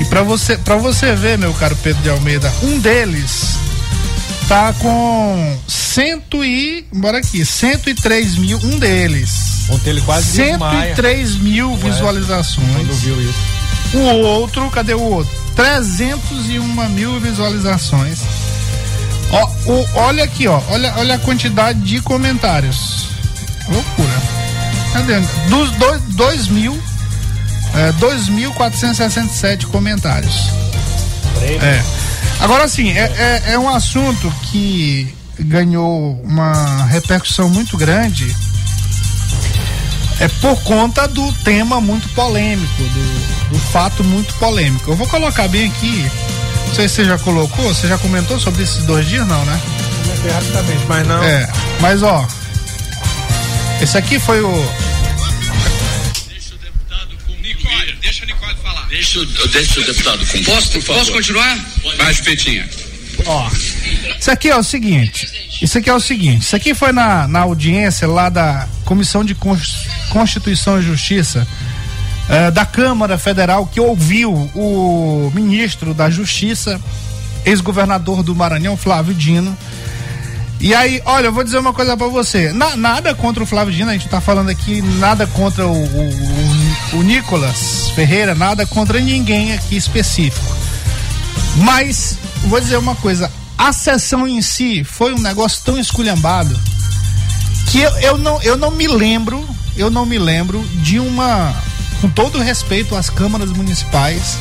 E 0.00 0.04
para 0.04 0.22
você, 0.22 0.56
para 0.58 0.76
você 0.76 1.14
ver, 1.14 1.38
meu 1.38 1.52
caro 1.54 1.76
Pedro 1.82 2.02
de 2.02 2.10
Almeida, 2.10 2.52
um 2.62 2.78
deles 2.78 3.56
tá 4.48 4.72
com 4.74 5.58
cento 5.66 6.44
e, 6.44 6.86
bora 6.92 7.18
aqui, 7.18 7.44
103 7.44 8.36
mil, 8.36 8.58
um 8.62 8.78
deles. 8.78 9.66
Ontem 9.68 9.90
ele 9.90 10.00
quase 10.02 10.26
103 10.92 11.36
mil 11.36 11.74
visualizações. 11.76 12.68
Quando 12.76 12.94
viu 12.94 13.20
isso. 13.20 13.38
O 13.94 13.98
outro, 14.22 14.70
cadê 14.70 14.94
o 14.94 15.00
outro? 15.00 15.32
301 15.56 16.88
mil 16.90 17.18
visualizações. 17.18 18.18
Ó, 19.32 19.50
o- 19.66 19.88
olha 19.94 20.22
aqui, 20.22 20.46
ó. 20.46 20.60
Olha, 20.68 20.92
olha 20.98 21.14
a 21.16 21.18
quantidade 21.18 21.80
de 21.80 22.00
comentários. 22.02 23.08
Loucura. 23.68 24.22
Cadê? 24.92 25.18
Dos 25.48 25.70
dois, 25.72 26.02
dois 26.10 26.46
mil. 26.48 26.78
É, 27.76 27.92
2.467 27.92 29.66
comentários. 29.66 30.50
É. 31.42 31.82
Agora 32.40 32.64
assim, 32.64 32.90
é, 32.90 33.42
é, 33.46 33.52
é 33.52 33.58
um 33.58 33.68
assunto 33.68 34.32
que 34.44 35.14
ganhou 35.38 36.20
uma 36.24 36.84
repercussão 36.86 37.48
muito 37.48 37.76
grande 37.76 38.34
é 40.18 40.28
por 40.28 40.56
conta 40.62 41.06
do 41.06 41.30
tema 41.44 41.80
muito 41.80 42.08
polêmico, 42.10 42.82
do, 42.82 43.50
do 43.50 43.58
fato 43.58 44.02
muito 44.02 44.32
polêmico. 44.34 44.90
Eu 44.90 44.96
vou 44.96 45.06
colocar 45.06 45.46
bem 45.48 45.68
aqui. 45.68 46.10
Não 46.68 46.74
sei 46.74 46.88
se 46.88 46.96
você 46.96 47.04
já 47.04 47.18
colocou, 47.18 47.64
você 47.66 47.86
já 47.86 47.98
comentou 47.98 48.40
sobre 48.40 48.62
esses 48.62 48.84
dois 48.84 49.06
dias, 49.06 49.26
não, 49.26 49.44
né? 49.44 49.60
Comentei 50.02 50.30
rapidamente, 50.30 50.84
mas 50.88 51.06
não. 51.06 51.22
É, 51.22 51.48
mas 51.80 52.02
ó. 52.02 52.26
Esse 53.80 53.98
aqui 53.98 54.18
foi 54.18 54.40
o. 54.40 54.72
Deixa, 59.14 59.20
o- 59.20 59.48
deixa 59.48 59.80
o 59.80 59.84
deputado 59.84 60.26
com 60.26 60.42
Posso, 60.42 60.82
posso 60.82 61.12
continuar? 61.12 61.58
Vai, 61.96 62.12
Chupetinha. 62.12 62.68
Ó. 63.24 63.48
Isso 64.18 64.30
aqui 64.30 64.48
é 64.48 64.56
o 64.56 64.62
seguinte. 64.64 65.28
Isso 65.62 65.78
aqui 65.78 65.88
é 65.88 65.94
o 65.94 66.00
seguinte. 66.00 66.42
Isso 66.42 66.56
aqui 66.56 66.74
foi 66.74 66.90
na, 66.92 67.28
na 67.28 67.40
audiência 67.40 68.06
lá 68.08 68.28
da 68.28 68.68
Comissão 68.84 69.24
de 69.24 69.34
Cons- 69.34 69.86
Constituição 70.10 70.78
e 70.80 70.82
Justiça 70.82 71.46
eh, 72.28 72.50
da 72.50 72.66
Câmara 72.66 73.16
Federal 73.16 73.66
que 73.66 73.80
ouviu 73.80 74.32
o 74.54 75.30
ministro 75.34 75.94
da 75.94 76.10
Justiça, 76.10 76.80
ex-governador 77.44 78.22
do 78.24 78.34
Maranhão, 78.34 78.76
Flávio 78.76 79.14
Dino. 79.14 79.56
E 80.58 80.74
aí, 80.74 81.02
olha, 81.04 81.26
eu 81.26 81.32
vou 81.32 81.44
dizer 81.44 81.58
uma 81.58 81.72
coisa 81.72 81.96
pra 81.96 82.06
você. 82.06 82.52
Na- 82.52 82.76
nada 82.76 83.14
contra 83.14 83.42
o 83.42 83.46
Flávio 83.46 83.74
Dino, 83.74 83.90
a 83.90 83.92
gente 83.92 84.08
tá 84.08 84.20
falando 84.20 84.48
aqui 84.48 84.80
nada 84.82 85.26
contra 85.26 85.66
o, 85.66 85.72
o, 85.72 86.94
o- 86.94 86.98
o 86.98 87.02
Nicolas 87.02 87.88
Ferreira, 87.94 88.34
nada 88.34 88.66
contra 88.66 88.98
ninguém 89.00 89.52
aqui 89.52 89.76
específico. 89.76 90.44
Mas, 91.56 92.16
vou 92.46 92.58
dizer 92.60 92.78
uma 92.78 92.94
coisa, 92.96 93.30
a 93.56 93.72
sessão 93.72 94.26
em 94.26 94.40
si 94.42 94.82
foi 94.82 95.14
um 95.14 95.18
negócio 95.20 95.62
tão 95.64 95.78
esculhambado 95.78 96.58
que 97.70 97.80
eu, 97.80 97.90
eu, 97.98 98.18
não, 98.18 98.42
eu 98.42 98.56
não 98.56 98.70
me 98.70 98.86
lembro, 98.86 99.46
eu 99.76 99.90
não 99.90 100.06
me 100.06 100.18
lembro 100.18 100.62
de 100.82 100.98
uma, 100.98 101.54
com 102.00 102.08
todo 102.08 102.38
respeito 102.40 102.94
às 102.96 103.10
câmaras 103.10 103.50
municipais, 103.50 104.36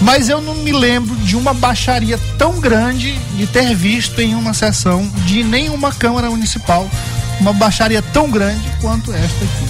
mas 0.00 0.28
eu 0.28 0.40
não 0.40 0.54
me 0.56 0.72
lembro 0.72 1.16
de 1.16 1.36
uma 1.36 1.54
baixaria 1.54 2.18
tão 2.38 2.60
grande 2.60 3.18
de 3.36 3.46
ter 3.46 3.74
visto 3.74 4.20
em 4.20 4.34
uma 4.34 4.52
sessão 4.52 5.06
de 5.24 5.42
nenhuma 5.42 5.92
Câmara 5.92 6.30
Municipal 6.30 6.88
uma 7.40 7.52
baixaria 7.52 8.02
tão 8.02 8.30
grande 8.30 8.64
quanto 8.80 9.12
esta 9.12 9.44
aqui. 9.44 9.66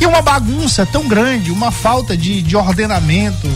E 0.00 0.06
uma 0.06 0.20
bagunça 0.20 0.84
tão 0.84 1.06
grande, 1.06 1.50
uma 1.50 1.70
falta 1.70 2.16
de, 2.16 2.42
de 2.42 2.56
ordenamento, 2.56 3.48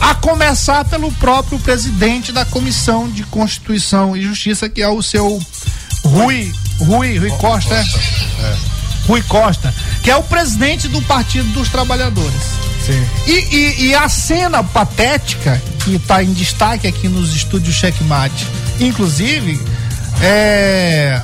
a 0.00 0.14
começar 0.14 0.84
pelo 0.84 1.12
próprio 1.12 1.58
presidente 1.58 2.32
da 2.32 2.44
Comissão 2.44 3.08
de 3.08 3.22
Constituição 3.24 4.16
e 4.16 4.22
Justiça, 4.22 4.68
que 4.68 4.82
é 4.82 4.88
o 4.88 5.02
seu 5.02 5.40
Rui, 6.04 6.52
Rui, 6.78 7.18
Rui 7.18 7.30
Costa, 7.38 7.74
é? 7.74 7.84
Rui 9.06 9.22
Costa, 9.22 9.74
que 10.02 10.10
é 10.10 10.16
o 10.16 10.22
presidente 10.22 10.88
do 10.88 11.00
Partido 11.02 11.48
dos 11.52 11.68
Trabalhadores. 11.68 12.63
Sim. 12.84 13.06
E, 13.26 13.32
e- 13.56 13.86
e 13.86 13.94
a 13.94 14.08
cena 14.08 14.62
patética 14.62 15.60
que 15.84 15.96
está 15.96 16.22
em 16.22 16.32
destaque 16.32 16.86
aqui 16.86 17.08
nos 17.08 17.34
estúdios 17.34 17.74
Checkmate, 17.76 18.46
inclusive, 18.80 19.58
é, 20.22 21.20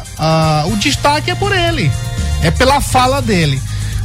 o 0.66 0.76
destaque 0.76 1.30
é 1.30 1.34
por 1.34 1.52
ele, 1.56 1.90
é 2.42 2.50
pela 2.50 2.80
fala 2.80 3.20
dele. 3.22 3.60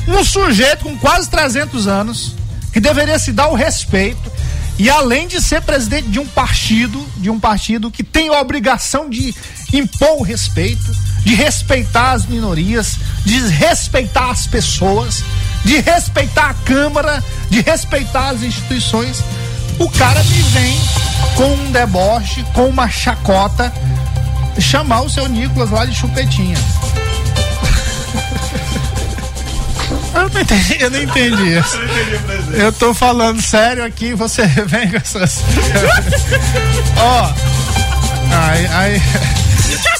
Um 0.08 0.24
sujeito 0.24 0.84
com 0.84 0.98
quase 0.98 1.30
300 1.30 1.88
anos, 1.88 2.36
que 2.72 2.80
deveria 2.80 3.18
se 3.18 3.32
dar 3.32 3.48
o 3.48 3.56
respeito, 3.56 4.32
e 4.78 4.90
além 4.90 5.28
de 5.28 5.42
ser 5.42 5.62
presidente 5.62 6.10
de 6.10 6.20
um 6.20 6.26
partido, 6.28 7.06
de 7.18 7.30
um 7.30 7.40
partido 7.40 7.90
que 7.90 8.04
tem 8.04 8.28
a 8.30 8.40
obrigação 8.42 9.10
de 9.10 9.34
impor 9.74 10.20
o 10.20 10.24
respeito, 10.24 10.92
de 11.24 11.34
respeitar 11.34 12.12
as 12.12 12.26
minorias, 12.26 12.98
de 13.24 13.40
respeitar 13.48 14.30
as 14.30 14.46
pessoas, 14.46 15.24
de 15.66 15.82
respeitar 15.82 16.52
a 16.52 16.54
Câmara, 16.54 17.22
de 17.50 17.60
respeitar 17.62 18.30
as 18.30 18.44
instituições, 18.44 19.24
o 19.80 19.90
cara 19.90 20.24
me 20.24 20.42
vem 20.44 20.80
com 21.36 21.54
um 21.54 21.72
deboche, 21.72 22.46
com 22.54 22.68
uma 22.70 22.88
chacota, 22.88 23.74
chamar 24.60 25.02
o 25.02 25.10
seu 25.10 25.28
Nicolas 25.28 25.72
lá 25.72 25.86
de 25.86 25.94
chupetinha. 25.94 26.56
Eu 30.16 30.30
não 30.30 30.42
entendi, 30.42 30.78
eu 30.80 30.90
não 30.90 31.02
entendi. 31.02 31.54
Eu 32.58 32.72
tô 32.72 32.94
falando 32.94 33.42
sério 33.42 33.84
aqui, 33.84 34.14
você 34.14 34.48
vem 34.66 34.90
com 34.90 34.96
essas. 34.96 35.44
Ó. 36.98 37.34
aí, 38.32 38.66
aí, 38.68 39.02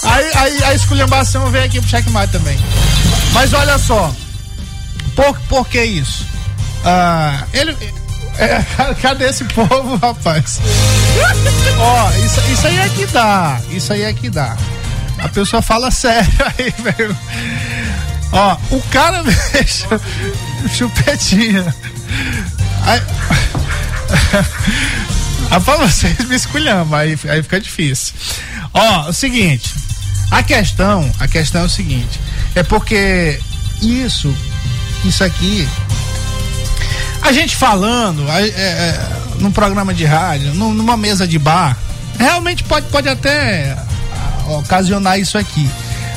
aí, 0.04 0.32
aí 0.36 0.64
a 0.64 0.74
esculhambação 0.74 1.52
vem 1.52 1.64
aqui 1.64 1.82
pro 1.82 1.90
checkmate 1.90 2.32
também. 2.32 2.58
Mas 3.34 3.52
olha 3.52 3.78
só. 3.78 4.10
Por, 5.16 5.40
por 5.42 5.68
que 5.68 5.82
isso? 5.84 6.26
Ah, 6.84 7.44
ele, 7.54 7.76
É, 8.38 8.62
cadê 9.02 9.26
esse 9.30 9.44
povo, 9.46 9.96
rapaz? 9.98 10.60
Ó, 11.80 12.12
isso, 12.26 12.42
isso 12.52 12.68
aí 12.68 12.78
é 12.80 12.90
que 12.90 13.06
dá. 13.08 13.62
Isso 13.70 13.94
aí 13.94 14.02
é 14.04 14.14
que 14.14 14.30
dá. 14.30 14.56
A 15.20 15.30
pessoa 15.30 15.62
fala 15.62 15.90
sério 15.90 16.30
aí, 16.60 16.74
velho. 16.84 17.18
Ó, 18.32 18.58
o 18.72 18.82
cara 18.92 19.24
deixa 19.54 19.88
chupetinha. 20.76 21.74
Aí, 22.86 23.02
Rapaz, 25.50 25.80
vocês 25.80 26.20
me 26.28 26.36
esculham, 26.36 26.94
aí, 26.94 27.18
aí 27.30 27.42
fica 27.44 27.60
difícil. 27.60 28.14
Ó, 28.74 29.10
o 29.10 29.14
seguinte, 29.14 29.74
a 30.32 30.44
questão, 30.44 31.10
a 31.20 31.28
questão 31.28 31.62
é 31.62 31.66
o 31.66 31.70
seguinte, 31.70 32.20
é 32.56 32.64
porque 32.64 33.40
isso, 33.82 34.36
isso 35.08 35.24
aqui, 35.24 35.68
a 37.22 37.32
gente 37.32 37.56
falando, 37.56 38.28
é, 38.30 38.48
é, 38.48 39.10
num 39.40 39.52
programa 39.52 39.94
de 39.94 40.06
rádio, 40.06 40.54
num, 40.54 40.74
numa 40.74 40.96
mesa 40.96 41.28
de 41.28 41.40
bar, 41.40 41.78
realmente 42.20 42.64
pode, 42.64 42.88
pode 42.88 43.10
até 43.10 43.76
ocasionar 44.48 45.20
isso 45.20 45.38
aqui. 45.38 45.70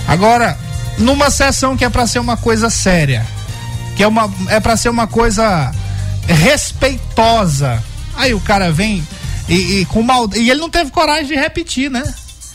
Agora, 0.06 0.58
numa 0.98 1.30
sessão 1.30 1.76
que 1.76 1.84
é 1.84 1.88
para 1.88 2.06
ser 2.06 2.18
uma 2.18 2.36
coisa 2.36 2.70
séria, 2.70 3.26
que 3.96 4.02
é 4.02 4.06
uma 4.06 4.30
é 4.48 4.60
para 4.60 4.76
ser 4.76 4.88
uma 4.88 5.06
coisa 5.06 5.72
respeitosa. 6.26 7.82
Aí 8.16 8.34
o 8.34 8.40
cara 8.40 8.70
vem 8.70 9.06
e, 9.48 9.80
e 9.80 9.84
com 9.86 10.02
mal 10.02 10.28
e 10.34 10.50
ele 10.50 10.60
não 10.60 10.70
teve 10.70 10.90
coragem 10.90 11.26
de 11.26 11.34
repetir, 11.34 11.90
né? 11.90 12.02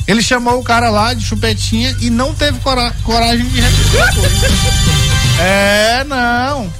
Ele 0.07 0.21
chamou 0.21 0.59
o 0.59 0.63
cara 0.63 0.89
lá 0.89 1.13
de 1.13 1.25
chupetinha 1.25 1.95
e 2.01 2.09
não 2.09 2.33
teve 2.33 2.59
cora 2.59 2.93
coragem 3.03 3.47
de 3.47 3.61
repetir. 3.61 4.99
É, 5.39 6.03
não. 6.03 6.71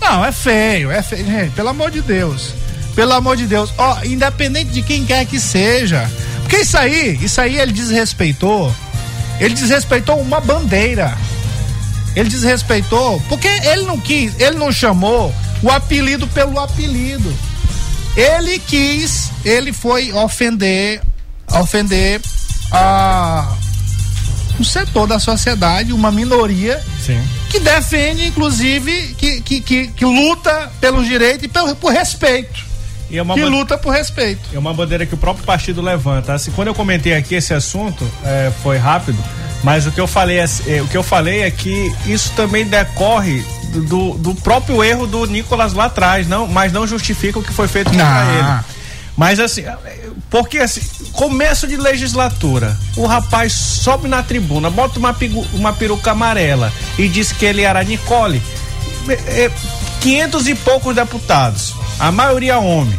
Não, 0.00 0.24
é 0.24 0.32
feio, 0.32 0.90
é 0.90 1.00
feio, 1.02 1.24
gente, 1.24 1.52
pelo 1.52 1.68
amor 1.68 1.90
de 1.90 2.02
Deus. 2.02 2.52
Pelo 2.94 3.12
amor 3.12 3.36
de 3.36 3.46
Deus. 3.46 3.72
Ó, 3.78 3.98
independente 4.04 4.70
de 4.70 4.82
quem 4.82 5.04
quer 5.04 5.24
que 5.24 5.38
seja. 5.38 6.10
Porque 6.42 6.56
isso 6.58 6.76
aí, 6.76 7.18
isso 7.22 7.40
aí 7.40 7.58
ele 7.58 7.72
desrespeitou. 7.72 8.74
Ele 9.40 9.54
desrespeitou 9.54 10.20
uma 10.20 10.40
bandeira. 10.40 11.16
Ele 12.14 12.28
desrespeitou 12.28 13.22
porque 13.28 13.48
ele 13.48 13.82
não 13.82 13.98
quis, 13.98 14.38
ele 14.38 14.56
não 14.56 14.70
chamou 14.70 15.34
o 15.62 15.70
apelido 15.70 16.26
pelo 16.28 16.60
apelido. 16.60 17.32
Ele 18.14 18.58
quis, 18.58 19.30
ele 19.44 19.72
foi 19.72 20.12
ofender, 20.12 21.00
ofender 21.50 22.20
a 22.70 23.54
um 24.60 24.64
setor 24.64 25.06
da 25.06 25.18
sociedade, 25.18 25.94
uma 25.94 26.12
minoria 26.12 26.82
Sim. 27.00 27.22
Que 27.52 27.60
defende, 27.60 28.26
inclusive, 28.26 29.14
que, 29.18 29.42
que, 29.42 29.60
que, 29.60 29.88
que 29.88 30.04
luta 30.06 30.72
pelos 30.80 31.06
direitos 31.06 31.44
e 31.44 31.48
por, 31.48 31.76
por 31.76 31.92
respeito. 31.92 32.64
E 33.10 33.18
é 33.18 33.22
uma 33.22 33.34
que 33.34 33.44
luta 33.44 33.76
por 33.76 33.92
respeito. 33.92 34.40
É 34.54 34.58
uma 34.58 34.72
bandeira 34.72 35.04
que 35.04 35.12
o 35.12 35.18
próprio 35.18 35.44
partido 35.44 35.82
levanta. 35.82 36.32
Assim, 36.32 36.50
quando 36.52 36.68
eu 36.68 36.74
comentei 36.74 37.12
aqui 37.12 37.34
esse 37.34 37.52
assunto, 37.52 38.10
é, 38.24 38.50
foi 38.62 38.78
rápido, 38.78 39.22
mas 39.62 39.86
o 39.86 39.92
que 39.92 40.00
eu 40.00 40.06
falei 40.06 40.38
é, 40.38 40.46
é, 40.66 40.80
o 40.80 40.88
que 40.88 40.96
eu 40.96 41.02
falei 41.02 41.42
é 41.42 41.50
que 41.50 41.94
isso 42.06 42.32
também 42.34 42.64
decorre 42.64 43.44
do, 43.86 44.14
do 44.14 44.34
próprio 44.36 44.82
erro 44.82 45.06
do 45.06 45.26
Nicolas 45.26 45.74
lá 45.74 45.84
atrás, 45.84 46.26
não, 46.26 46.48
mas 46.48 46.72
não 46.72 46.86
justifica 46.86 47.38
o 47.38 47.42
que 47.42 47.52
foi 47.52 47.68
feito 47.68 47.90
contra 47.90 48.24
Não. 48.24 48.34
ele. 48.34 48.64
Mas 49.14 49.38
assim, 49.38 49.64
porque 50.32 50.58
assim, 50.58 50.80
começo 51.12 51.68
de 51.68 51.76
legislatura, 51.76 52.74
o 52.96 53.04
rapaz 53.04 53.52
sobe 53.52 54.08
na 54.08 54.22
tribuna, 54.22 54.70
bota 54.70 54.98
uma, 54.98 55.14
uma 55.52 55.74
peruca 55.74 56.12
amarela 56.12 56.72
e 56.98 57.06
diz 57.06 57.30
que 57.30 57.44
ele 57.44 57.60
era 57.60 57.84
Nicole. 57.84 58.42
É, 59.08 59.44
é, 59.44 59.50
500 60.00 60.48
e 60.48 60.54
poucos 60.54 60.96
deputados, 60.96 61.74
a 62.00 62.10
maioria 62.10 62.58
homem. 62.58 62.98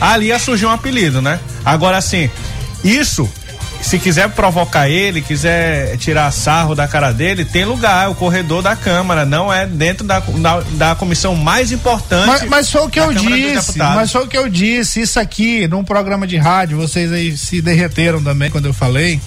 Ali 0.00 0.26
ia 0.26 0.38
surgir 0.38 0.66
um 0.66 0.70
apelido, 0.70 1.20
né? 1.20 1.40
Agora 1.64 1.96
assim, 1.96 2.30
isso, 2.84 3.28
se 3.82 3.98
quiser 3.98 4.30
provocar 4.30 4.88
ele, 4.88 5.20
quiser 5.20 5.96
tirar 5.98 6.30
sarro 6.30 6.74
da 6.74 6.86
cara 6.86 7.12
dele, 7.12 7.44
tem 7.44 7.64
lugar, 7.64 8.06
é 8.06 8.08
o 8.08 8.14
corredor 8.14 8.62
da 8.62 8.76
Câmara, 8.76 9.26
não 9.26 9.52
é 9.52 9.66
dentro 9.66 10.06
da, 10.06 10.20
da, 10.20 10.60
da 10.72 10.94
comissão 10.94 11.34
mais 11.34 11.72
importante. 11.72 12.26
Mas, 12.26 12.42
mas 12.44 12.70
foi 12.70 12.82
o 12.82 12.88
que 12.88 13.00
eu 13.00 13.12
Câmara 13.12 13.36
disse, 13.36 13.78
mas 13.78 14.12
foi 14.12 14.22
o 14.22 14.28
que 14.28 14.38
eu 14.38 14.48
disse, 14.48 15.02
isso 15.02 15.18
aqui 15.18 15.66
num 15.66 15.82
programa 15.82 16.26
de 16.26 16.36
rádio, 16.36 16.78
vocês 16.78 17.12
aí 17.12 17.36
se 17.36 17.60
derreteram 17.60 18.22
também 18.22 18.50
quando 18.50 18.66
eu 18.66 18.72
falei. 18.72 19.20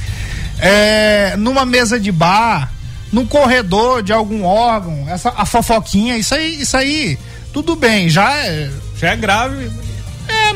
É, 0.57 1.35
numa 1.37 1.65
mesa 1.65 1.99
de 1.99 2.11
bar, 2.11 2.71
num 3.11 3.25
corredor 3.25 4.01
de 4.01 4.13
algum 4.13 4.45
órgão, 4.45 5.05
essa 5.09 5.33
a 5.35 5.45
fofoquinha, 5.45 6.17
isso 6.17 6.33
aí, 6.33 6.61
isso 6.61 6.77
aí, 6.77 7.19
tudo 7.51 7.75
bem, 7.75 8.09
já 8.09 8.33
é, 8.37 8.69
já 8.97 9.09
é 9.09 9.15
grave. 9.17 9.69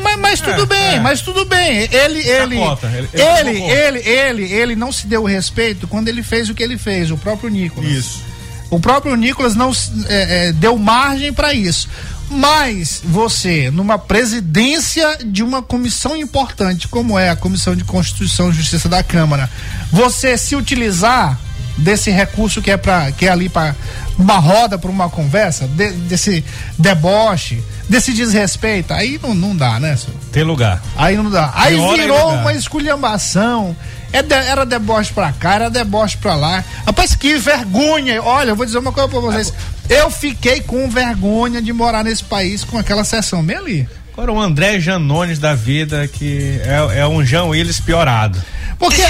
É, 0.00 0.16
mas, 0.16 0.18
mas 0.20 0.40
tudo 0.40 0.62
É, 0.62 0.66
bem, 0.66 0.94
é. 0.96 1.00
mas 1.00 1.20
tudo 1.22 1.44
bem. 1.44 1.88
Ele, 1.92 2.20
ele, 2.28 2.56
conta, 2.56 2.86
ele- 2.88 3.08
ele 3.12 3.50
ele, 3.50 3.70
ele, 3.70 4.08
ele, 4.08 4.52
ele 4.52 4.76
não 4.76 4.90
se 4.90 5.06
deu 5.06 5.22
o 5.22 5.26
respeito 5.26 5.86
quando 5.86 6.08
ele 6.08 6.22
fez 6.22 6.48
o 6.48 6.54
que 6.54 6.62
ele 6.62 6.78
fez, 6.78 7.10
o 7.10 7.16
próprio 7.18 7.48
Nicolas. 7.50 7.90
Isso. 7.90 8.22
O 8.70 8.78
próprio 8.78 9.14
Nicolas 9.16 9.54
não 9.56 9.72
é, 10.08 10.48
é, 10.48 10.52
deu 10.52 10.76
margem 10.78 11.32
para 11.32 11.52
isso. 11.52 11.88
Mas 12.30 13.00
você, 13.04 13.70
numa 13.72 13.98
presidência 13.98 15.18
de 15.24 15.42
uma 15.42 15.60
comissão 15.60 16.16
importante, 16.16 16.86
como 16.86 17.18
é 17.18 17.28
a 17.30 17.34
Comissão 17.36 17.74
de 17.74 17.82
Constituição 17.82 18.50
e 18.50 18.52
Justiça 18.52 18.88
da 18.88 19.02
Câmara, 19.02 19.50
você 19.90 20.38
se 20.38 20.54
utilizar 20.54 21.36
desse 21.78 22.10
recurso 22.10 22.60
que 22.62 22.70
é 22.70 22.76
para 22.76 23.10
que 23.12 23.26
é 23.26 23.30
ali 23.30 23.48
para 23.48 23.74
uma 24.18 24.38
roda, 24.38 24.78
para 24.78 24.90
uma 24.90 25.08
conversa, 25.08 25.66
de- 25.66 25.92
desse 25.92 26.44
deboche, 26.78 27.62
desse 27.88 28.12
desrespeito, 28.12 28.92
aí 28.92 29.18
não, 29.22 29.34
não 29.34 29.56
dá, 29.56 29.80
né, 29.80 29.96
senhor? 29.96 30.16
Tem 30.30 30.42
lugar. 30.42 30.82
Aí 30.96 31.16
não 31.16 31.30
dá. 31.30 31.50
Aí 31.54 31.76
virou 32.02 32.32
uma 32.34 32.52
esculhambação. 32.52 33.76
É 34.12 34.22
de- 34.22 34.34
era 34.34 34.66
deboche 34.66 35.12
pra 35.12 35.32
cá, 35.32 35.54
era 35.54 35.70
deboche 35.70 36.16
pra 36.16 36.34
lá. 36.34 36.64
Rapaz, 36.84 37.14
que 37.14 37.38
vergonha. 37.38 38.20
Olha, 38.22 38.50
eu 38.50 38.56
vou 38.56 38.66
dizer 38.66 38.78
uma 38.78 38.90
coisa 38.92 39.08
pra 39.08 39.20
vocês. 39.20 39.52
Eu 39.88 40.10
fiquei 40.10 40.60
com 40.60 40.88
vergonha 40.90 41.62
de 41.62 41.72
morar 41.72 42.02
nesse 42.04 42.24
país 42.24 42.64
com 42.64 42.76
aquela 42.76 43.04
sessão 43.04 43.42
bem 43.42 43.56
ali. 43.56 43.88
Agora 44.12 44.32
o 44.32 44.40
André 44.40 44.78
Janones 44.80 45.38
da 45.38 45.54
vida, 45.54 46.06
que 46.08 46.60
é, 46.64 47.00
é 47.00 47.06
um 47.08 47.24
João 47.24 47.50
Willis 47.50 47.80
piorado. 47.80 48.42
Porque, 48.78 49.00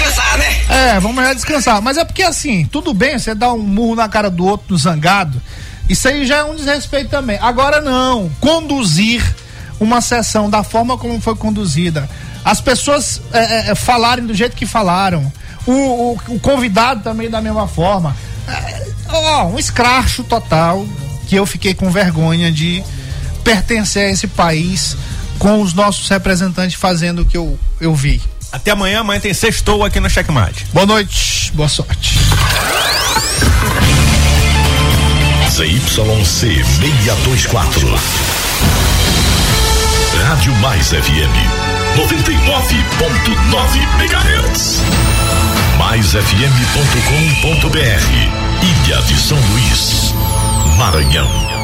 É, 0.69 0.99
vamos 0.99 1.23
já 1.23 1.33
descansar. 1.33 1.81
Mas 1.81 1.97
é 1.97 2.05
porque 2.05 2.23
assim, 2.23 2.65
tudo 2.65 2.93
bem, 2.93 3.17
você 3.17 3.33
dá 3.33 3.51
um 3.51 3.57
murro 3.59 3.95
na 3.95 4.07
cara 4.07 4.29
do 4.29 4.45
outro, 4.45 4.67
do 4.69 4.77
zangado. 4.77 5.41
Isso 5.89 6.07
aí 6.07 6.25
já 6.25 6.37
é 6.37 6.43
um 6.43 6.55
desrespeito 6.55 7.09
também. 7.09 7.37
Agora 7.41 7.81
não, 7.81 8.29
conduzir 8.39 9.23
uma 9.79 9.99
sessão 10.01 10.49
da 10.49 10.63
forma 10.63 10.97
como 10.97 11.19
foi 11.19 11.35
conduzida. 11.35 12.09
As 12.45 12.61
pessoas 12.61 13.21
é, 13.33 13.39
é, 13.39 13.71
é, 13.71 13.75
falarem 13.75 14.25
do 14.25 14.33
jeito 14.33 14.55
que 14.55 14.65
falaram. 14.65 15.31
O, 15.65 15.71
o- 15.71 16.19
o 16.29 16.39
convidado 16.39 17.01
também 17.03 17.29
da 17.29 17.41
mesma 17.41 17.67
forma. 17.67 18.15
É, 18.47 18.87
ó, 19.09 19.45
um 19.47 19.59
escracho 19.59 20.23
total 20.23 20.85
que 21.27 21.35
eu 21.35 21.45
fiquei 21.45 21.73
com 21.73 21.89
vergonha 21.91 22.51
de 22.51 22.83
pertencer 23.43 24.07
a 24.07 24.09
esse 24.11 24.27
país 24.27 24.95
com 25.37 25.61
os 25.61 25.73
nossos 25.73 26.07
representantes 26.07 26.75
fazendo 26.75 27.23
o 27.23 27.25
que 27.25 27.37
eu, 27.37 27.57
eu 27.79 27.95
vi. 27.95 28.21
Até 28.51 28.71
amanhã, 28.71 28.99
amanhã 28.99 29.19
tem 29.19 29.33
sextou 29.33 29.83
aqui 29.83 29.99
no 29.99 30.09
Checkmate. 30.09 30.65
Boa 30.73 30.85
noite, 30.85 31.51
boa 31.53 31.69
sorte. 31.69 32.19
ZYC 35.49 36.23
624. 36.25 37.99
Rádio 40.23 40.53
Mais 40.55 40.89
FM 40.89 41.71
99.9 41.97 43.77
MHz. 43.99 44.81
MaisFM.com.br 45.77 46.31
Ilha 48.63 49.01
de 49.01 49.19
São 49.19 49.37
Luís, 49.37 50.13
Maranhão. 50.77 51.60